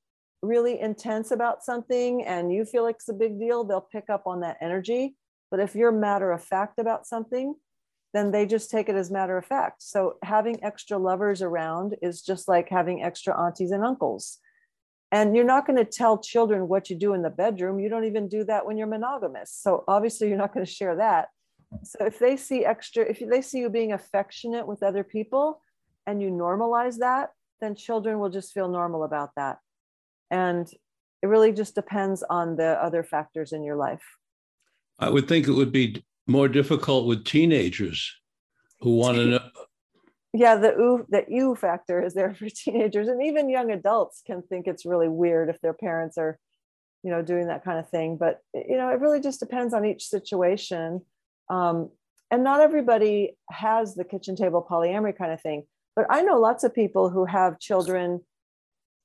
really 0.41 0.80
intense 0.80 1.30
about 1.30 1.62
something 1.62 2.24
and 2.24 2.53
you 2.53 2.64
feel 2.64 2.83
like 2.83 2.97
it's 2.97 3.09
a 3.09 3.14
big 3.14 3.39
deal, 3.39 3.64
they'll 3.64 3.87
pick 3.93 4.09
up 4.09 4.26
on 4.26 4.41
that 4.41 4.57
energy. 4.61 5.16
But 5.51 5.61
if 5.61 5.74
you're 5.74 5.93
matter 5.93 6.33
of 6.33 6.43
fact 6.43 6.78
about 6.78 7.07
something, 7.07 7.55
then 8.13 8.31
they 8.31 8.47
just 8.47 8.71
take 8.71 8.89
it 8.89 8.95
as 8.95 9.11
matter 9.11 9.39
of 9.39 9.47
fact. 9.47 9.83
So 9.83 10.17
having 10.23 10.63
extra 10.63 10.99
lovers 10.99 11.41
around 11.41 11.97
is 12.03 12.23
just 12.23 12.47
like 12.47 12.69
having 12.69 13.03
extra 13.03 13.39
aunties 13.39 13.71
and 13.71 13.85
uncles. 13.85 14.39
And 15.11 15.37
you're 15.37 15.45
not 15.45 15.67
going 15.67 15.79
to 15.79 15.85
tell 15.85 16.19
children 16.19 16.69
what 16.69 16.89
you 16.89 16.97
do 16.97 17.13
in 17.15 17.23
the 17.23 17.31
bedroom. 17.31 17.81
You 17.81 17.89
don't 17.89 18.05
even 18.05 18.29
do 18.29 18.45
that 18.45 18.67
when 18.67 18.77
you're 18.79 18.87
monogamous. 18.87 19.53
So 19.53 19.85
obviously, 19.87 20.29
you're 20.29 20.39
not 20.39 20.55
going 20.55 20.65
to 20.65 20.73
share 20.73 20.97
that. 20.97 21.29
So 21.85 22.05
if 22.05 22.19
they 22.19 22.37
see 22.37 22.65
extra, 22.65 23.05
if 23.05 23.19
they 23.19 23.43
see 23.43 23.61
you 23.61 23.71
being 23.71 23.93
affectionate 23.93 24.67
with 24.67 24.83
other 24.83 25.05
people 25.05 25.61
and 26.07 26.23
you 26.23 26.31
normalize 26.31 26.99
that, 26.99 27.31
then 27.61 27.75
children 27.75 28.19
will 28.19 28.31
just 28.31 28.53
feel 28.53 28.69
normal 28.69 29.05
about 29.05 29.31
that. 29.37 29.59
And 30.31 30.69
it 31.23 31.27
really 31.27 31.53
just 31.53 31.75
depends 31.75 32.23
on 32.23 32.57
the 32.57 32.83
other 32.83 33.05
factors 33.05 33.53
in 33.53 33.63
your 33.63 33.77
life. 33.77 34.03
I 34.99 35.09
would 35.09 35.29
think 35.29 35.47
it 35.47 35.53
would 35.53 35.73
be 35.73 36.05
more 36.27 36.49
difficult 36.49 37.07
with 37.07 37.25
teenagers 37.25 38.14
who 38.81 38.97
want 38.97 39.16
to 39.16 39.27
know. 39.27 39.51
Yeah, 40.35 40.57
the 40.57 40.73
ooh, 40.79 41.07
the 41.09 41.25
you 41.29 41.55
factor 41.55 42.03
is 42.03 42.14
there 42.14 42.35
for 42.35 42.49
teenagers, 42.55 43.09
and 43.09 43.23
even 43.23 43.51
young 43.51 43.70
adults 43.70 44.23
can 44.27 44.43
think 44.43 44.66
it's 44.66 44.87
really 44.87 45.09
weird 45.09 45.49
if 45.49 45.61
their 45.61 45.75
parents 45.75 46.16
are, 46.16 46.39
you 47.03 47.11
know, 47.11 47.23
doing 47.23 47.49
that 47.49 47.64
kind 47.64 47.79
of 47.79 47.89
thing. 47.89 48.16
But 48.16 48.41
you 48.55 48.77
know, 48.77 48.89
it 48.89 49.01
really 49.01 49.20
just 49.20 49.41
depends 49.41 49.75
on 49.75 49.85
each 49.85 50.07
situation 50.07 51.03
um, 51.53 51.91
and 52.31 52.43
not 52.43 52.61
everybody 52.61 53.37
has 53.51 53.95
the 53.95 54.05
kitchen 54.05 54.37
table 54.37 54.66
polyamory 54.68 55.16
kind 55.16 55.33
of 55.33 55.41
thing. 55.41 55.64
But 55.95 56.07
I 56.09 56.23
know 56.23 56.41
lots 56.41 56.64
of 56.64 56.75
people 56.75 57.11
who 57.11 57.27
have 57.27 57.61
children 57.61 58.23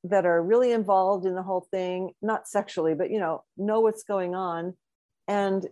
that 0.06 0.26
are 0.26 0.42
really 0.42 0.72
involved 0.72 1.26
in 1.26 1.36
the 1.36 1.44
whole 1.44 1.68
thing, 1.70 2.12
not 2.22 2.48
sexually, 2.48 2.94
but 2.94 3.12
you 3.12 3.20
know, 3.20 3.44
know 3.58 3.82
what's 3.82 4.04
going 4.04 4.34
on. 4.34 4.76
And 5.28 5.68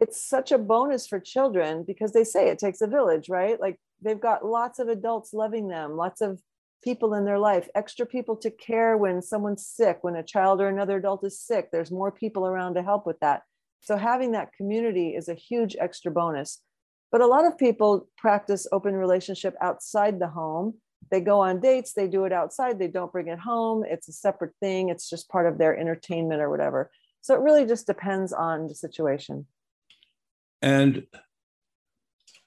it's 0.00 0.22
such 0.22 0.50
a 0.50 0.58
bonus 0.58 1.06
for 1.06 1.20
children 1.20 1.84
because 1.86 2.12
they 2.12 2.24
say 2.24 2.48
it 2.48 2.58
takes 2.58 2.80
a 2.80 2.86
village, 2.86 3.28
right? 3.28 3.60
Like 3.60 3.78
they've 4.02 4.20
got 4.20 4.44
lots 4.44 4.78
of 4.78 4.88
adults 4.88 5.34
loving 5.34 5.68
them, 5.68 5.96
lots 5.96 6.22
of 6.22 6.40
people 6.82 7.12
in 7.14 7.26
their 7.26 7.38
life, 7.38 7.68
extra 7.74 8.06
people 8.06 8.36
to 8.36 8.50
care 8.50 8.96
when 8.96 9.20
someone's 9.20 9.66
sick, 9.66 9.98
when 10.00 10.16
a 10.16 10.22
child 10.22 10.60
or 10.60 10.68
another 10.68 10.96
adult 10.96 11.24
is 11.24 11.38
sick. 11.38 11.68
There's 11.70 11.90
more 11.90 12.10
people 12.10 12.46
around 12.46 12.74
to 12.74 12.82
help 12.82 13.06
with 13.06 13.20
that. 13.20 13.42
So 13.80 13.96
having 13.96 14.32
that 14.32 14.54
community 14.54 15.10
is 15.10 15.28
a 15.28 15.34
huge 15.34 15.76
extra 15.78 16.10
bonus. 16.10 16.62
But 17.12 17.20
a 17.20 17.26
lot 17.26 17.46
of 17.46 17.58
people 17.58 18.08
practice 18.16 18.66
open 18.72 18.94
relationship 18.94 19.54
outside 19.60 20.18
the 20.18 20.28
home. 20.28 20.74
They 21.10 21.20
go 21.20 21.40
on 21.40 21.60
dates, 21.60 21.92
they 21.92 22.06
do 22.06 22.24
it 22.24 22.32
outside, 22.32 22.78
they 22.78 22.88
don't 22.88 23.12
bring 23.12 23.28
it 23.28 23.38
home. 23.38 23.84
It's 23.86 24.08
a 24.08 24.12
separate 24.12 24.52
thing, 24.60 24.88
it's 24.88 25.10
just 25.10 25.28
part 25.28 25.46
of 25.46 25.58
their 25.58 25.76
entertainment 25.76 26.40
or 26.40 26.48
whatever. 26.48 26.90
So 27.20 27.34
it 27.34 27.40
really 27.40 27.66
just 27.66 27.86
depends 27.86 28.32
on 28.32 28.68
the 28.68 28.74
situation. 28.74 29.46
And 30.62 31.04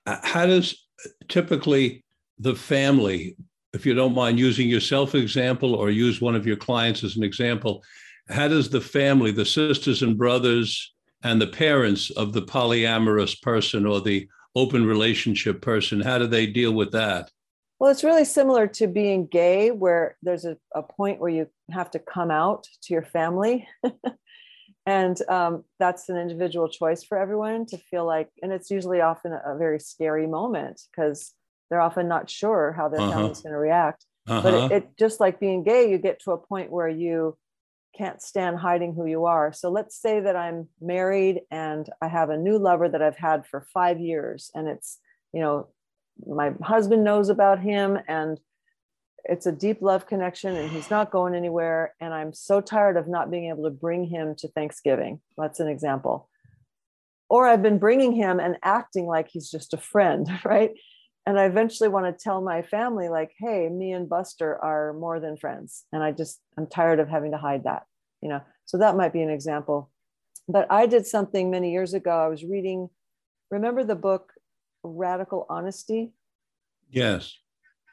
uh, 0.05 0.17
how 0.23 0.45
does 0.45 0.87
typically 1.27 2.03
the 2.39 2.55
family, 2.55 3.35
if 3.73 3.85
you 3.85 3.93
don't 3.93 4.15
mind 4.15 4.39
using 4.39 4.67
yourself 4.69 5.15
example 5.15 5.75
or 5.75 5.89
use 5.89 6.21
one 6.21 6.35
of 6.35 6.45
your 6.45 6.57
clients 6.57 7.03
as 7.03 7.15
an 7.15 7.23
example, 7.23 7.83
how 8.29 8.47
does 8.47 8.69
the 8.69 8.81
family, 8.81 9.31
the 9.31 9.45
sisters 9.45 10.01
and 10.01 10.17
brothers 10.17 10.93
and 11.23 11.41
the 11.41 11.47
parents 11.47 12.09
of 12.11 12.33
the 12.33 12.41
polyamorous 12.41 13.41
person 13.41 13.85
or 13.85 14.01
the 14.01 14.27
open 14.55 14.85
relationship 14.85 15.61
person, 15.61 16.01
how 16.01 16.17
do 16.17 16.27
they 16.27 16.45
deal 16.45 16.73
with 16.73 16.91
that? 16.91 17.31
Well, 17.79 17.91
it's 17.91 18.03
really 18.03 18.25
similar 18.25 18.67
to 18.67 18.87
being 18.87 19.25
gay, 19.25 19.71
where 19.71 20.15
there's 20.21 20.45
a, 20.45 20.57
a 20.73 20.83
point 20.83 21.19
where 21.19 21.29
you 21.29 21.47
have 21.71 21.91
to 21.91 21.99
come 21.99 22.31
out 22.31 22.65
to 22.83 22.93
your 22.93 23.03
family. 23.03 23.67
and 24.85 25.21
um, 25.29 25.63
that's 25.79 26.09
an 26.09 26.17
individual 26.17 26.67
choice 26.67 27.03
for 27.03 27.17
everyone 27.17 27.65
to 27.67 27.77
feel 27.77 28.05
like 28.05 28.29
and 28.41 28.51
it's 28.51 28.69
usually 28.69 29.01
often 29.01 29.33
a, 29.33 29.55
very 29.57 29.79
scary 29.79 30.27
moment 30.27 30.81
because 30.91 31.33
they're 31.69 31.81
often 31.81 32.07
not 32.07 32.29
sure 32.29 32.73
how 32.73 32.89
their 32.89 32.99
uh-huh. 32.99 33.11
family's 33.11 33.41
going 33.41 33.53
to 33.53 33.59
react 33.59 34.05
uh-huh. 34.27 34.41
but 34.41 34.53
it, 34.53 34.71
it, 34.71 34.97
just 34.97 35.19
like 35.19 35.39
being 35.39 35.63
gay 35.63 35.89
you 35.89 35.97
get 35.97 36.19
to 36.21 36.31
a 36.31 36.37
point 36.37 36.71
where 36.71 36.89
you 36.89 37.37
can't 37.97 38.21
stand 38.21 38.57
hiding 38.57 38.93
who 38.93 39.05
you 39.05 39.25
are 39.25 39.53
so 39.53 39.69
let's 39.69 39.95
say 39.99 40.19
that 40.19 40.35
i'm 40.35 40.67
married 40.81 41.41
and 41.51 41.89
i 42.01 42.07
have 42.07 42.29
a 42.29 42.37
new 42.37 42.57
lover 42.57 42.89
that 42.89 43.01
i've 43.01 43.17
had 43.17 43.45
for 43.45 43.65
five 43.73 43.99
years 43.99 44.51
and 44.53 44.67
it's 44.67 44.99
you 45.31 45.39
know 45.39 45.67
my 46.25 46.51
husband 46.61 47.03
knows 47.03 47.29
about 47.29 47.59
him 47.59 47.97
and 48.07 48.39
it's 49.25 49.45
a 49.45 49.51
deep 49.51 49.81
love 49.81 50.05
connection 50.05 50.55
and 50.55 50.69
he's 50.69 50.89
not 50.89 51.11
going 51.11 51.35
anywhere. 51.35 51.95
And 51.99 52.13
i'm 52.13 52.33
so 52.33 52.61
tired 52.61 52.97
of 52.97 53.07
not 53.07 53.31
being 53.31 53.49
able 53.49 53.63
to 53.63 53.69
bring 53.69 54.05
him 54.05 54.35
to 54.39 54.47
thanksgiving. 54.49 55.21
That's 55.37 55.59
an 55.59 55.67
example. 55.67 56.29
Or 57.29 57.47
i've 57.47 57.63
been 57.63 57.79
bringing 57.79 58.13
him 58.13 58.39
and 58.39 58.57
acting 58.63 59.05
like 59.05 59.29
he's 59.29 59.49
just 59.49 59.73
a 59.73 59.77
friend 59.77 60.27
right? 60.45 60.71
And 61.25 61.39
i 61.39 61.45
eventually 61.45 61.89
want 61.89 62.05
to 62.05 62.23
tell 62.23 62.41
my 62.41 62.61
family 62.61 63.09
like 63.09 63.31
hey 63.39 63.69
me 63.69 63.91
and 63.91 64.09
buster 64.09 64.57
are 64.63 64.93
more 64.93 65.19
than 65.19 65.37
friends. 65.37 65.85
And 65.91 66.03
i 66.03 66.11
just 66.11 66.39
i'm 66.57 66.67
tired 66.67 66.99
of 66.99 67.09
having 67.09 67.31
to 67.31 67.37
hide 67.37 67.63
that 67.63 67.83
you 68.21 68.29
know? 68.29 68.41
So 68.65 68.77
that 68.77 68.95
might 68.95 69.11
be 69.11 69.21
an 69.21 69.29
example. 69.29 69.89
But 70.47 70.67
i 70.69 70.85
did 70.85 71.05
something 71.07 71.49
many 71.49 71.71
years 71.71 71.93
ago. 71.93 72.11
I 72.11 72.27
was 72.27 72.43
reading 72.43 72.89
remember 73.49 73.83
the 73.83 73.95
book 73.95 74.33
radical 74.83 75.45
honesty? 75.49 76.11
Yes 76.89 77.37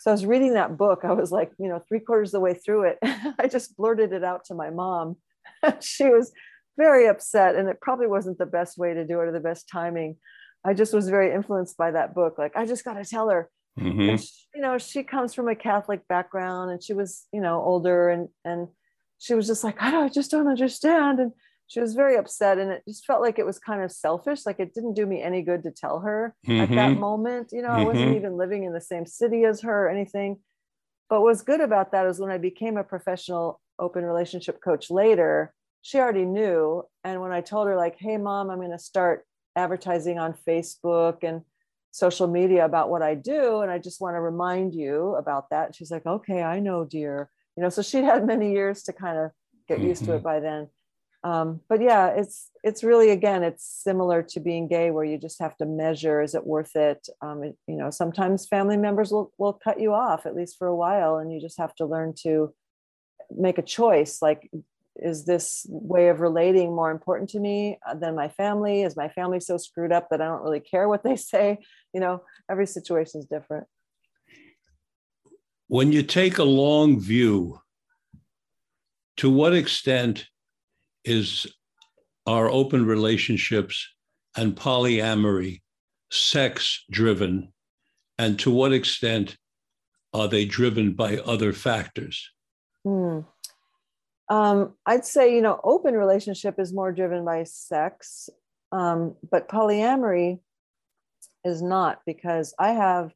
so 0.01 0.11
I 0.11 0.15
was 0.15 0.25
reading 0.25 0.55
that 0.55 0.79
book. 0.79 1.01
I 1.05 1.13
was 1.13 1.31
like, 1.31 1.53
you 1.59 1.69
know, 1.69 1.85
three 1.87 2.01
quarters 2.01 2.31
of 2.31 2.33
the 2.33 2.41
way 2.41 2.55
through 2.55 2.85
it. 2.85 2.99
I 3.39 3.49
just 3.49 3.77
blurted 3.77 4.15
it 4.15 4.25
out 4.25 4.47
to 4.47 4.55
my 4.55 4.71
mom. 4.71 5.17
she 5.81 6.05
was 6.05 6.33
very 6.79 7.07
upset, 7.07 7.55
and 7.55 7.69
it 7.69 7.83
probably 7.83 8.07
wasn't 8.07 8.39
the 8.39 8.47
best 8.47 8.79
way 8.79 8.95
to 8.95 9.07
do 9.07 9.21
it 9.21 9.25
or 9.25 9.33
the 9.33 9.41
best 9.41 9.69
timing. 9.69 10.17
I 10.65 10.73
just 10.73 10.95
was 10.95 11.11
very 11.11 11.35
influenced 11.35 11.77
by 11.77 11.91
that 11.91 12.15
book. 12.15 12.39
Like, 12.39 12.57
I 12.57 12.65
just 12.65 12.83
got 12.83 12.95
to 12.95 13.05
tell 13.05 13.29
her. 13.29 13.51
Mm-hmm. 13.79 14.17
She, 14.17 14.29
you 14.55 14.63
know, 14.63 14.79
she 14.79 15.03
comes 15.03 15.35
from 15.35 15.49
a 15.49 15.55
Catholic 15.55 16.09
background, 16.09 16.71
and 16.71 16.83
she 16.83 16.95
was, 16.95 17.27
you 17.31 17.43
know, 17.43 17.63
older, 17.63 18.09
and 18.09 18.31
and 18.43 18.69
she 19.19 19.35
was 19.35 19.47
just 19.47 19.63
like, 19.63 19.83
I 19.83 19.91
don't, 19.91 20.05
I 20.05 20.09
just 20.09 20.31
don't 20.31 20.49
understand. 20.49 21.21
And 21.21 21.33
she 21.71 21.79
was 21.79 21.95
very 21.95 22.17
upset 22.17 22.59
and 22.59 22.73
it 22.73 22.83
just 22.89 23.07
felt 23.07 23.23
like 23.23 23.39
it 23.39 23.47
was 23.47 23.61
kind 23.61 23.83
of 23.83 23.93
selfish 23.93 24.45
like 24.45 24.59
it 24.59 24.75
didn't 24.75 24.95
do 24.95 25.07
me 25.07 25.23
any 25.23 25.41
good 25.41 25.63
to 25.63 25.71
tell 25.71 26.01
her 26.01 26.35
mm-hmm. 26.47 26.61
at 26.61 26.69
that 26.71 26.91
mm-hmm. 26.91 27.01
moment 27.01 27.51
you 27.53 27.63
know 27.63 27.69
mm-hmm. 27.69 27.81
i 27.81 27.85
wasn't 27.85 28.17
even 28.17 28.37
living 28.37 28.65
in 28.65 28.73
the 28.73 28.81
same 28.81 29.07
city 29.07 29.45
as 29.45 29.61
her 29.63 29.87
or 29.87 29.89
anything 29.89 30.39
but 31.09 31.23
what's 31.23 31.43
good 31.43 31.61
about 31.61 31.93
that 31.93 32.07
is 32.07 32.19
when 32.19 32.31
i 32.31 32.39
became 32.39 32.77
a 32.77 32.85
professional 32.85 33.61
open 33.79 34.05
relationship 34.05 34.61
coach 34.63 34.91
later 34.91 35.55
she 35.83 35.99
already 35.99 36.25
knew 36.25 36.83
and 37.05 37.21
when 37.21 37.33
i 37.33 37.41
told 37.41 37.69
her 37.69 37.77
like 37.77 37.97
hey 37.99 38.17
mom 38.17 38.51
i'm 38.51 38.59
going 38.59 38.71
to 38.71 38.79
start 38.79 39.25
advertising 39.57 40.19
on 40.19 40.35
facebook 40.47 41.19
and 41.23 41.43
social 41.93 42.27
media 42.27 42.65
about 42.65 42.91
what 42.91 43.03
i 43.03 43.15
do 43.15 43.61
and 43.61 43.71
i 43.71 43.79
just 43.79 44.01
want 44.01 44.15
to 44.15 44.21
remind 44.21 44.75
you 44.75 45.15
about 45.17 45.49
that 45.51 45.75
she's 45.75 45.91
like 45.91 46.07
okay 46.07 46.43
i 46.43 46.61
know 46.61 46.85
dear 46.85 47.31
you 47.57 47.63
know 47.63 47.69
so 47.69 47.83
she'd 47.83 48.05
had 48.05 48.27
many 48.27 48.53
years 48.53 48.83
to 48.83 48.93
kind 48.93 49.19
of 49.19 49.31
get 49.69 49.79
mm-hmm. 49.79 49.89
used 49.89 50.05
to 50.05 50.13
it 50.13 50.17
mm-hmm. 50.17 50.25
by 50.25 50.41
then 50.41 50.69
um, 51.23 51.61
but 51.69 51.83
yeah 51.83 52.09
it's 52.09 52.51
it's 52.65 52.83
really 52.83 53.11
again 53.11 53.43
it's 53.43 53.65
similar 53.65 54.23
to 54.23 54.41
being 54.41 54.69
gay 54.69 54.91
where 54.91 55.05
you 55.05 55.19
just 55.19 55.39
have 55.41 55.57
to 55.59 55.67
measure 55.67 56.23
is 56.23 56.35
it 56.35 56.47
worth 56.47 56.77
it? 56.77 57.07
Um, 57.21 57.43
it, 57.45 57.57
you 57.67 57.77
know 57.77 57.91
sometimes 57.91 58.47
family 58.47 58.77
members 58.77 59.11
will, 59.11 59.33
will 59.39 59.53
cut 59.53 59.81
you 59.81 59.93
off 59.93 60.27
at 60.27 60.35
least 60.35 60.57
for 60.59 60.67
a 60.67 60.77
while 60.77 61.17
and 61.17 61.33
you 61.33 61.41
just 61.41 61.59
have 61.59 61.75
to 61.77 61.87
learn 61.87 62.15
to 62.23 62.55
make 63.31 63.59
a 63.59 63.63
choice 63.63 64.21
like 64.23 64.51
is 64.97 65.25
this 65.25 65.67
way 65.69 66.09
of 66.09 66.21
relating 66.21 66.75
more 66.75 66.91
important 66.91 67.31
to 67.31 67.41
me 67.41 67.79
uh, 67.89 67.95
than 67.95 68.15
my 68.15 68.29
family? 68.29 68.83
Is 68.83 68.97
my 68.97 69.09
family 69.09 69.41
so 69.41 69.57
screwed 69.57 69.93
up 69.93 70.09
that 70.11 70.21
i 70.21 70.27
don't 70.27 70.43
really 70.43 70.61
care 70.61 70.89
what 70.89 71.03
they 71.03 71.17
say? 71.33 71.59
You 71.93 72.01
know 72.01 72.23
every 72.51 72.67
situation 72.67 73.21
is 73.21 73.27
different. 73.27 73.67
When 75.69 75.93
you 75.93 76.03
take 76.03 76.39
a 76.39 76.45
long 76.45 76.99
view 76.99 77.61
to 79.19 79.31
what 79.31 79.55
extent 79.55 80.27
is 81.05 81.47
our 82.27 82.49
open 82.51 82.87
relationships 82.87 83.89
and 84.37 84.55
polyamory 84.55 85.61
sex 86.11 86.85
driven? 86.91 87.53
And 88.19 88.39
to 88.41 88.51
what 88.51 88.73
extent 88.73 89.37
are 90.13 90.29
they 90.29 90.45
driven 90.45 90.93
by 90.93 91.19
other 91.19 91.53
factors? 91.53 92.31
Hmm. 92.85 93.21
Um, 94.29 94.75
I'd 94.87 95.05
say, 95.05 95.35
you 95.35 95.43
know, 95.43 95.61
open 95.65 95.95
relationship 95.95 96.61
is 96.61 96.73
more 96.73 96.93
driven 96.93 97.25
by 97.25 97.45
sex, 97.45 98.29
um, 98.71 99.17
but 99.29 99.49
polyamory 99.49 100.39
is 101.45 101.63
not 101.63 102.01
because 102.07 102.55
I 102.59 102.71
have 102.71 103.13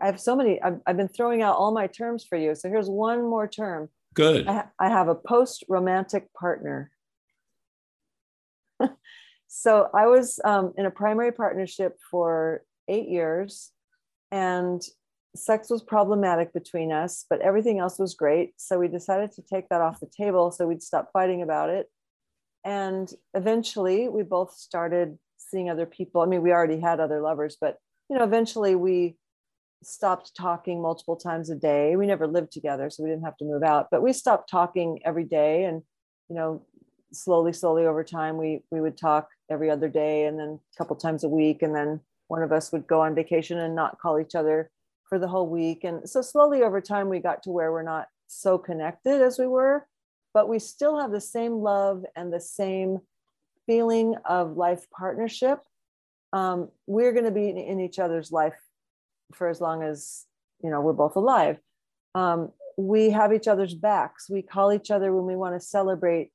I 0.00 0.06
have 0.06 0.20
so 0.20 0.36
many. 0.36 0.62
I've, 0.62 0.80
I've, 0.86 0.96
been 0.96 1.08
throwing 1.08 1.42
out 1.42 1.56
all 1.56 1.72
my 1.72 1.88
terms 1.88 2.24
for 2.24 2.38
you. 2.38 2.54
So 2.54 2.68
here's 2.68 2.88
one 2.88 3.22
more 3.22 3.48
term 3.48 3.88
Good. 4.14 4.46
I, 4.46 4.64
I 4.78 4.88
have 4.88 5.08
a 5.08 5.14
post 5.14 5.64
romantic 5.68 6.32
partner. 6.34 6.90
so 9.48 9.88
I 9.94 10.06
was 10.06 10.40
um, 10.44 10.72
in 10.76 10.86
a 10.86 10.90
primary 10.90 11.32
partnership 11.32 11.98
for 12.10 12.62
eight 12.88 13.08
years, 13.08 13.72
and 14.30 14.82
sex 15.34 15.70
was 15.70 15.82
problematic 15.82 16.52
between 16.52 16.92
us, 16.92 17.24
but 17.28 17.40
everything 17.40 17.78
else 17.78 17.98
was 17.98 18.14
great. 18.14 18.52
So 18.56 18.78
we 18.78 18.88
decided 18.88 19.32
to 19.32 19.42
take 19.42 19.68
that 19.68 19.80
off 19.80 20.00
the 20.00 20.10
table 20.14 20.50
so 20.50 20.66
we'd 20.66 20.82
stop 20.82 21.10
fighting 21.12 21.42
about 21.42 21.70
it. 21.70 21.90
And 22.64 23.10
eventually, 23.34 24.08
we 24.08 24.22
both 24.22 24.54
started 24.54 25.18
seeing 25.38 25.68
other 25.68 25.86
people. 25.86 26.20
I 26.20 26.26
mean, 26.26 26.42
we 26.42 26.52
already 26.52 26.80
had 26.80 27.00
other 27.00 27.20
lovers, 27.20 27.56
but 27.60 27.78
you 28.08 28.16
know, 28.16 28.24
eventually 28.24 28.74
we 28.74 29.16
stopped 29.82 30.34
talking 30.36 30.80
multiple 30.80 31.16
times 31.16 31.50
a 31.50 31.54
day. 31.54 31.96
We 31.96 32.06
never 32.06 32.26
lived 32.26 32.52
together, 32.52 32.90
so 32.90 33.02
we 33.02 33.10
didn't 33.10 33.24
have 33.24 33.36
to 33.38 33.44
move 33.44 33.62
out, 33.62 33.88
but 33.90 34.02
we 34.02 34.12
stopped 34.12 34.50
talking 34.50 35.00
every 35.04 35.24
day. 35.24 35.64
And, 35.64 35.82
you 36.28 36.36
know, 36.36 36.62
slowly, 37.12 37.52
slowly 37.52 37.84
over 37.84 38.04
time, 38.04 38.36
we, 38.36 38.62
we 38.70 38.80
would 38.80 38.96
talk 38.96 39.28
every 39.50 39.70
other 39.70 39.88
day 39.88 40.24
and 40.24 40.38
then 40.38 40.58
a 40.74 40.76
couple 40.78 40.96
times 40.96 41.24
a 41.24 41.28
week. 41.28 41.62
And 41.62 41.74
then 41.74 42.00
one 42.28 42.42
of 42.42 42.52
us 42.52 42.72
would 42.72 42.86
go 42.86 43.00
on 43.00 43.14
vacation 43.14 43.58
and 43.58 43.74
not 43.74 43.98
call 43.98 44.18
each 44.18 44.34
other 44.34 44.70
for 45.08 45.18
the 45.18 45.28
whole 45.28 45.48
week. 45.48 45.84
And 45.84 46.08
so 46.08 46.22
slowly 46.22 46.62
over 46.62 46.80
time, 46.80 47.08
we 47.08 47.18
got 47.18 47.42
to 47.42 47.50
where 47.50 47.70
we're 47.72 47.82
not 47.82 48.06
so 48.28 48.56
connected 48.56 49.20
as 49.20 49.38
we 49.38 49.46
were, 49.46 49.86
but 50.32 50.48
we 50.48 50.58
still 50.58 50.98
have 50.98 51.10
the 51.10 51.20
same 51.20 51.54
love 51.54 52.04
and 52.16 52.32
the 52.32 52.40
same 52.40 53.00
feeling 53.66 54.16
of 54.24 54.56
life 54.56 54.86
partnership. 54.90 55.60
Um, 56.32 56.70
we're 56.86 57.12
going 57.12 57.26
to 57.26 57.30
be 57.30 57.50
in 57.50 57.78
each 57.78 57.98
other's 57.98 58.32
life 58.32 58.56
for 59.32 59.48
as 59.48 59.60
long 59.60 59.82
as 59.82 60.26
you 60.62 60.70
know 60.70 60.80
we're 60.80 60.92
both 60.92 61.16
alive. 61.16 61.58
Um, 62.14 62.52
we 62.76 63.10
have 63.10 63.32
each 63.32 63.48
other's 63.48 63.74
backs. 63.74 64.28
We 64.30 64.42
call 64.42 64.72
each 64.72 64.90
other 64.90 65.14
when 65.14 65.26
we 65.26 65.36
want 65.36 65.54
to 65.54 65.66
celebrate 65.66 66.30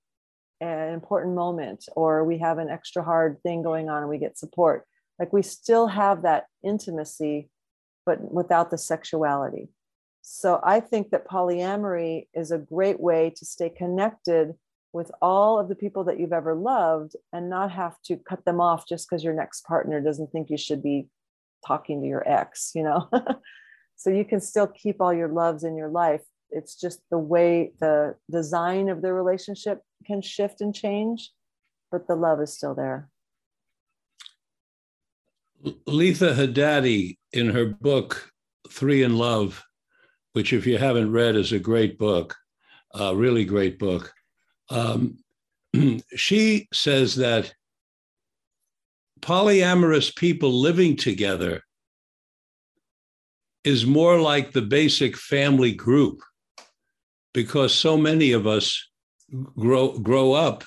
an 0.60 0.94
important 0.94 1.36
moment 1.36 1.88
or 1.96 2.24
we 2.24 2.40
have 2.40 2.58
an 2.58 2.70
extra 2.70 3.04
hard 3.04 3.42
thing 3.44 3.62
going 3.62 3.90
on 3.90 4.02
and 4.02 4.10
we 4.10 4.18
get 4.18 4.38
support. 4.38 4.86
Like 5.20 5.34
we 5.34 5.42
still 5.42 5.88
have 5.88 6.24
that 6.24 6.46
intimacy 6.64 7.50
but 8.06 8.34
without 8.34 8.72
the 8.72 8.78
sexuality. 8.78 9.68
So 10.22 10.62
I 10.64 10.80
think 10.80 11.10
that 11.12 11.28
polyamory 11.28 12.28
is 12.34 12.52
a 12.52 12.58
great 12.58 13.00
way 13.00 13.34
to 13.36 13.46
stay 13.46 13.70
connected 13.70 14.54
with 14.94 15.12
all 15.22 15.60
of 15.60 15.68
the 15.68 15.76
people 15.76 16.06
that 16.06 16.20
you've 16.20 16.34
ever 16.34 16.56
loved 16.56 17.16
and 17.34 17.50
not 17.50 17.72
have 17.72 18.02
to 18.06 18.16
cut 18.16 18.46
them 18.46 18.62
off 18.62 18.88
just 18.88 19.08
because 19.08 19.24
your 19.24 19.34
next 19.34 19.66
partner 19.66 20.02
doesn't 20.02 20.32
think 20.32 20.50
you 20.50 20.58
should 20.58 20.82
be 20.82 21.08
talking 21.66 22.02
to 22.02 22.08
your 22.08 22.28
ex, 22.28 22.72
you 22.76 22.84
know? 22.84 23.10
so 23.96 24.10
you 24.10 24.26
can 24.26 24.40
still 24.40 24.68
keep 24.68 25.02
all 25.02 25.14
your 25.14 25.30
loves 25.30 25.64
in 25.64 25.76
your 25.76 25.90
life. 25.90 26.22
It's 26.50 26.76
just 26.80 27.02
the 27.10 27.18
way 27.18 27.74
the 27.80 28.16
design 28.32 28.90
of 28.90 29.02
the 29.02 29.14
relationship 29.14 29.82
can 30.06 30.22
shift 30.22 30.62
and 30.62 30.74
change, 30.74 31.32
but 31.92 32.08
the 32.08 32.16
love 32.16 32.42
is 32.42 32.54
still 32.54 32.76
there. 32.76 33.10
Letha 35.86 36.34
Hadady, 36.34 37.18
in 37.34 37.50
her 37.50 37.66
book, 37.66 38.32
Three 38.70 39.04
in 39.04 39.18
Love, 39.18 39.64
which, 40.34 40.54
if 40.54 40.68
you 40.68 40.78
haven't 40.78 41.12
read, 41.12 41.36
is 41.36 41.52
a 41.52 41.60
great 41.60 41.98
book, 41.98 42.36
a 42.94 43.16
really 43.16 43.44
great 43.44 43.80
book, 43.80 44.14
um, 44.70 45.18
she 46.16 46.68
says 46.74 47.16
that 47.16 47.54
polyamorous 49.22 50.16
people 50.16 50.52
living 50.52 50.96
together 50.96 51.62
is 53.64 53.86
more 53.86 54.20
like 54.20 54.52
the 54.52 54.62
basic 54.62 55.18
family 55.18 55.74
group 55.74 56.22
because 57.34 57.74
so 57.74 57.98
many 57.98 58.32
of 58.32 58.48
us 58.48 58.90
grow 59.58 59.98
grow 60.00 60.34
up 60.34 60.64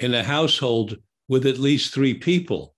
in 0.00 0.14
a 0.14 0.22
household 0.22 0.96
with 1.28 1.46
at 1.46 1.58
least 1.58 1.92
three 1.92 2.14
people. 2.14 2.74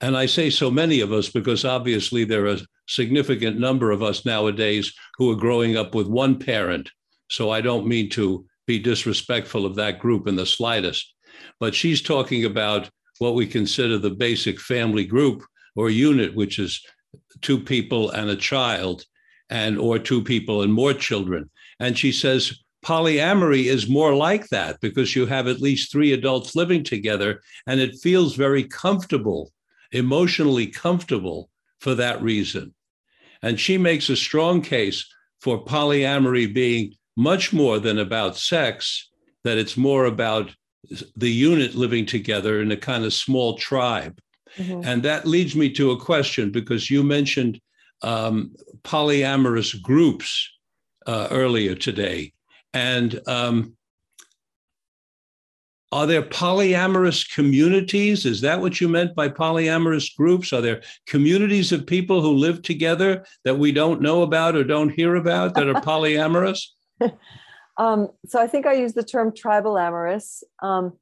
And 0.00 0.16
i 0.16 0.26
say 0.26 0.50
so 0.50 0.70
many 0.70 1.00
of 1.00 1.12
us 1.12 1.28
because 1.30 1.64
obviously 1.64 2.24
there 2.24 2.44
are 2.46 2.56
a 2.56 2.66
significant 2.88 3.58
number 3.58 3.90
of 3.90 4.02
us 4.02 4.26
nowadays 4.26 4.92
who 5.16 5.30
are 5.30 5.36
growing 5.36 5.76
up 5.76 5.94
with 5.94 6.08
one 6.08 6.38
parent. 6.38 6.90
So 7.30 7.50
i 7.50 7.60
don't 7.60 7.86
mean 7.86 8.10
to 8.10 8.44
be 8.66 8.78
disrespectful 8.78 9.64
of 9.64 9.76
that 9.76 9.98
group 9.98 10.26
in 10.26 10.36
the 10.36 10.46
slightest 10.46 11.14
but 11.60 11.74
she's 11.74 12.02
talking 12.02 12.44
about 12.44 12.90
what 13.18 13.34
we 13.34 13.46
consider 13.46 13.98
the 13.98 14.10
basic 14.10 14.60
family 14.60 15.04
group 15.04 15.44
or 15.76 15.90
unit, 15.90 16.34
which 16.34 16.58
is 16.58 16.84
two 17.40 17.58
people 17.58 18.10
and 18.10 18.30
a 18.30 18.36
child, 18.36 19.04
and 19.50 19.78
or 19.78 19.98
two 19.98 20.22
people 20.22 20.62
and 20.62 20.72
more 20.72 20.94
children. 20.94 21.50
And 21.78 21.98
she 21.98 22.12
says 22.12 22.62
polyamory 22.84 23.64
is 23.64 23.88
more 23.88 24.14
like 24.14 24.48
that 24.48 24.80
because 24.80 25.16
you 25.16 25.26
have 25.26 25.48
at 25.48 25.60
least 25.60 25.90
three 25.90 26.12
adults 26.12 26.54
living 26.54 26.84
together, 26.84 27.40
and 27.66 27.80
it 27.80 28.00
feels 28.02 28.36
very 28.36 28.64
comfortable, 28.64 29.52
emotionally 29.92 30.66
comfortable 30.66 31.50
for 31.80 31.94
that 31.94 32.22
reason. 32.22 32.74
And 33.42 33.58
she 33.60 33.78
makes 33.78 34.08
a 34.08 34.16
strong 34.16 34.62
case 34.62 35.06
for 35.40 35.64
polyamory 35.64 36.52
being 36.52 36.94
much 37.16 37.52
more 37.52 37.78
than 37.78 37.98
about 37.98 38.36
sex, 38.36 39.10
that 39.44 39.58
it's 39.58 39.76
more 39.76 40.06
about 40.06 40.54
the 41.16 41.30
unit 41.30 41.74
living 41.74 42.06
together 42.06 42.60
in 42.60 42.72
a 42.72 42.76
kind 42.76 43.04
of 43.04 43.12
small 43.12 43.56
tribe. 43.56 44.18
Mm-hmm. 44.56 44.82
And 44.84 45.02
that 45.02 45.26
leads 45.26 45.56
me 45.56 45.70
to 45.70 45.90
a 45.90 46.00
question 46.00 46.50
because 46.50 46.90
you 46.90 47.02
mentioned 47.02 47.60
um, 48.02 48.54
polyamorous 48.82 49.80
groups 49.80 50.50
uh, 51.06 51.28
earlier 51.30 51.74
today. 51.74 52.32
And 52.72 53.20
um, 53.26 53.76
are 55.92 56.06
there 56.06 56.22
polyamorous 56.22 57.32
communities? 57.32 58.26
Is 58.26 58.40
that 58.40 58.60
what 58.60 58.80
you 58.80 58.88
meant 58.88 59.14
by 59.14 59.28
polyamorous 59.28 60.14
groups? 60.16 60.52
Are 60.52 60.60
there 60.60 60.82
communities 61.06 61.70
of 61.72 61.86
people 61.86 62.20
who 62.20 62.32
live 62.32 62.62
together 62.62 63.24
that 63.44 63.58
we 63.58 63.70
don't 63.70 64.02
know 64.02 64.22
about 64.22 64.56
or 64.56 64.64
don't 64.64 64.90
hear 64.90 65.14
about 65.14 65.54
that 65.54 65.68
are 65.68 65.74
polyamorous? 65.82 66.60
Um, 67.76 68.08
so 68.26 68.40
I 68.40 68.46
think 68.46 68.66
I 68.66 68.74
use 68.74 68.94
the 68.94 69.02
term 69.02 69.32
tribal 69.34 69.78
amorous. 69.78 70.44
Um, 70.62 70.94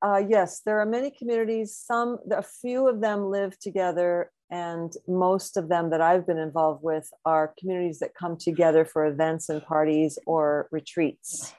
uh, 0.00 0.22
yes, 0.26 0.62
there 0.64 0.80
are 0.80 0.86
many 0.86 1.10
communities. 1.10 1.76
Some, 1.76 2.18
a 2.30 2.42
few 2.42 2.88
of 2.88 3.00
them 3.00 3.26
live 3.26 3.58
together, 3.58 4.32
and 4.50 4.92
most 5.06 5.56
of 5.56 5.68
them 5.68 5.90
that 5.90 6.00
I've 6.00 6.26
been 6.26 6.38
involved 6.38 6.82
with 6.82 7.10
are 7.24 7.54
communities 7.58 8.00
that 8.00 8.14
come 8.14 8.36
together 8.36 8.84
for 8.84 9.06
events 9.06 9.48
and 9.48 9.62
parties 9.62 10.18
or 10.26 10.68
retreats. 10.72 11.54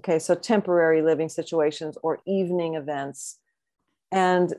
Okay, 0.00 0.18
so 0.18 0.34
temporary 0.34 1.02
living 1.02 1.28
situations 1.28 1.96
or 2.02 2.20
evening 2.26 2.74
events. 2.74 3.38
And 4.12 4.54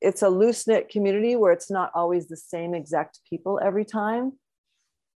it's 0.00 0.22
a 0.22 0.28
loose 0.28 0.66
knit 0.66 0.88
community 0.88 1.36
where 1.36 1.52
it's 1.52 1.70
not 1.70 1.90
always 1.94 2.28
the 2.28 2.36
same 2.36 2.74
exact 2.74 3.20
people 3.28 3.60
every 3.62 3.84
time. 3.84 4.32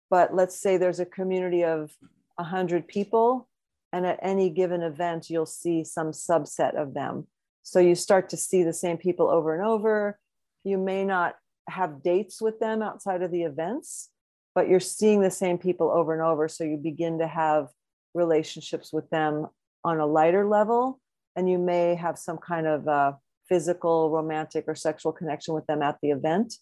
But 0.10 0.36
let's 0.36 0.60
say 0.60 0.78
there's 0.78 1.00
a 1.00 1.06
community 1.06 1.64
of 1.64 1.92
100 2.36 2.88
people 2.88 3.48
and 3.92 4.06
at 4.06 4.20
any 4.22 4.50
given 4.50 4.82
event 4.82 5.30
you'll 5.30 5.46
see 5.46 5.84
some 5.84 6.12
subset 6.12 6.76
of 6.76 6.94
them. 6.94 7.28
So 7.64 7.80
you 7.80 7.96
start 7.96 8.30
to 8.30 8.38
see 8.38 8.64
the 8.64 8.74
same 8.74 8.98
people 8.98 9.30
over 9.30 9.56
and 9.56 9.66
over. 9.66 10.20
You 10.64 10.78
may 10.78 11.06
not 11.06 11.36
have 11.70 12.04
dates 12.04 12.42
with 12.42 12.60
them 12.60 12.82
outside 12.82 13.22
of 13.22 13.32
the 13.32 13.44
events 13.44 14.10
but 14.56 14.68
you're 14.68 14.80
seeing 14.80 15.22
the 15.22 15.32
same 15.32 15.58
people 15.58 15.90
over 15.90 16.14
and 16.14 16.22
over. 16.22 16.48
So 16.48 16.64
you 16.64 16.78
begin 16.78 17.20
to 17.20 17.28
have 17.28 17.70
relationships 18.14 18.94
with 18.94 19.10
them 19.10 19.48
on 19.84 20.00
a 20.00 20.06
lighter 20.06 20.48
level 20.48 21.00
and 21.36 21.50
you 21.50 21.58
may 21.58 21.96
have 21.96 22.18
some 22.18 22.38
kind 22.38 22.68
of 22.68 23.16
physical 23.50 24.10
romantic 24.12 24.66
or 24.68 24.76
sexual 24.76 25.12
connection 25.12 25.54
with 25.54 25.66
them 25.66 25.82
at 25.82 25.98
the 26.02 26.12
event. 26.12 26.56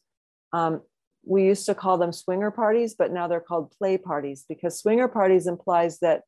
Um, 0.53 0.81
we 1.23 1.45
used 1.45 1.65
to 1.67 1.75
call 1.75 1.97
them 1.97 2.11
swinger 2.11 2.51
parties, 2.51 2.95
but 2.95 3.11
now 3.11 3.27
they're 3.27 3.39
called 3.39 3.71
play 3.71 3.97
parties 3.97 4.45
because 4.47 4.79
swinger 4.79 5.07
parties 5.07 5.47
implies 5.47 5.99
that 5.99 6.23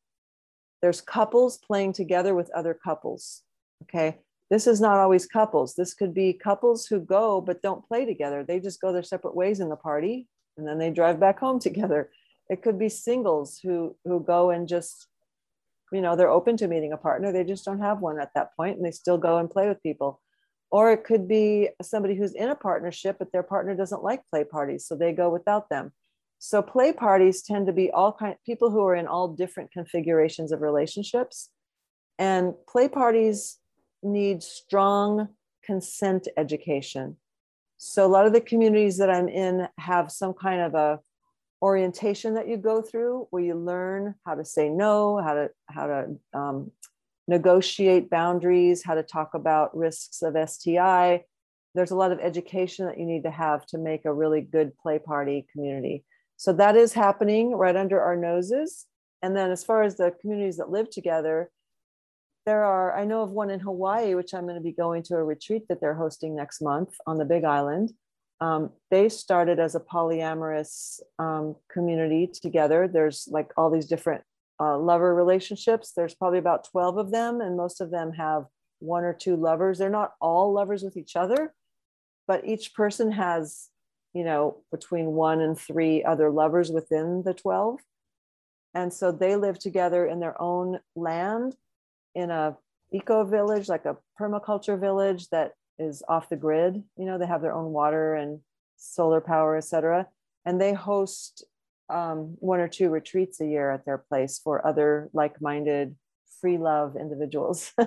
there's 0.82 1.00
couples 1.00 1.58
playing 1.58 1.92
together 1.92 2.34
with 2.34 2.50
other 2.50 2.74
couples. 2.74 3.42
Okay. 3.82 4.18
This 4.50 4.66
is 4.66 4.80
not 4.80 4.98
always 4.98 5.26
couples. 5.26 5.74
This 5.74 5.94
could 5.94 6.14
be 6.14 6.32
couples 6.32 6.86
who 6.86 7.00
go 7.00 7.40
but 7.40 7.62
don't 7.62 7.86
play 7.86 8.04
together. 8.04 8.44
They 8.44 8.60
just 8.60 8.80
go 8.80 8.92
their 8.92 9.02
separate 9.02 9.34
ways 9.34 9.60
in 9.60 9.68
the 9.68 9.76
party 9.76 10.28
and 10.56 10.66
then 10.66 10.78
they 10.78 10.90
drive 10.90 11.18
back 11.18 11.40
home 11.40 11.58
together. 11.68 12.10
It 12.48 12.62
could 12.62 12.78
be 12.78 12.88
singles 12.88 13.58
who 13.62 13.96
who 14.04 14.20
go 14.20 14.50
and 14.50 14.68
just 14.68 15.06
you 15.92 16.00
know, 16.00 16.16
they're 16.16 16.30
open 16.30 16.56
to 16.56 16.66
meeting 16.66 16.92
a 16.92 16.96
partner. 16.96 17.30
They 17.30 17.44
just 17.44 17.64
don't 17.64 17.80
have 17.80 18.00
one 18.00 18.18
at 18.18 18.30
that 18.34 18.56
point 18.56 18.76
and 18.76 18.84
they 18.84 18.90
still 18.90 19.18
go 19.18 19.38
and 19.38 19.50
play 19.50 19.68
with 19.68 19.82
people 19.82 20.20
or 20.74 20.90
it 20.90 21.04
could 21.04 21.28
be 21.28 21.68
somebody 21.80 22.16
who's 22.16 22.34
in 22.34 22.48
a 22.48 22.54
partnership 22.56 23.14
but 23.20 23.30
their 23.30 23.44
partner 23.44 23.76
doesn't 23.76 24.02
like 24.02 24.26
play 24.28 24.42
parties 24.42 24.84
so 24.84 24.96
they 24.96 25.12
go 25.12 25.30
without 25.30 25.68
them. 25.68 25.92
So 26.40 26.62
play 26.62 26.92
parties 26.92 27.42
tend 27.42 27.68
to 27.68 27.72
be 27.72 27.92
all 27.92 28.12
kind 28.12 28.34
people 28.44 28.72
who 28.72 28.84
are 28.84 28.96
in 28.96 29.06
all 29.06 29.28
different 29.28 29.70
configurations 29.70 30.50
of 30.50 30.62
relationships. 30.62 31.48
And 32.18 32.54
play 32.66 32.88
parties 32.88 33.58
need 34.02 34.42
strong 34.42 35.28
consent 35.64 36.26
education. 36.36 37.18
So 37.76 38.04
a 38.04 38.10
lot 38.16 38.26
of 38.26 38.32
the 38.32 38.40
communities 38.40 38.96
that 38.96 39.10
i'm 39.10 39.28
in 39.28 39.68
have 39.78 40.10
some 40.10 40.34
kind 40.34 40.60
of 40.60 40.74
a 40.74 40.98
orientation 41.62 42.34
that 42.34 42.48
you 42.48 42.56
go 42.56 42.82
through 42.82 43.28
where 43.30 43.44
you 43.44 43.54
learn 43.54 44.16
how 44.26 44.34
to 44.34 44.44
say 44.44 44.68
no 44.68 45.22
how 45.22 45.34
to 45.34 45.50
how 45.66 45.86
to 45.86 45.98
um, 46.34 46.72
negotiate 47.26 48.10
boundaries, 48.10 48.84
how 48.84 48.94
to 48.94 49.02
talk 49.02 49.34
about 49.34 49.76
risks 49.76 50.22
of 50.22 50.36
STI. 50.48 51.24
There's 51.74 51.90
a 51.90 51.96
lot 51.96 52.12
of 52.12 52.20
education 52.20 52.86
that 52.86 52.98
you 52.98 53.06
need 53.06 53.24
to 53.24 53.30
have 53.30 53.66
to 53.66 53.78
make 53.78 54.04
a 54.04 54.12
really 54.12 54.40
good 54.40 54.76
play 54.76 54.98
party 54.98 55.46
community. 55.52 56.04
So 56.36 56.52
that 56.54 56.76
is 56.76 56.92
happening 56.92 57.52
right 57.52 57.76
under 57.76 58.00
our 58.00 58.16
noses. 58.16 58.86
And 59.22 59.34
then, 59.36 59.50
as 59.50 59.64
far 59.64 59.82
as 59.82 59.96
the 59.96 60.12
communities 60.20 60.58
that 60.58 60.70
live 60.70 60.90
together, 60.90 61.50
there 62.44 62.64
are, 62.64 62.96
I 62.96 63.04
know 63.04 63.22
of 63.22 63.30
one 63.30 63.50
in 63.50 63.60
Hawaii, 63.60 64.14
which 64.14 64.34
I'm 64.34 64.44
going 64.44 64.56
to 64.56 64.60
be 64.60 64.72
going 64.72 65.02
to 65.04 65.14
a 65.14 65.24
retreat 65.24 65.62
that 65.68 65.80
they're 65.80 65.94
hosting 65.94 66.36
next 66.36 66.60
month 66.60 66.94
on 67.06 67.16
the 67.16 67.24
Big 67.24 67.44
Island. 67.44 67.92
Um, 68.40 68.70
they 68.90 69.08
started 69.08 69.58
as 69.58 69.74
a 69.74 69.80
polyamorous 69.80 71.00
um, 71.18 71.56
community 71.72 72.26
together. 72.26 72.86
There's 72.86 73.26
like 73.30 73.50
all 73.56 73.70
these 73.70 73.86
different 73.86 74.22
uh, 74.60 74.78
lover 74.78 75.14
relationships. 75.14 75.92
There's 75.94 76.14
probably 76.14 76.38
about 76.38 76.68
12 76.70 76.98
of 76.98 77.10
them, 77.10 77.40
and 77.40 77.56
most 77.56 77.80
of 77.80 77.90
them 77.90 78.12
have 78.12 78.44
one 78.78 79.04
or 79.04 79.12
two 79.12 79.36
lovers. 79.36 79.78
They're 79.78 79.90
not 79.90 80.14
all 80.20 80.52
lovers 80.52 80.82
with 80.82 80.96
each 80.96 81.16
other, 81.16 81.54
but 82.26 82.46
each 82.46 82.74
person 82.74 83.12
has, 83.12 83.68
you 84.12 84.24
know, 84.24 84.62
between 84.70 85.06
one 85.12 85.40
and 85.40 85.58
three 85.58 86.04
other 86.04 86.30
lovers 86.30 86.70
within 86.70 87.22
the 87.24 87.34
12. 87.34 87.80
And 88.74 88.92
so 88.92 89.12
they 89.12 89.36
live 89.36 89.58
together 89.58 90.06
in 90.06 90.20
their 90.20 90.40
own 90.40 90.80
land 90.96 91.56
in 92.14 92.30
a 92.30 92.56
eco 92.92 93.24
village, 93.24 93.68
like 93.68 93.84
a 93.84 93.96
permaculture 94.20 94.78
village 94.78 95.28
that 95.30 95.52
is 95.78 96.02
off 96.08 96.28
the 96.28 96.36
grid. 96.36 96.82
You 96.96 97.06
know, 97.06 97.18
they 97.18 97.26
have 97.26 97.42
their 97.42 97.54
own 97.54 97.72
water 97.72 98.14
and 98.14 98.40
solar 98.76 99.20
power, 99.20 99.56
etc. 99.56 100.08
And 100.44 100.60
they 100.60 100.72
host 100.72 101.44
um, 101.90 102.36
one 102.38 102.60
or 102.60 102.68
two 102.68 102.90
retreats 102.90 103.40
a 103.40 103.46
year 103.46 103.70
at 103.70 103.84
their 103.84 103.98
place 103.98 104.40
for 104.42 104.66
other 104.66 105.10
like-minded 105.12 105.96
free 106.40 106.58
love 106.58 106.96
individuals. 106.96 107.72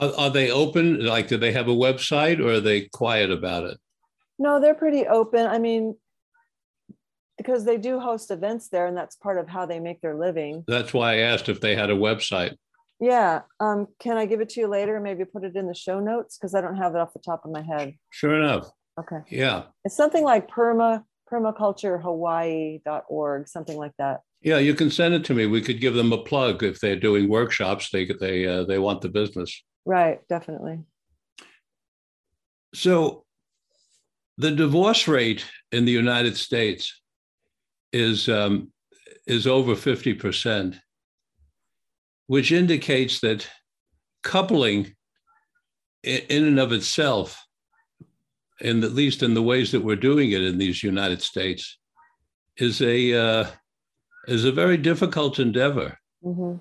Are, 0.00 0.12
are, 0.18 0.30
they 0.30 0.50
open? 0.50 1.06
Like 1.06 1.28
do 1.28 1.36
they 1.36 1.52
have 1.52 1.68
a 1.68 1.72
website 1.72 2.40
or 2.40 2.54
are 2.54 2.60
they 2.60 2.88
quiet 2.88 3.30
about 3.30 3.62
it? 3.62 3.78
No 4.40 4.60
they're 4.60 4.74
pretty 4.74 5.06
open. 5.06 5.46
I 5.46 5.60
mean 5.60 5.96
because 7.38 7.64
they 7.64 7.76
do 7.76 8.00
host 8.00 8.32
events 8.32 8.68
there 8.68 8.86
and 8.88 8.96
that's 8.96 9.14
part 9.14 9.38
of 9.38 9.48
how 9.48 9.66
they 9.66 9.78
make 9.78 10.00
their 10.00 10.16
living. 10.16 10.64
That's 10.66 10.92
why 10.92 11.14
i 11.14 11.16
asked 11.18 11.48
if 11.48 11.60
they 11.60 11.76
had 11.76 11.90
a 11.90 11.94
website. 11.94 12.56
Yeah 12.98 13.42
um, 13.60 13.86
can 14.00 14.16
i 14.16 14.26
give 14.26 14.40
it 14.40 14.48
to 14.50 14.60
you 14.60 14.66
later 14.66 14.98
maybe 14.98 15.24
put 15.24 15.44
it 15.44 15.54
in 15.54 15.68
the 15.68 15.74
show 15.74 16.00
notes? 16.00 16.36
Because 16.36 16.56
i 16.56 16.60
don't 16.60 16.76
have 16.76 16.96
it 16.96 16.98
off 16.98 17.12
the 17.12 17.20
top 17.20 17.44
of 17.44 17.52
my 17.52 17.62
head. 17.62 17.94
Sure 18.10 18.34
enough. 18.34 18.72
Okay. 18.98 19.18
Yeah. 19.30 19.66
It's 19.84 19.96
something 19.96 20.24
like 20.24 20.50
perma 20.50 21.04
permaculturehawaii.org 21.34 23.48
something 23.48 23.76
like 23.76 23.92
that. 23.98 24.20
Yeah 24.42 24.58
you 24.58 24.74
can 24.74 24.90
send 24.90 25.14
it 25.14 25.24
to 25.24 25.34
me. 25.34 25.46
We 25.46 25.62
could 25.62 25.80
give 25.80 25.94
them 25.94 26.12
a 26.12 26.22
plug 26.22 26.62
if 26.62 26.78
they're 26.80 26.96
doing 26.96 27.28
workshops. 27.28 27.90
They 27.90 28.06
they 28.06 28.46
uh, 28.46 28.62
they 28.64 28.78
want 28.78 29.00
the 29.00 29.08
business. 29.08 29.62
Right 29.84 30.20
definitely. 30.28 30.80
So 32.74 33.24
the 34.38 34.50
divorce 34.50 35.06
rate 35.06 35.44
in 35.70 35.84
the 35.84 35.92
united 35.92 36.36
states 36.36 37.00
is 37.92 38.28
um, 38.28 38.72
is 39.26 39.46
over 39.46 39.74
50%, 39.74 40.78
which 42.26 42.52
indicates 42.52 43.20
that 43.20 43.48
coupling 44.22 44.94
in 46.02 46.44
and 46.44 46.60
of 46.60 46.72
itself, 46.72 47.43
and 48.60 48.84
at 48.84 48.92
least 48.92 49.22
in 49.22 49.34
the 49.34 49.42
ways 49.42 49.72
that 49.72 49.82
we're 49.82 49.96
doing 49.96 50.30
it 50.30 50.42
in 50.42 50.58
these 50.58 50.82
United 50.82 51.22
States, 51.22 51.78
is 52.56 52.80
a 52.80 53.12
uh, 53.14 53.46
is 54.28 54.44
a 54.44 54.52
very 54.52 54.76
difficult 54.76 55.38
endeavor. 55.38 55.98
Mm-hmm. 56.24 56.56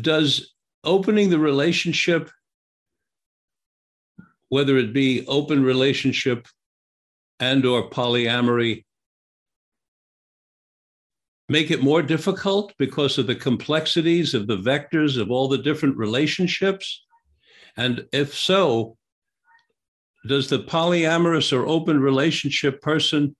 Does 0.00 0.54
opening 0.84 1.30
the 1.30 1.38
relationship, 1.38 2.30
whether 4.48 4.76
it 4.76 4.92
be 4.92 5.26
open 5.26 5.64
relationship 5.64 6.46
and 7.40 7.64
or 7.64 7.90
polyamory, 7.90 8.84
make 11.48 11.70
it 11.70 11.82
more 11.82 12.02
difficult 12.02 12.72
because 12.78 13.18
of 13.18 13.26
the 13.26 13.34
complexities 13.34 14.34
of 14.34 14.46
the 14.46 14.58
vectors 14.58 15.20
of 15.20 15.30
all 15.30 15.48
the 15.48 15.58
different 15.58 15.96
relationships? 15.96 17.04
And 17.76 18.06
if 18.12 18.34
so, 18.34 18.96
does 20.26 20.48
the 20.48 20.58
polyamorous 20.58 21.52
or 21.52 21.66
open 21.66 22.00
relationship 22.00 22.80
person 22.82 23.34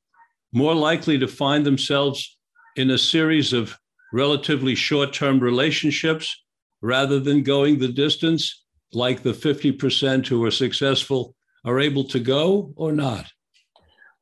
more 0.52 0.74
likely 0.74 1.18
to 1.18 1.28
find 1.28 1.64
themselves 1.64 2.38
in 2.76 2.90
a 2.90 2.98
series 2.98 3.52
of 3.52 3.76
relatively 4.12 4.74
short 4.74 5.12
term 5.12 5.40
relationships 5.40 6.42
rather 6.80 7.20
than 7.20 7.42
going 7.42 7.78
the 7.78 7.88
distance 7.88 8.64
like 8.92 9.22
the 9.22 9.32
50% 9.32 10.26
who 10.26 10.44
are 10.44 10.50
successful 10.50 11.34
are 11.64 11.78
able 11.78 12.04
to 12.04 12.18
go 12.18 12.72
or 12.76 12.90
not? 12.92 13.26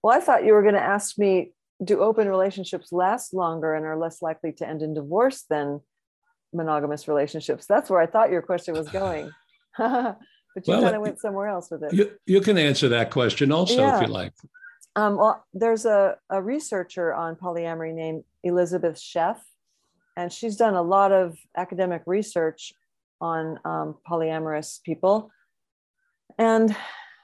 Well, 0.02 0.16
I 0.16 0.20
thought 0.20 0.44
you 0.44 0.52
were 0.52 0.62
going 0.62 0.74
to 0.74 0.80
ask 0.80 1.18
me 1.18 1.52
do 1.84 2.00
open 2.00 2.28
relationships 2.28 2.90
last 2.90 3.32
longer 3.32 3.74
and 3.74 3.86
are 3.86 3.96
less 3.96 4.20
likely 4.20 4.52
to 4.52 4.68
end 4.68 4.82
in 4.82 4.94
divorce 4.94 5.44
than 5.48 5.80
monogamous 6.52 7.06
relationships? 7.06 7.66
That's 7.66 7.88
where 7.88 8.00
I 8.00 8.06
thought 8.06 8.30
your 8.30 8.42
question 8.42 8.74
was 8.74 8.88
going. 8.88 9.30
but 10.66 10.68
you 10.68 10.74
well, 10.74 10.82
kind 10.82 10.96
of 10.96 11.02
went 11.02 11.20
somewhere 11.20 11.48
else 11.48 11.70
with 11.70 11.82
it. 11.84 11.92
You, 11.92 12.10
you 12.26 12.40
can 12.40 12.58
answer 12.58 12.88
that 12.88 13.10
question 13.10 13.52
also 13.52 13.76
yeah. 13.76 13.96
if 13.96 14.02
you 14.02 14.08
like. 14.08 14.32
Um, 14.96 15.16
well, 15.16 15.44
there's 15.52 15.84
a, 15.84 16.16
a 16.30 16.42
researcher 16.42 17.14
on 17.14 17.36
polyamory 17.36 17.94
named 17.94 18.24
Elisabeth 18.42 18.96
Sheff, 18.96 19.38
and 20.16 20.32
she's 20.32 20.56
done 20.56 20.74
a 20.74 20.82
lot 20.82 21.12
of 21.12 21.36
academic 21.56 22.02
research 22.06 22.72
on 23.20 23.58
um, 23.64 23.96
polyamorous 24.08 24.82
people. 24.82 25.30
And 26.38 26.74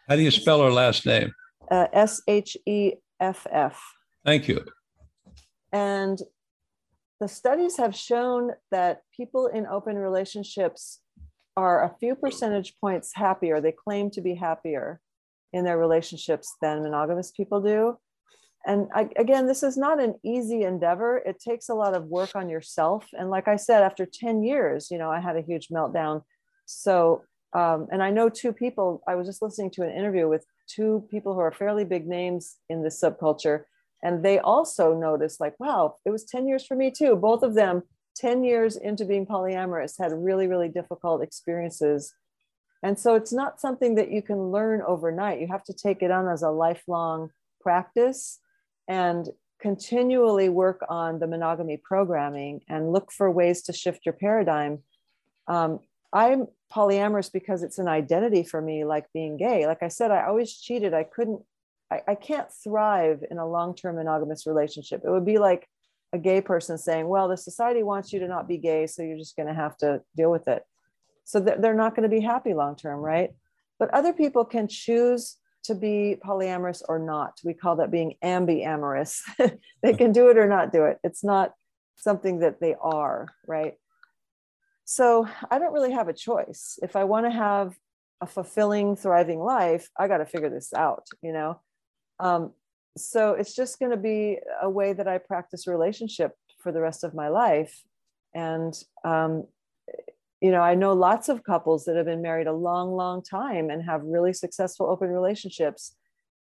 how 0.09 0.17
do 0.17 0.23
you 0.23 0.31
spell 0.31 0.63
her 0.63 0.71
last 0.71 1.07
name? 1.07 1.33
Uh, 1.71 1.87
S 1.93 2.23
H 2.29 2.57
E 2.67 2.93
F 3.21 3.47
F. 3.51 3.81
Thank 4.25 4.49
you. 4.49 4.65
And 5.73 6.21
the 7.21 7.29
studies 7.29 7.77
have 7.79 7.97
shown 7.97 8.51
that 8.71 9.03
people 9.17 9.47
in 9.47 9.67
open 9.67 9.97
relationships 9.97 11.01
are 11.57 11.85
a 11.85 11.95
few 11.99 12.15
percentage 12.15 12.75
points 12.81 13.13
happier. 13.15 13.61
They 13.61 13.73
claim 13.73 14.11
to 14.11 14.21
be 14.21 14.35
happier 14.35 15.01
in 15.53 15.65
their 15.65 15.79
relationships 15.79 16.57
than 16.61 16.83
monogamous 16.83 17.31
people 17.31 17.61
do. 17.61 17.99
And 18.67 18.89
I, 18.95 19.09
again, 19.17 19.47
this 19.47 19.63
is 19.63 19.77
not 19.77 20.03
an 20.03 20.15
easy 20.25 20.63
endeavor. 20.63 21.19
It 21.19 21.39
takes 21.39 21.69
a 21.69 21.75
lot 21.75 21.95
of 21.95 22.07
work 22.07 22.35
on 22.35 22.49
yourself. 22.49 23.07
And 23.13 23.31
like 23.31 23.47
I 23.47 23.57
said, 23.57 23.83
after 23.83 24.07
10 24.07 24.43
years, 24.43 24.91
you 24.91 24.99
know, 24.99 25.11
I 25.11 25.21
had 25.21 25.37
a 25.37 25.43
huge 25.43 25.69
meltdown. 25.69 26.23
So, 26.65 27.25
um, 27.53 27.87
and 27.93 28.03
I 28.03 28.11
know 28.11 28.29
two 28.29 28.53
people, 28.53 29.03
I 29.07 29.15
was 29.15 29.27
just 29.27 29.43
listening 29.43 29.71
to 29.73 29.83
an 29.83 29.91
interview 29.91 30.29
with 30.29 30.47
two 30.67 31.07
people 31.11 31.35
who 31.35 31.41
are 31.41 31.53
fairly 31.53 31.85
big 31.85 32.07
names 32.07 32.57
in 32.69 32.83
this 32.83 33.01
subculture 33.01 33.65
and 34.05 34.23
they 34.23 34.39
also 34.39 34.95
noticed 34.95 35.41
like 35.41 35.59
wow 35.59 35.97
it 36.05 36.11
was 36.11 36.25
10 36.25 36.47
years 36.47 36.65
for 36.65 36.77
me 36.77 36.93
too 36.93 37.17
both 37.17 37.43
of 37.43 37.55
them 37.55 37.83
10 38.17 38.45
years 38.45 38.77
into 38.77 39.05
being 39.05 39.27
polyamorous 39.27 39.99
had 39.99 40.13
really 40.13 40.47
really 40.47 40.69
difficult 40.69 41.23
experiences. 41.23 42.15
And 42.83 42.99
so 42.99 43.15
it's 43.15 43.33
not 43.33 43.61
something 43.61 43.95
that 43.95 44.11
you 44.11 44.21
can 44.21 44.51
learn 44.51 44.83
overnight. 44.87 45.41
You 45.41 45.47
have 45.49 45.65
to 45.65 45.73
take 45.73 46.03
it 46.03 46.11
on 46.11 46.29
as 46.29 46.43
a 46.43 46.51
lifelong 46.51 47.31
practice 47.63 48.41
and 48.87 49.27
continually 49.59 50.51
work 50.51 50.83
on 50.91 51.19
the 51.19 51.27
monogamy 51.27 51.79
programming 51.83 52.61
and 52.69 52.93
look 52.93 53.11
for 53.11 53.31
ways 53.31 53.63
to 53.63 53.73
shift 53.73 54.05
your 54.05 54.13
paradigm. 54.13 54.81
Um, 55.49 55.81
i'm 56.13 56.47
polyamorous 56.73 57.31
because 57.33 57.63
it's 57.63 57.79
an 57.79 57.89
identity 57.89 58.45
for 58.45 58.61
me 58.61 58.85
like 58.85 59.07
being 59.13 59.37
gay. 59.37 59.67
Like 59.67 59.83
i 59.83 59.89
said 59.89 60.11
i 60.11 60.25
always 60.27 60.55
cheated. 60.55 60.95
I 60.95 61.05
couldn't 61.05 61.43
I, 61.91 62.01
I 62.09 62.15
can't 62.15 62.51
thrive 62.51 63.25
in 63.31 63.39
a 63.39 63.47
long-term 63.47 63.97
monogamous 63.97 64.47
relationship. 64.47 65.03
It 65.05 65.11
would 65.11 65.25
be 65.25 65.39
like 65.39 65.69
a 66.15 66.19
gay 66.19 66.41
person 66.41 66.79
saying, 66.79 67.09
well, 67.09 67.29
the 67.29 67.37
society 67.37 67.83
wants 67.83 68.13
you 68.13 68.21
to 68.21 68.29
not 68.29 68.47
be 68.47 68.57
gay, 68.57 68.87
so 68.87 69.03
you're 69.03 69.19
just 69.19 69.35
going 69.37 69.49
to 69.49 69.55
have 69.55 69.77
to 69.79 70.01
deal 70.17 70.31
with 70.31 70.47
it. 70.47 70.63
So 71.25 71.41
they're 71.41 71.75
not 71.75 71.97
going 71.97 72.09
to 72.09 72.17
be 72.17 72.23
happy 72.23 72.55
long 72.55 72.77
term, 72.77 73.01
right? 73.01 73.31
But 73.81 73.91
other 73.91 74.13
people 74.13 74.45
can 74.45 74.69
choose 74.69 75.37
to 75.65 75.75
be 75.75 76.17
polyamorous 76.25 76.83
or 76.89 77.01
not. 77.01 77.41
We 77.43 77.53
call 77.53 77.77
that 77.77 77.91
being 77.91 78.15
ambiamorous. 78.23 79.23
they 79.83 79.95
can 79.95 80.13
do 80.13 80.29
it 80.29 80.39
or 80.39 80.47
not 80.47 80.73
do 80.73 80.85
it. 80.85 80.99
It's 81.03 81.25
not 81.25 81.53
something 81.97 82.41
that 82.41 82.61
they 82.61 82.77
are, 82.81 83.29
right? 83.49 83.75
So 84.85 85.27
I 85.51 85.59
don't 85.59 85.73
really 85.73 85.93
have 85.93 86.09
a 86.09 86.13
choice. 86.13 86.79
If 86.81 86.95
I 86.95 87.05
want 87.05 87.27
to 87.27 87.31
have 87.31 87.75
a 88.21 88.27
fulfilling, 88.27 88.95
thriving 88.95 89.41
life, 89.41 89.89
I 89.99 90.07
got 90.07 90.19
to 90.19 90.27
figure 90.27 90.51
this 90.51 90.73
out, 90.73 91.07
you 91.23 91.33
know? 91.33 91.61
Um, 92.21 92.53
so 92.97 93.33
it's 93.33 93.55
just 93.55 93.79
going 93.79 93.91
to 93.91 93.97
be 93.97 94.39
a 94.63 94.71
way 94.71 94.93
that 94.93 95.09
I 95.09 95.19
practice 95.19 95.67
relationship 95.67 96.33
for 96.63 96.73
the 96.73 96.81
rest 96.81 97.05
of 97.05 97.15
my 97.15 97.29
life. 97.29 97.83
And, 98.35 98.75
um, 99.05 99.47
you 100.41 100.51
know, 100.51 100.61
I 100.61 100.75
know 100.75 100.93
lots 100.93 101.29
of 101.29 101.45
couples 101.45 101.85
that 101.85 101.97
have 101.97 102.07
been 102.07 102.23
married 102.23 102.47
a 102.47 102.53
long, 102.53 102.93
long 102.93 103.23
time 103.23 103.71
and 103.71 103.83
have 103.83 104.03
really 104.05 104.33
successful 104.33 104.87
open 104.87 105.09
relationships 105.09 105.97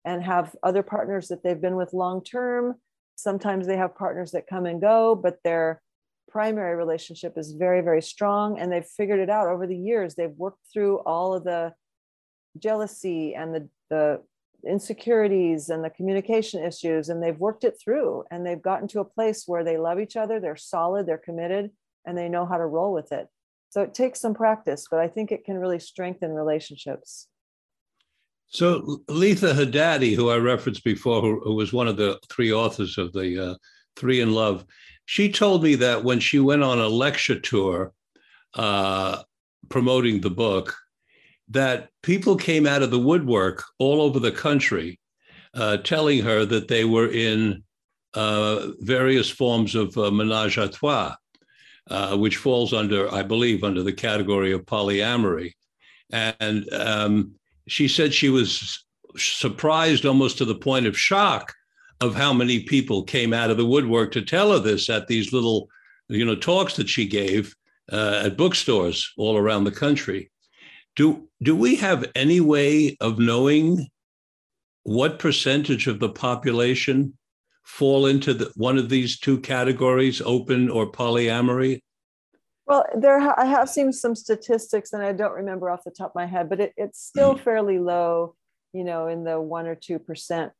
and 0.04 0.22
have 0.22 0.54
other 0.62 0.82
partners 0.82 1.28
that 1.28 1.42
they've 1.42 1.60
been 1.60 1.76
with 1.76 1.92
long 1.92 2.22
term. 2.22 2.74
Sometimes 3.16 3.66
they 3.66 3.76
have 3.76 3.96
partners 3.96 4.32
that 4.32 4.46
come 4.46 4.66
and 4.66 4.80
go, 4.80 5.14
but 5.14 5.38
their 5.44 5.80
primary 6.28 6.74
relationship 6.76 7.34
is 7.36 7.52
very, 7.52 7.82
very 7.82 8.02
strong 8.02 8.58
and 8.58 8.72
they've 8.72 8.84
figured 8.84 9.20
it 9.20 9.30
out 9.30 9.48
over 9.48 9.66
the 9.66 9.76
years. 9.76 10.14
They've 10.14 10.30
worked 10.30 10.64
through 10.72 10.98
all 11.00 11.34
of 11.34 11.44
the 11.44 11.74
jealousy 12.58 13.34
and 13.34 13.54
the, 13.54 13.68
the 13.90 14.22
insecurities 14.64 15.68
and 15.68 15.84
the 15.84 15.90
communication 15.90 16.62
issues 16.62 17.08
and 17.08 17.22
they've 17.22 17.38
worked 17.38 17.64
it 17.64 17.76
through 17.82 18.24
and 18.30 18.46
they've 18.46 18.62
gotten 18.62 18.86
to 18.88 19.00
a 19.00 19.04
place 19.04 19.44
where 19.46 19.64
they 19.64 19.76
love 19.76 19.98
each 19.98 20.16
other 20.16 20.38
they're 20.38 20.56
solid 20.56 21.06
they're 21.06 21.18
committed 21.18 21.70
and 22.04 22.16
they 22.16 22.28
know 22.28 22.44
how 22.46 22.56
to 22.56 22.66
roll 22.66 22.92
with 22.92 23.12
it. 23.12 23.28
So 23.70 23.82
it 23.82 23.94
takes 23.94 24.20
some 24.20 24.34
practice 24.34 24.86
but 24.90 25.00
i 25.00 25.08
think 25.08 25.32
it 25.32 25.44
can 25.44 25.58
really 25.58 25.80
strengthen 25.80 26.32
relationships. 26.32 27.26
So 28.48 29.00
letha 29.08 29.54
hadady 29.54 30.14
who 30.14 30.30
i 30.30 30.36
referenced 30.36 30.84
before 30.84 31.20
who, 31.20 31.40
who 31.40 31.54
was 31.54 31.72
one 31.72 31.88
of 31.88 31.96
the 31.96 32.20
three 32.30 32.52
authors 32.52 32.98
of 32.98 33.12
the 33.12 33.52
uh, 33.52 33.54
three 33.96 34.20
in 34.20 34.32
love 34.32 34.64
she 35.06 35.30
told 35.30 35.64
me 35.64 35.74
that 35.76 36.04
when 36.04 36.20
she 36.20 36.38
went 36.38 36.62
on 36.62 36.78
a 36.78 36.88
lecture 36.88 37.38
tour 37.40 37.92
uh, 38.54 39.22
promoting 39.68 40.20
the 40.20 40.30
book 40.30 40.76
that 41.48 41.88
people 42.02 42.36
came 42.36 42.66
out 42.66 42.82
of 42.82 42.90
the 42.90 42.98
woodwork 42.98 43.64
all 43.78 44.00
over 44.00 44.18
the 44.18 44.32
country 44.32 44.98
uh, 45.54 45.76
telling 45.78 46.20
her 46.20 46.44
that 46.46 46.68
they 46.68 46.84
were 46.84 47.10
in 47.10 47.62
uh, 48.14 48.68
various 48.80 49.28
forms 49.28 49.74
of 49.74 49.96
uh, 49.96 50.10
menage 50.10 50.58
a 50.58 50.68
trois, 50.68 51.14
uh, 51.90 52.16
which 52.16 52.36
falls 52.36 52.72
under, 52.72 53.12
I 53.12 53.22
believe, 53.22 53.64
under 53.64 53.82
the 53.82 53.92
category 53.92 54.52
of 54.52 54.66
polyamory. 54.66 55.52
And 56.10 56.70
um, 56.72 57.32
she 57.68 57.88
said 57.88 58.12
she 58.12 58.28
was 58.28 58.84
surprised 59.16 60.06
almost 60.06 60.38
to 60.38 60.44
the 60.44 60.54
point 60.54 60.86
of 60.86 60.98
shock 60.98 61.52
of 62.00 62.14
how 62.14 62.32
many 62.32 62.64
people 62.64 63.04
came 63.04 63.32
out 63.32 63.50
of 63.50 63.56
the 63.56 63.66
woodwork 63.66 64.10
to 64.12 64.22
tell 64.22 64.52
her 64.52 64.58
this 64.58 64.90
at 64.90 65.06
these 65.06 65.32
little, 65.32 65.68
you 66.08 66.24
know, 66.24 66.34
talks 66.34 66.74
that 66.76 66.88
she 66.88 67.06
gave 67.06 67.54
uh, 67.92 68.22
at 68.24 68.36
bookstores 68.36 69.12
all 69.16 69.36
around 69.36 69.64
the 69.64 69.70
country. 69.70 70.30
Do 70.96 71.28
do 71.42 71.56
we 71.56 71.76
have 71.76 72.10
any 72.14 72.40
way 72.40 72.96
of 73.00 73.18
knowing 73.18 73.88
what 74.84 75.18
percentage 75.18 75.86
of 75.86 76.00
the 76.00 76.08
population 76.08 77.16
fall 77.64 78.06
into 78.06 78.34
the, 78.34 78.52
one 78.56 78.76
of 78.78 78.88
these 78.88 79.18
two 79.18 79.40
categories, 79.40 80.20
open 80.20 80.68
or 80.68 80.90
polyamory? 80.90 81.80
Well, 82.66 82.84
there 82.94 83.18
I 83.18 83.44
have 83.44 83.68
seen 83.68 83.92
some 83.92 84.14
statistics, 84.14 84.92
and 84.92 85.02
I 85.02 85.12
don't 85.12 85.32
remember 85.32 85.70
off 85.70 85.84
the 85.84 85.90
top 85.90 86.10
of 86.10 86.14
my 86.14 86.26
head, 86.26 86.48
but 86.48 86.60
it, 86.60 86.72
it's 86.76 87.00
still 87.00 87.34
mm. 87.34 87.40
fairly 87.40 87.78
low. 87.78 88.34
You 88.72 88.84
know, 88.84 89.08
in 89.08 89.24
the 89.24 89.40
one 89.40 89.66
or 89.66 89.74
two 89.74 89.98
percent, 89.98 90.52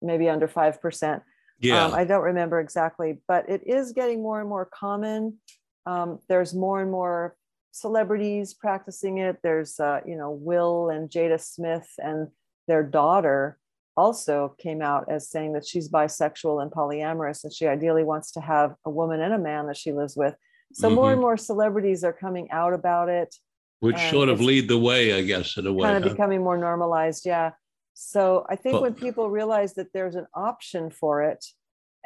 maybe 0.00 0.28
under 0.28 0.48
five 0.48 0.80
percent. 0.80 1.22
Yeah, 1.60 1.84
um, 1.84 1.94
I 1.94 2.04
don't 2.04 2.22
remember 2.22 2.60
exactly, 2.60 3.18
but 3.28 3.48
it 3.48 3.62
is 3.66 3.92
getting 3.92 4.22
more 4.22 4.40
and 4.40 4.48
more 4.48 4.68
common. 4.72 5.38
Um, 5.86 6.20
there's 6.28 6.54
more 6.54 6.80
and 6.80 6.90
more 6.90 7.36
celebrities 7.72 8.54
practicing 8.54 9.18
it. 9.18 9.38
There's, 9.42 9.80
uh, 9.80 10.00
you 10.06 10.16
know, 10.16 10.30
Will 10.30 10.90
and 10.90 11.10
Jada 11.10 11.40
Smith 11.40 11.88
and 11.98 12.28
their 12.68 12.82
daughter 12.82 13.58
also 13.96 14.54
came 14.58 14.80
out 14.80 15.06
as 15.10 15.28
saying 15.28 15.52
that 15.54 15.66
she's 15.66 15.90
bisexual 15.90 16.62
and 16.62 16.70
polyamorous 16.70 17.44
and 17.44 17.52
she 17.52 17.66
ideally 17.66 18.04
wants 18.04 18.32
to 18.32 18.40
have 18.40 18.74
a 18.86 18.90
woman 18.90 19.20
and 19.20 19.34
a 19.34 19.38
man 19.38 19.66
that 19.66 19.76
she 19.76 19.92
lives 19.92 20.16
with. 20.16 20.34
So 20.72 20.88
mm-hmm. 20.88 20.94
more 20.94 21.12
and 21.12 21.20
more 21.20 21.36
celebrities 21.36 22.04
are 22.04 22.12
coming 22.12 22.50
out 22.50 22.72
about 22.72 23.08
it. 23.08 23.34
Which 23.80 23.98
sort 24.10 24.28
of 24.28 24.40
lead 24.40 24.68
the 24.68 24.78
way, 24.78 25.12
I 25.12 25.22
guess, 25.22 25.56
in 25.56 25.66
a 25.66 25.72
way. 25.72 25.86
Kind 25.86 25.96
of 25.96 26.04
huh? 26.04 26.10
becoming 26.10 26.42
more 26.42 26.56
normalized, 26.56 27.26
yeah. 27.26 27.50
So 27.94 28.46
I 28.48 28.56
think 28.56 28.80
when 28.80 28.94
people 28.94 29.28
realize 29.28 29.74
that 29.74 29.88
there's 29.92 30.14
an 30.14 30.26
option 30.34 30.90
for 30.90 31.22
it 31.22 31.44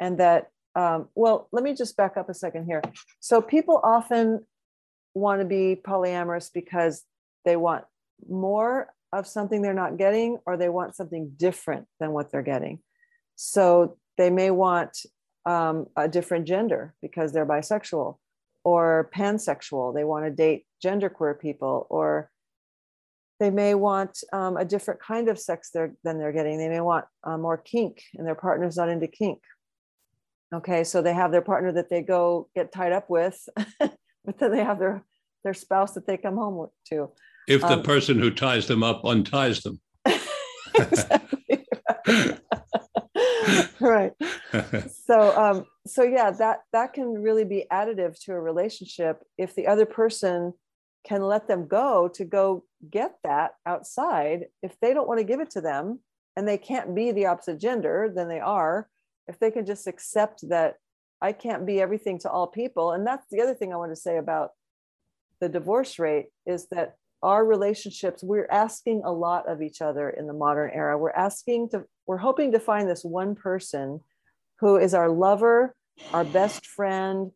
and 0.01 0.19
that 0.19 0.47
um, 0.75 1.09
well, 1.15 1.49
let 1.51 1.63
me 1.63 1.73
just 1.73 1.97
back 1.97 2.17
up 2.17 2.29
a 2.29 2.35
second 2.35 2.65
here. 2.65 2.83
So 3.19 3.41
people 3.41 3.81
often 3.83 4.45
want 5.17 5.41
to 5.41 5.45
be 5.45 5.79
polyamorous 5.81 6.49
because 6.53 7.03
they 7.45 7.55
want 7.55 7.85
more 8.27 8.87
of 9.13 9.27
something 9.27 9.61
they're 9.61 9.73
not 9.73 9.97
getting 9.97 10.37
or 10.45 10.57
they 10.57 10.69
want 10.69 10.95
something 10.95 11.31
different 11.37 11.87
than 11.99 12.11
what 12.11 12.31
they're 12.31 12.41
getting. 12.41 12.79
So 13.35 13.97
they 14.17 14.29
may 14.29 14.51
want 14.51 14.97
um, 15.45 15.87
a 15.95 16.07
different 16.07 16.45
gender 16.45 16.93
because 17.01 17.31
they're 17.31 17.45
bisexual 17.45 18.17
or 18.63 19.09
pansexual. 19.15 19.93
They 19.93 20.03
want 20.03 20.25
to 20.25 20.31
date 20.31 20.65
genderqueer 20.83 21.39
people 21.39 21.87
or 21.89 22.29
they 23.39 23.49
may 23.49 23.75
want 23.75 24.17
um, 24.33 24.57
a 24.57 24.65
different 24.65 24.99
kind 24.99 25.29
of 25.29 25.39
sex 25.39 25.69
they're, 25.71 25.93
than 26.03 26.17
they're 26.17 26.31
getting. 26.33 26.57
They 26.57 26.69
may 26.69 26.81
want 26.81 27.05
uh, 27.23 27.37
more 27.37 27.57
kink 27.57 28.01
and 28.15 28.25
their 28.25 28.35
partner's 28.35 28.77
not 28.77 28.89
into 28.89 29.07
kink. 29.07 29.39
Okay, 30.53 30.83
so 30.83 31.01
they 31.01 31.13
have 31.13 31.31
their 31.31 31.41
partner 31.41 31.71
that 31.73 31.89
they 31.89 32.01
go 32.01 32.49
get 32.55 32.71
tied 32.71 32.93
up 32.93 33.09
with, 33.09 33.47
but 34.27 34.37
then 34.39 34.51
they 34.51 34.63
have 34.63 34.79
their 34.79 35.03
their 35.43 35.53
spouse 35.53 35.93
that 35.93 36.05
they 36.05 36.17
come 36.17 36.35
home 36.35 36.67
to. 36.89 37.09
If 37.47 37.61
the 37.61 37.77
um, 37.77 37.83
person 37.83 38.19
who 38.19 38.29
ties 38.29 38.67
them 38.67 38.83
up 38.83 39.05
unties 39.05 39.63
them. 39.63 39.79
right. 43.79 44.11
so 45.05 45.37
um, 45.37 45.65
so 45.85 46.03
yeah, 46.03 46.31
that 46.31 46.59
that 46.73 46.93
can 46.93 47.13
really 47.13 47.45
be 47.45 47.65
additive 47.71 48.19
to 48.25 48.33
a 48.33 48.39
relationship 48.39 49.23
if 49.37 49.55
the 49.55 49.67
other 49.67 49.85
person 49.85 50.53
can 51.05 51.21
let 51.21 51.47
them 51.47 51.67
go 51.67 52.09
to 52.09 52.25
go 52.25 52.65
get 52.91 53.15
that 53.23 53.51
outside. 53.65 54.47
If 54.61 54.77
they 54.81 54.93
don't 54.93 55.07
want 55.07 55.19
to 55.19 55.23
give 55.23 55.39
it 55.39 55.51
to 55.51 55.61
them 55.61 56.01
and 56.35 56.45
they 56.45 56.57
can't 56.57 56.93
be 56.93 57.13
the 57.13 57.27
opposite 57.27 57.61
gender, 57.61 58.11
then 58.13 58.27
they 58.27 58.41
are 58.41 58.89
if 59.27 59.39
they 59.39 59.51
can 59.51 59.65
just 59.65 59.87
accept 59.87 60.49
that 60.49 60.75
I 61.21 61.31
can't 61.31 61.65
be 61.65 61.81
everything 61.81 62.19
to 62.19 62.29
all 62.29 62.47
people. 62.47 62.91
And 62.91 63.05
that's 63.05 63.25
the 63.31 63.41
other 63.41 63.53
thing 63.53 63.73
I 63.73 63.77
want 63.77 63.91
to 63.91 63.95
say 63.95 64.17
about 64.17 64.51
the 65.39 65.49
divorce 65.49 65.99
rate 65.99 66.27
is 66.45 66.67
that 66.71 66.95
our 67.23 67.43
relationships, 67.43 68.23
we're 68.23 68.47
asking 68.51 69.01
a 69.03 69.11
lot 69.11 69.49
of 69.49 69.61
each 69.61 69.81
other 69.81 70.09
in 70.09 70.27
the 70.27 70.33
modern 70.33 70.71
era. 70.73 70.97
We're 70.97 71.11
asking 71.11 71.69
to, 71.69 71.85
we're 72.05 72.17
hoping 72.17 72.51
to 72.51 72.59
find 72.59 72.87
this 72.87 73.03
one 73.03 73.35
person 73.35 74.01
who 74.59 74.77
is 74.77 74.93
our 74.93 75.09
lover, 75.09 75.75
our 76.13 76.23
best 76.23 76.65
friend, 76.67 77.31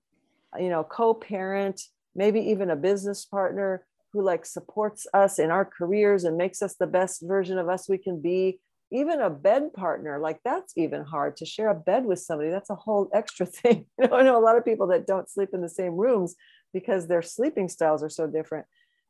you 0.60 0.70
know, 0.70 0.84
co-parent, 0.84 1.82
maybe 2.16 2.40
even 2.40 2.70
a 2.70 2.76
business 2.76 3.26
partner 3.26 3.86
who 4.14 4.22
like 4.24 4.46
supports 4.46 5.08
us 5.14 5.40
in 5.40 5.50
our 5.50 5.66
careers 5.66 6.24
and 6.24 6.38
makes 6.38 6.62
us 6.62 6.76
the 6.76 6.88
best 6.88 7.22
version 7.26 7.58
of 7.58 7.70
us 7.70 7.88
we 7.88 7.98
can 7.98 8.22
be 8.22 8.60
even 8.92 9.22
a 9.22 9.30
bed 9.30 9.74
partner 9.74 10.20
like 10.20 10.40
that's 10.44 10.74
even 10.78 11.04
hard 11.04 11.38
to 11.38 11.46
share 11.46 11.70
a 11.70 11.76
bed 11.76 12.06
with 12.06 12.20
somebody. 12.20 12.50
That's 12.50 12.70
a 12.70 12.76
whole 12.76 13.10
extra 13.14 13.46
thing. 13.46 13.86
You 14.00 14.08
know 14.08 14.18
i 14.18 14.24
know 14.24 14.38
a 14.38 14.44
lot 14.44 14.58
of 14.58 14.66
people 14.66 14.88
that 14.88 15.08
don't 15.08 15.30
sleep 15.30 15.50
in 15.54 15.62
the 15.62 15.70
same 15.70 15.96
rooms 15.96 16.36
because 16.74 17.08
their 17.08 17.22
sleeping 17.22 17.70
styles 17.70 18.04
are 18.04 18.10
so 18.10 18.28
different. 18.28 18.66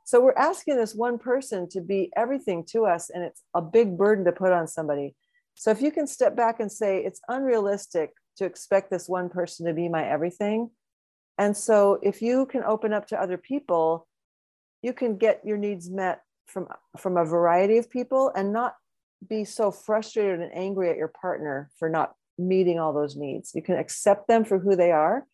So 0.05 0.19
we're 0.19 0.33
asking 0.33 0.77
this 0.77 0.95
one 0.95 1.19
person 1.19 1.69
to 1.69 1.81
be 1.81 2.11
everything 2.17 2.65
to 2.71 2.85
us 2.85 3.09
and 3.09 3.23
it's 3.23 3.43
a 3.53 3.61
big 3.61 3.97
burden 3.97 4.25
to 4.25 4.31
put 4.31 4.51
on 4.51 4.67
somebody. 4.67 5.15
So 5.55 5.69
if 5.71 5.81
you 5.81 5.91
can 5.91 6.07
step 6.07 6.35
back 6.35 6.59
and 6.59 6.71
say 6.71 7.03
it's 7.03 7.21
unrealistic 7.27 8.11
to 8.37 8.45
expect 8.45 8.89
this 8.89 9.07
one 9.07 9.29
person 9.29 9.65
to 9.67 9.73
be 9.73 9.89
my 9.89 10.03
everything 10.07 10.71
and 11.37 11.55
so 11.55 11.99
if 12.01 12.21
you 12.21 12.45
can 12.45 12.63
open 12.63 12.93
up 12.93 13.07
to 13.07 13.21
other 13.21 13.37
people 13.37 14.07
you 14.81 14.93
can 14.93 15.17
get 15.17 15.41
your 15.45 15.57
needs 15.57 15.89
met 15.89 16.21
from 16.47 16.67
from 16.97 17.17
a 17.17 17.25
variety 17.25 17.77
of 17.77 17.89
people 17.89 18.31
and 18.35 18.51
not 18.51 18.75
be 19.27 19.45
so 19.45 19.71
frustrated 19.71 20.39
and 20.39 20.51
angry 20.53 20.89
at 20.89 20.97
your 20.97 21.11
partner 21.21 21.69
for 21.77 21.89
not 21.89 22.13
meeting 22.37 22.79
all 22.79 22.93
those 22.93 23.15
needs. 23.15 23.51
You 23.53 23.61
can 23.61 23.77
accept 23.77 24.27
them 24.27 24.45
for 24.45 24.59
who 24.59 24.75
they 24.75 24.91
are. 24.91 25.25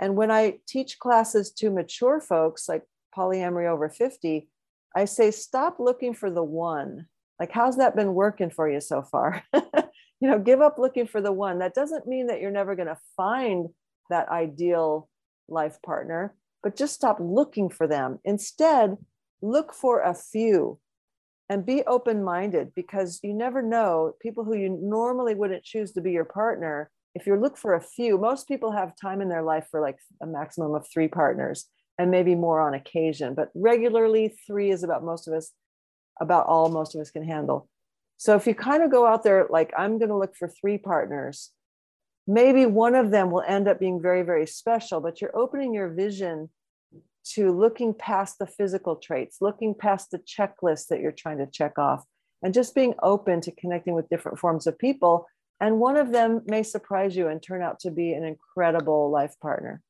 And 0.00 0.16
when 0.16 0.30
I 0.30 0.58
teach 0.66 0.98
classes 0.98 1.50
to 1.52 1.70
mature 1.70 2.20
folks 2.20 2.68
like 2.68 2.82
polyamory 3.16 3.68
over 3.68 3.88
50, 3.88 4.48
I 4.96 5.04
say, 5.04 5.30
stop 5.30 5.78
looking 5.78 6.14
for 6.14 6.30
the 6.30 6.42
one. 6.42 7.06
Like, 7.40 7.50
how's 7.50 7.76
that 7.78 7.96
been 7.96 8.14
working 8.14 8.50
for 8.50 8.68
you 8.68 8.80
so 8.80 9.02
far? 9.02 9.42
you 9.52 10.30
know, 10.30 10.38
give 10.38 10.60
up 10.60 10.78
looking 10.78 11.06
for 11.06 11.20
the 11.20 11.32
one. 11.32 11.58
That 11.58 11.74
doesn't 11.74 12.06
mean 12.06 12.28
that 12.28 12.40
you're 12.40 12.50
never 12.50 12.76
going 12.76 12.88
to 12.88 12.98
find 13.16 13.68
that 14.10 14.28
ideal 14.28 15.08
life 15.48 15.78
partner, 15.84 16.34
but 16.62 16.76
just 16.76 16.94
stop 16.94 17.18
looking 17.20 17.68
for 17.68 17.86
them. 17.86 18.20
Instead, 18.24 18.96
look 19.42 19.74
for 19.74 20.00
a 20.00 20.14
few 20.14 20.78
and 21.48 21.66
be 21.66 21.82
open 21.84 22.24
minded 22.24 22.72
because 22.74 23.20
you 23.22 23.34
never 23.34 23.60
know 23.60 24.14
people 24.20 24.44
who 24.44 24.56
you 24.56 24.78
normally 24.80 25.34
wouldn't 25.34 25.64
choose 25.64 25.92
to 25.92 26.00
be 26.00 26.12
your 26.12 26.24
partner. 26.24 26.90
If 27.14 27.26
you 27.26 27.36
look 27.36 27.56
for 27.56 27.74
a 27.74 27.80
few, 27.80 28.18
most 28.18 28.48
people 28.48 28.72
have 28.72 28.96
time 28.96 29.20
in 29.20 29.28
their 29.28 29.42
life 29.42 29.66
for 29.70 29.80
like 29.80 29.98
a 30.22 30.26
maximum 30.26 30.74
of 30.74 30.86
three 30.92 31.08
partners 31.08 31.66
and 31.98 32.10
maybe 32.10 32.34
more 32.34 32.60
on 32.60 32.74
occasion, 32.74 33.34
but 33.34 33.50
regularly, 33.54 34.36
three 34.46 34.70
is 34.70 34.82
about 34.82 35.04
most 35.04 35.28
of 35.28 35.34
us, 35.34 35.52
about 36.20 36.46
all 36.46 36.68
most 36.68 36.94
of 36.94 37.00
us 37.00 37.10
can 37.10 37.24
handle. 37.24 37.68
So 38.16 38.34
if 38.36 38.46
you 38.46 38.54
kind 38.54 38.82
of 38.82 38.90
go 38.90 39.06
out 39.06 39.22
there, 39.22 39.46
like, 39.50 39.72
I'm 39.76 39.98
going 39.98 40.08
to 40.08 40.16
look 40.16 40.34
for 40.36 40.48
three 40.48 40.78
partners, 40.78 41.50
maybe 42.26 42.66
one 42.66 42.94
of 42.94 43.10
them 43.10 43.30
will 43.30 43.44
end 43.46 43.68
up 43.68 43.78
being 43.78 44.00
very, 44.00 44.22
very 44.22 44.46
special, 44.46 45.00
but 45.00 45.20
you're 45.20 45.36
opening 45.36 45.74
your 45.74 45.90
vision 45.90 46.48
to 47.24 47.50
looking 47.50 47.94
past 47.94 48.38
the 48.38 48.46
physical 48.46 48.96
traits, 48.96 49.38
looking 49.40 49.74
past 49.74 50.10
the 50.10 50.18
checklist 50.18 50.88
that 50.88 51.00
you're 51.00 51.12
trying 51.12 51.38
to 51.38 51.46
check 51.46 51.78
off, 51.78 52.04
and 52.42 52.52
just 52.52 52.74
being 52.74 52.94
open 53.02 53.40
to 53.40 53.52
connecting 53.52 53.94
with 53.94 54.08
different 54.08 54.38
forms 54.38 54.66
of 54.66 54.78
people. 54.78 55.26
And 55.60 55.80
one 55.80 55.96
of 55.96 56.12
them 56.12 56.42
may 56.46 56.62
surprise 56.62 57.16
you 57.16 57.28
and 57.28 57.42
turn 57.42 57.62
out 57.62 57.80
to 57.80 57.90
be 57.90 58.12
an 58.12 58.24
incredible 58.24 59.10
life 59.10 59.34
partner. 59.40 59.80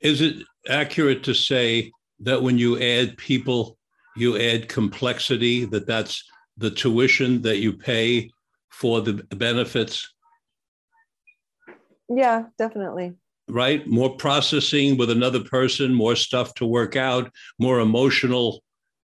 Is 0.00 0.20
it 0.20 0.46
accurate 0.68 1.24
to 1.24 1.34
say 1.34 1.92
that 2.20 2.42
when 2.42 2.56
you 2.56 2.80
add 2.80 3.16
people, 3.18 3.76
you 4.16 4.38
add 4.38 4.68
complexity, 4.68 5.66
that 5.66 5.86
that's 5.86 6.24
the 6.56 6.70
tuition 6.70 7.42
that 7.42 7.58
you 7.58 7.72
pay 7.74 8.30
for 8.70 9.02
the 9.02 9.14
benefits? 9.34 10.14
Yeah, 12.08 12.44
definitely 12.56 13.14
right? 13.48 13.86
More 13.86 14.16
processing 14.16 14.96
with 14.96 15.10
another 15.10 15.40
person, 15.40 15.94
more 15.94 16.16
stuff 16.16 16.54
to 16.54 16.66
work 16.66 16.96
out, 16.96 17.30
more 17.58 17.80
emotional 17.80 18.62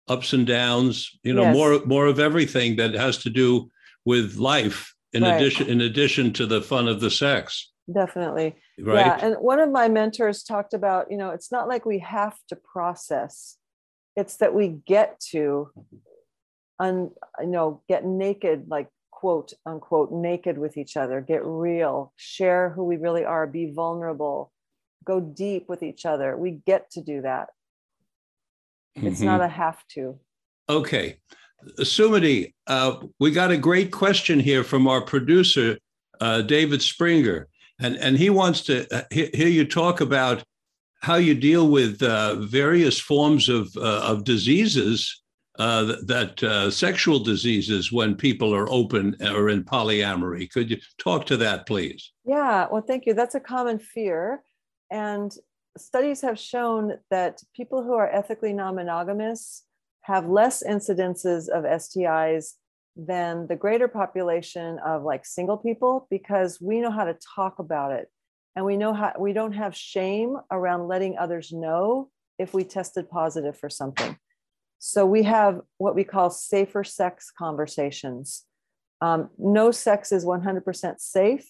ups 0.08 0.32
and 0.32 0.46
downs, 0.46 1.10
you 1.22 1.34
know, 1.34 1.42
yes. 1.42 1.54
more 1.54 1.80
more 1.84 2.06
of 2.06 2.18
everything 2.18 2.76
that 2.76 2.94
has 2.94 3.18
to 3.18 3.30
do 3.30 3.70
with 4.04 4.36
life 4.36 4.94
in 5.12 5.22
right. 5.22 5.36
addition 5.36 5.68
in 5.68 5.80
addition 5.82 6.32
to 6.34 6.46
the 6.46 6.62
fun 6.62 6.88
of 6.88 7.00
the 7.00 7.10
sex. 7.10 7.72
Definitely. 7.92 8.54
Right. 8.78 9.06
Yeah. 9.06 9.18
And 9.20 9.36
one 9.36 9.60
of 9.60 9.70
my 9.70 9.88
mentors 9.88 10.42
talked 10.42 10.74
about, 10.74 11.10
you 11.10 11.16
know, 11.16 11.30
it's 11.30 11.50
not 11.50 11.68
like 11.68 11.86
we 11.86 12.00
have 12.00 12.36
to 12.48 12.56
process. 12.56 13.56
It's 14.14 14.36
that 14.38 14.54
we 14.54 14.68
get 14.68 15.20
to 15.30 15.70
un, 16.78 17.10
you 17.40 17.46
know, 17.46 17.82
get 17.88 18.04
naked 18.04 18.66
like 18.68 18.88
quote 19.18 19.52
unquote 19.66 20.12
naked 20.12 20.56
with 20.56 20.76
each 20.76 20.96
other, 20.96 21.20
get 21.20 21.44
real, 21.44 22.12
share 22.16 22.70
who 22.70 22.84
we 22.84 22.96
really 22.96 23.24
are, 23.24 23.48
be 23.48 23.72
vulnerable, 23.72 24.52
go 25.04 25.18
deep 25.18 25.68
with 25.68 25.82
each 25.82 26.06
other. 26.06 26.36
We 26.36 26.60
get 26.64 26.88
to 26.92 27.02
do 27.02 27.22
that. 27.22 27.48
It's 28.94 29.16
mm-hmm. 29.16 29.26
not 29.26 29.40
a 29.40 29.48
have 29.48 29.80
to. 29.94 30.20
Okay. 30.68 31.18
Sumati, 31.80 32.54
uh, 32.68 32.98
we 33.18 33.32
got 33.32 33.50
a 33.50 33.56
great 33.56 33.90
question 33.90 34.38
here 34.38 34.62
from 34.62 34.86
our 34.86 35.00
producer, 35.00 35.78
uh, 36.20 36.42
David 36.42 36.80
Springer. 36.80 37.48
And, 37.80 37.96
and 37.96 38.16
he 38.16 38.30
wants 38.30 38.60
to 38.66 38.86
uh, 38.96 39.02
hear 39.10 39.48
you 39.48 39.64
talk 39.64 40.00
about 40.00 40.44
how 41.00 41.16
you 41.16 41.34
deal 41.34 41.68
with 41.68 42.00
uh, 42.02 42.36
various 42.36 43.00
forms 43.00 43.48
of, 43.48 43.68
uh, 43.76 44.02
of 44.04 44.22
diseases 44.22 45.22
uh, 45.58 45.96
that 46.02 46.42
uh, 46.42 46.70
sexual 46.70 47.18
diseases 47.18 47.90
when 47.90 48.14
people 48.14 48.54
are 48.54 48.70
open 48.70 49.16
or 49.20 49.48
in 49.48 49.64
polyamory. 49.64 50.50
Could 50.50 50.70
you 50.70 50.78
talk 50.98 51.26
to 51.26 51.36
that, 51.38 51.66
please? 51.66 52.12
Yeah, 52.24 52.68
well, 52.70 52.82
thank 52.82 53.06
you. 53.06 53.14
That's 53.14 53.34
a 53.34 53.40
common 53.40 53.78
fear. 53.78 54.42
And 54.90 55.32
studies 55.76 56.20
have 56.22 56.38
shown 56.38 56.94
that 57.10 57.40
people 57.54 57.82
who 57.82 57.94
are 57.94 58.08
ethically 58.08 58.52
non 58.52 58.76
monogamous 58.76 59.64
have 60.02 60.28
less 60.28 60.62
incidences 60.62 61.48
of 61.48 61.64
STIs 61.64 62.54
than 62.96 63.46
the 63.46 63.56
greater 63.56 63.88
population 63.88 64.78
of 64.84 65.02
like 65.02 65.24
single 65.24 65.56
people 65.56 66.06
because 66.10 66.60
we 66.60 66.80
know 66.80 66.90
how 66.90 67.04
to 67.04 67.16
talk 67.34 67.58
about 67.58 67.92
it 67.92 68.08
and 68.56 68.64
we 68.64 68.76
know 68.76 68.92
how 68.92 69.12
we 69.18 69.32
don't 69.32 69.52
have 69.52 69.76
shame 69.76 70.36
around 70.50 70.88
letting 70.88 71.16
others 71.16 71.52
know 71.52 72.10
if 72.40 72.54
we 72.54 72.64
tested 72.64 73.08
positive 73.08 73.56
for 73.56 73.70
something 73.70 74.16
so 74.78 75.04
we 75.04 75.24
have 75.24 75.60
what 75.78 75.94
we 75.94 76.04
call 76.04 76.30
safer 76.30 76.84
sex 76.84 77.30
conversations. 77.36 78.44
Um, 79.00 79.30
no 79.38 79.70
sex 79.70 80.12
is 80.12 80.24
100% 80.24 81.00
safe. 81.00 81.48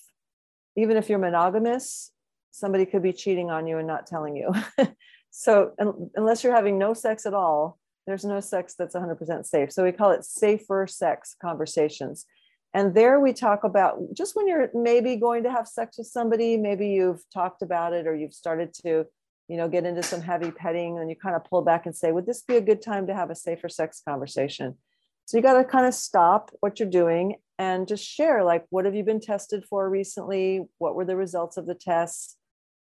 Even 0.76 0.96
if 0.96 1.08
you're 1.08 1.18
monogamous 1.18 2.12
somebody 2.50 2.86
could 2.86 3.02
be 3.02 3.12
cheating 3.12 3.50
on 3.50 3.66
you 3.66 3.78
and 3.78 3.86
not 3.86 4.06
telling 4.06 4.36
you. 4.36 4.52
So 5.30 5.72
un- 5.78 6.10
unless 6.16 6.42
you're 6.42 6.54
having 6.54 6.78
no 6.78 6.94
sex 6.94 7.26
at 7.26 7.34
all 7.34 7.78
there's 8.08 8.24
no 8.24 8.40
sex 8.40 8.74
that's 8.76 8.96
100% 8.96 9.44
safe. 9.44 9.70
So 9.70 9.84
we 9.84 9.92
call 9.92 10.12
it 10.12 10.24
safer 10.24 10.86
sex 10.86 11.36
conversations. 11.40 12.24
And 12.72 12.94
there 12.94 13.20
we 13.20 13.34
talk 13.34 13.64
about 13.64 13.98
just 14.14 14.34
when 14.34 14.48
you're 14.48 14.70
maybe 14.72 15.16
going 15.16 15.42
to 15.42 15.50
have 15.50 15.68
sex 15.68 15.98
with 15.98 16.06
somebody, 16.06 16.56
maybe 16.56 16.88
you've 16.88 17.22
talked 17.34 17.60
about 17.60 17.92
it 17.92 18.06
or 18.06 18.16
you've 18.16 18.32
started 18.32 18.72
to, 18.86 19.04
you 19.48 19.56
know, 19.56 19.68
get 19.68 19.86
into 19.86 20.02
some 20.02 20.20
heavy 20.20 20.50
petting 20.50 20.98
and 20.98 21.08
you 21.08 21.16
kind 21.16 21.34
of 21.34 21.44
pull 21.44 21.62
back 21.62 21.86
and 21.86 21.96
say, 21.96 22.12
would 22.12 22.26
this 22.26 22.42
be 22.42 22.56
a 22.56 22.60
good 22.60 22.82
time 22.82 23.06
to 23.06 23.14
have 23.14 23.30
a 23.30 23.34
safer 23.34 23.68
sex 23.68 24.02
conversation? 24.06 24.76
So 25.24 25.36
you 25.36 25.42
got 25.42 25.54
to 25.54 25.64
kind 25.64 25.86
of 25.86 25.94
stop 25.94 26.50
what 26.60 26.78
you're 26.78 26.88
doing 26.88 27.36
and 27.58 27.88
just 27.88 28.04
share 28.04 28.44
like, 28.44 28.66
what 28.70 28.84
have 28.84 28.94
you 28.94 29.04
been 29.04 29.20
tested 29.20 29.64
for 29.64 29.88
recently? 29.88 30.66
What 30.78 30.94
were 30.94 31.04
the 31.04 31.16
results 31.16 31.56
of 31.56 31.66
the 31.66 31.74
tests? 31.74 32.36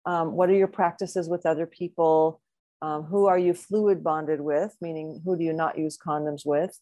Um, 0.06 0.34
what 0.34 0.50
are 0.50 0.56
your 0.56 0.68
practices 0.68 1.30
with 1.30 1.46
other 1.46 1.66
people? 1.66 2.42
Um, 2.82 3.04
who 3.04 3.26
are 3.26 3.40
you 3.40 3.54
fluid 3.54 4.04
bonded 4.04 4.42
with? 4.42 4.76
Meaning, 4.82 5.22
who 5.26 5.38
do 5.38 5.44
you 5.44 5.54
not 5.54 5.78
use 5.78 5.98
condoms 5.98 6.46
with? 6.46 6.78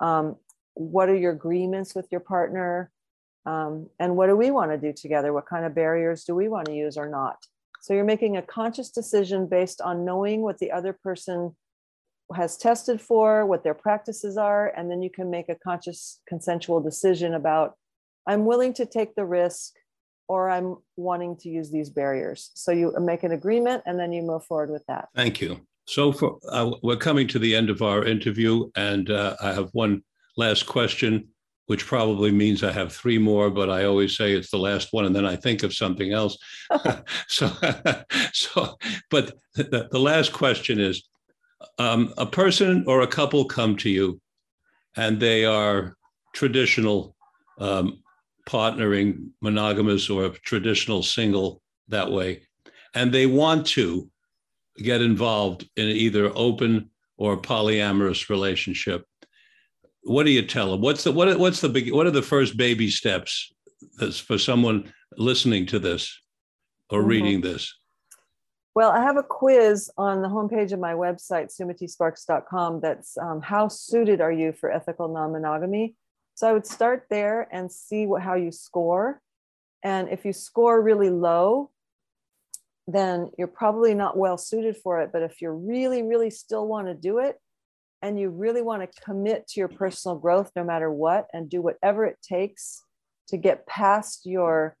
Um, 0.00 0.36
what 0.74 1.08
are 1.08 1.16
your 1.16 1.32
agreements 1.32 1.94
with 1.94 2.08
your 2.10 2.20
partner 2.20 2.90
um, 3.46 3.88
and 3.98 4.16
what 4.16 4.26
do 4.26 4.36
we 4.36 4.50
want 4.50 4.70
to 4.70 4.78
do 4.78 4.92
together 4.92 5.32
what 5.32 5.46
kind 5.46 5.64
of 5.64 5.74
barriers 5.74 6.24
do 6.24 6.34
we 6.34 6.48
want 6.48 6.66
to 6.66 6.74
use 6.74 6.96
or 6.96 7.08
not 7.08 7.36
so 7.80 7.94
you're 7.94 8.04
making 8.04 8.36
a 8.36 8.42
conscious 8.42 8.90
decision 8.90 9.46
based 9.46 9.80
on 9.80 10.04
knowing 10.04 10.42
what 10.42 10.58
the 10.58 10.70
other 10.70 10.92
person 10.92 11.54
has 12.34 12.56
tested 12.56 13.00
for 13.00 13.44
what 13.44 13.64
their 13.64 13.74
practices 13.74 14.36
are 14.36 14.68
and 14.76 14.90
then 14.90 15.02
you 15.02 15.10
can 15.10 15.30
make 15.30 15.48
a 15.48 15.56
conscious 15.56 16.20
consensual 16.28 16.80
decision 16.80 17.34
about 17.34 17.74
i'm 18.26 18.44
willing 18.44 18.72
to 18.72 18.86
take 18.86 19.14
the 19.14 19.24
risk 19.24 19.72
or 20.30 20.48
i'm 20.48 20.76
wanting 20.96 21.36
to 21.36 21.48
use 21.48 21.72
these 21.72 21.90
barriers. 21.90 22.52
So 22.54 22.70
you 22.70 22.94
make 23.00 23.24
an 23.24 23.32
agreement 23.32 23.82
and 23.84 23.98
then 23.98 24.12
you 24.12 24.22
move 24.22 24.44
forward 24.44 24.70
with 24.70 24.86
that. 24.86 25.08
Thank 25.16 25.40
you. 25.40 25.60
So 25.86 26.12
for, 26.12 26.38
uh, 26.48 26.70
we're 26.84 27.04
coming 27.08 27.26
to 27.28 27.40
the 27.40 27.52
end 27.52 27.68
of 27.68 27.82
our 27.82 28.04
interview 28.04 28.70
and 28.76 29.10
uh, 29.10 29.34
i 29.42 29.52
have 29.52 29.70
one 29.72 30.02
last 30.36 30.66
question, 30.66 31.28
which 31.70 31.86
probably 31.86 32.32
means 32.32 32.64
I 32.64 32.72
have 32.72 32.92
three 32.92 33.16
more, 33.16 33.48
but 33.48 33.70
I 33.70 33.84
always 33.84 34.16
say 34.16 34.32
it's 34.32 34.50
the 34.50 34.58
last 34.58 34.92
one 34.92 35.04
and 35.04 35.14
then 35.14 35.24
I 35.24 35.36
think 35.36 35.62
of 35.62 35.72
something 35.72 36.12
else. 36.12 36.36
so, 37.28 37.48
so, 38.32 38.76
but 39.08 39.34
the, 39.54 39.86
the 39.88 40.00
last 40.00 40.32
question 40.32 40.80
is 40.80 41.08
um, 41.78 42.12
a 42.18 42.26
person 42.26 42.82
or 42.88 43.02
a 43.02 43.06
couple 43.06 43.44
come 43.44 43.76
to 43.76 43.88
you 43.88 44.20
and 44.96 45.20
they 45.20 45.44
are 45.44 45.96
traditional 46.34 47.14
um, 47.60 48.02
partnering, 48.48 49.28
monogamous 49.40 50.10
or 50.10 50.30
traditional 50.44 51.04
single 51.04 51.62
that 51.86 52.10
way, 52.10 52.42
and 52.96 53.12
they 53.12 53.26
want 53.26 53.64
to 53.78 54.10
get 54.78 55.02
involved 55.02 55.70
in 55.76 55.86
either 55.86 56.32
open 56.34 56.90
or 57.16 57.36
polyamorous 57.36 58.28
relationship 58.28 59.06
what 60.02 60.24
do 60.24 60.32
you 60.32 60.42
tell 60.42 60.70
them? 60.70 60.80
What's 60.80 61.04
the 61.04 61.12
what? 61.12 61.38
What's 61.38 61.60
the 61.60 61.68
big? 61.68 61.92
What 61.92 62.06
are 62.06 62.12
the 62.12 62.22
first 62.22 62.56
baby 62.56 62.90
steps 62.90 63.52
for 64.26 64.38
someone 64.38 64.92
listening 65.16 65.66
to 65.66 65.78
this 65.78 66.18
or 66.90 67.00
mm-hmm. 67.00 67.08
reading 67.08 67.40
this? 67.40 67.74
Well, 68.74 68.92
I 68.92 69.02
have 69.02 69.16
a 69.16 69.22
quiz 69.22 69.90
on 69.98 70.22
the 70.22 70.28
homepage 70.28 70.72
of 70.72 70.78
my 70.78 70.94
website, 70.94 71.52
sumatisparks.com. 71.54 72.80
That's 72.80 73.18
um, 73.18 73.42
how 73.42 73.68
suited 73.68 74.20
are 74.20 74.30
you 74.30 74.52
for 74.52 74.70
ethical 74.70 75.08
non-monogamy? 75.08 75.96
So 76.34 76.48
I 76.48 76.52
would 76.52 76.66
start 76.66 77.06
there 77.10 77.48
and 77.50 77.70
see 77.70 78.06
what 78.06 78.22
how 78.22 78.34
you 78.34 78.52
score. 78.52 79.20
And 79.82 80.08
if 80.08 80.24
you 80.24 80.32
score 80.32 80.80
really 80.80 81.10
low, 81.10 81.70
then 82.86 83.30
you're 83.36 83.48
probably 83.48 83.94
not 83.94 84.16
well 84.16 84.38
suited 84.38 84.76
for 84.76 85.00
it. 85.00 85.10
But 85.12 85.22
if 85.22 85.42
you 85.42 85.50
really, 85.50 86.02
really 86.02 86.30
still 86.30 86.66
want 86.66 86.86
to 86.86 86.94
do 86.94 87.18
it, 87.18 87.40
and 88.02 88.18
you 88.18 88.30
really 88.30 88.62
want 88.62 88.82
to 88.82 89.02
commit 89.02 89.46
to 89.48 89.60
your 89.60 89.68
personal 89.68 90.16
growth 90.16 90.50
no 90.56 90.64
matter 90.64 90.90
what 90.90 91.26
and 91.32 91.50
do 91.50 91.60
whatever 91.60 92.04
it 92.04 92.18
takes 92.22 92.82
to 93.28 93.36
get 93.36 93.66
past 93.66 94.24
your 94.24 94.76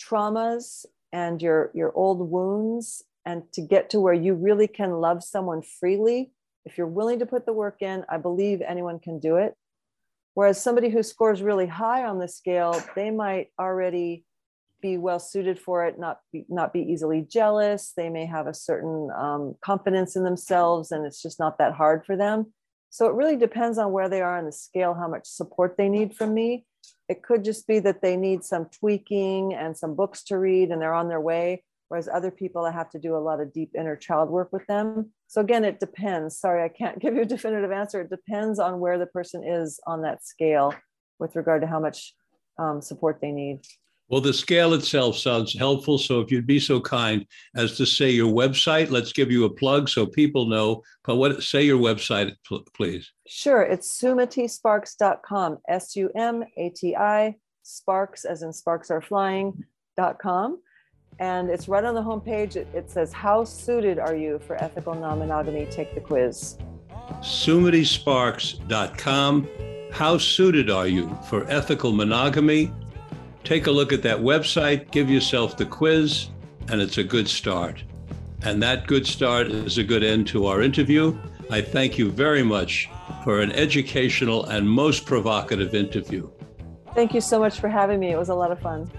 traumas 0.00 0.86
and 1.12 1.40
your 1.42 1.70
your 1.74 1.92
old 1.94 2.30
wounds 2.30 3.02
and 3.24 3.42
to 3.52 3.60
get 3.60 3.90
to 3.90 4.00
where 4.00 4.14
you 4.14 4.34
really 4.34 4.68
can 4.68 4.92
love 4.92 5.22
someone 5.22 5.62
freely. 5.62 6.32
If 6.64 6.78
you're 6.78 6.86
willing 6.86 7.18
to 7.18 7.26
put 7.26 7.46
the 7.46 7.52
work 7.52 7.82
in 7.82 8.04
i 8.08 8.18
believe 8.18 8.62
anyone 8.62 8.98
can 8.98 9.18
do 9.18 9.36
it. 9.36 9.54
Whereas 10.34 10.62
somebody 10.62 10.88
who 10.88 11.02
scores 11.02 11.42
really 11.42 11.66
high 11.66 12.04
on 12.04 12.18
the 12.18 12.28
scale 12.28 12.80
they 12.94 13.10
might 13.10 13.48
already 13.58 14.24
be 14.80 14.98
well 14.98 15.18
suited 15.18 15.58
for 15.58 15.84
it, 15.84 15.98
not 15.98 16.20
be, 16.32 16.44
not 16.48 16.72
be 16.72 16.80
easily 16.80 17.22
jealous. 17.22 17.92
They 17.96 18.08
may 18.08 18.26
have 18.26 18.46
a 18.46 18.54
certain 18.54 19.10
um, 19.16 19.54
confidence 19.60 20.16
in 20.16 20.24
themselves, 20.24 20.92
and 20.92 21.04
it's 21.06 21.22
just 21.22 21.38
not 21.38 21.58
that 21.58 21.74
hard 21.74 22.04
for 22.06 22.16
them. 22.16 22.52
So 22.90 23.06
it 23.06 23.14
really 23.14 23.36
depends 23.36 23.78
on 23.78 23.92
where 23.92 24.08
they 24.08 24.22
are 24.22 24.38
on 24.38 24.46
the 24.46 24.52
scale, 24.52 24.94
how 24.94 25.08
much 25.08 25.26
support 25.26 25.76
they 25.76 25.88
need 25.88 26.14
from 26.14 26.34
me. 26.34 26.64
It 27.08 27.22
could 27.22 27.44
just 27.44 27.66
be 27.66 27.78
that 27.80 28.02
they 28.02 28.16
need 28.16 28.44
some 28.44 28.66
tweaking 28.66 29.54
and 29.54 29.76
some 29.76 29.94
books 29.94 30.22
to 30.24 30.38
read, 30.38 30.70
and 30.70 30.80
they're 30.80 30.94
on 30.94 31.08
their 31.08 31.20
way. 31.20 31.64
Whereas 31.88 32.08
other 32.08 32.30
people, 32.30 32.64
I 32.64 32.72
have 32.72 32.90
to 32.90 32.98
do 32.98 33.16
a 33.16 33.18
lot 33.18 33.40
of 33.40 33.52
deep 33.52 33.70
inner 33.76 33.96
child 33.96 34.28
work 34.28 34.52
with 34.52 34.66
them. 34.66 35.12
So 35.26 35.40
again, 35.40 35.64
it 35.64 35.80
depends. 35.80 36.38
Sorry, 36.38 36.62
I 36.62 36.68
can't 36.68 36.98
give 37.00 37.14
you 37.14 37.22
a 37.22 37.26
definitive 37.26 37.72
answer. 37.72 38.02
It 38.02 38.10
depends 38.10 38.58
on 38.58 38.80
where 38.80 38.98
the 38.98 39.06
person 39.06 39.42
is 39.46 39.80
on 39.86 40.02
that 40.02 40.24
scale 40.24 40.74
with 41.18 41.34
regard 41.34 41.62
to 41.62 41.66
how 41.66 41.80
much 41.80 42.14
um, 42.58 42.82
support 42.82 43.18
they 43.20 43.32
need. 43.32 43.60
Well, 44.08 44.20
the 44.22 44.32
scale 44.32 44.72
itself 44.72 45.18
sounds 45.18 45.56
helpful. 45.56 45.98
So 45.98 46.20
if 46.20 46.30
you'd 46.30 46.46
be 46.46 46.60
so 46.60 46.80
kind 46.80 47.26
as 47.54 47.76
to 47.76 47.84
say 47.84 48.08
your 48.10 48.32
website, 48.32 48.90
let's 48.90 49.12
give 49.12 49.30
you 49.30 49.44
a 49.44 49.50
plug 49.50 49.90
so 49.90 50.06
people 50.06 50.46
know. 50.46 50.82
But 51.04 51.16
what 51.16 51.42
say 51.42 51.64
your 51.64 51.78
website, 51.78 52.34
please? 52.74 53.12
Sure. 53.26 53.60
It's 53.62 54.00
sumatisparks.com, 54.00 55.58
S 55.68 55.96
U 55.96 56.10
M 56.16 56.44
A 56.56 56.70
T 56.70 56.96
I, 56.96 57.36
sparks 57.62 58.24
as 58.24 58.42
in 58.42 58.50
sparks 58.52 58.90
are 58.90 59.02
flying.com. 59.02 60.60
And 61.20 61.50
it's 61.50 61.68
right 61.68 61.84
on 61.84 61.94
the 61.94 62.02
homepage. 62.02 62.56
It, 62.56 62.66
it 62.72 62.90
says, 62.90 63.12
How 63.12 63.44
suited 63.44 63.98
are 63.98 64.16
you 64.16 64.38
for 64.38 64.56
ethical 64.62 64.94
non 64.94 65.18
monogamy? 65.18 65.66
Take 65.66 65.94
the 65.94 66.00
quiz. 66.00 66.56
sumatisparks.com. 67.20 69.48
How 69.90 70.18
suited 70.18 70.70
are 70.70 70.86
you 70.86 71.18
for 71.28 71.50
ethical 71.50 71.92
monogamy? 71.92 72.70
Take 73.44 73.66
a 73.66 73.70
look 73.70 73.92
at 73.92 74.02
that 74.02 74.18
website, 74.18 74.90
give 74.90 75.10
yourself 75.10 75.56
the 75.56 75.66
quiz, 75.66 76.28
and 76.68 76.80
it's 76.80 76.98
a 76.98 77.04
good 77.04 77.28
start. 77.28 77.82
And 78.42 78.62
that 78.62 78.86
good 78.86 79.06
start 79.06 79.48
is 79.48 79.78
a 79.78 79.84
good 79.84 80.04
end 80.04 80.26
to 80.28 80.46
our 80.46 80.62
interview. 80.62 81.18
I 81.50 81.62
thank 81.62 81.98
you 81.98 82.10
very 82.10 82.42
much 82.42 82.88
for 83.24 83.40
an 83.40 83.52
educational 83.52 84.44
and 84.44 84.68
most 84.68 85.06
provocative 85.06 85.74
interview. 85.74 86.30
Thank 86.94 87.14
you 87.14 87.20
so 87.20 87.38
much 87.38 87.58
for 87.58 87.68
having 87.68 88.00
me. 88.00 88.10
It 88.10 88.18
was 88.18 88.28
a 88.28 88.34
lot 88.34 88.52
of 88.52 88.60
fun. 88.60 88.90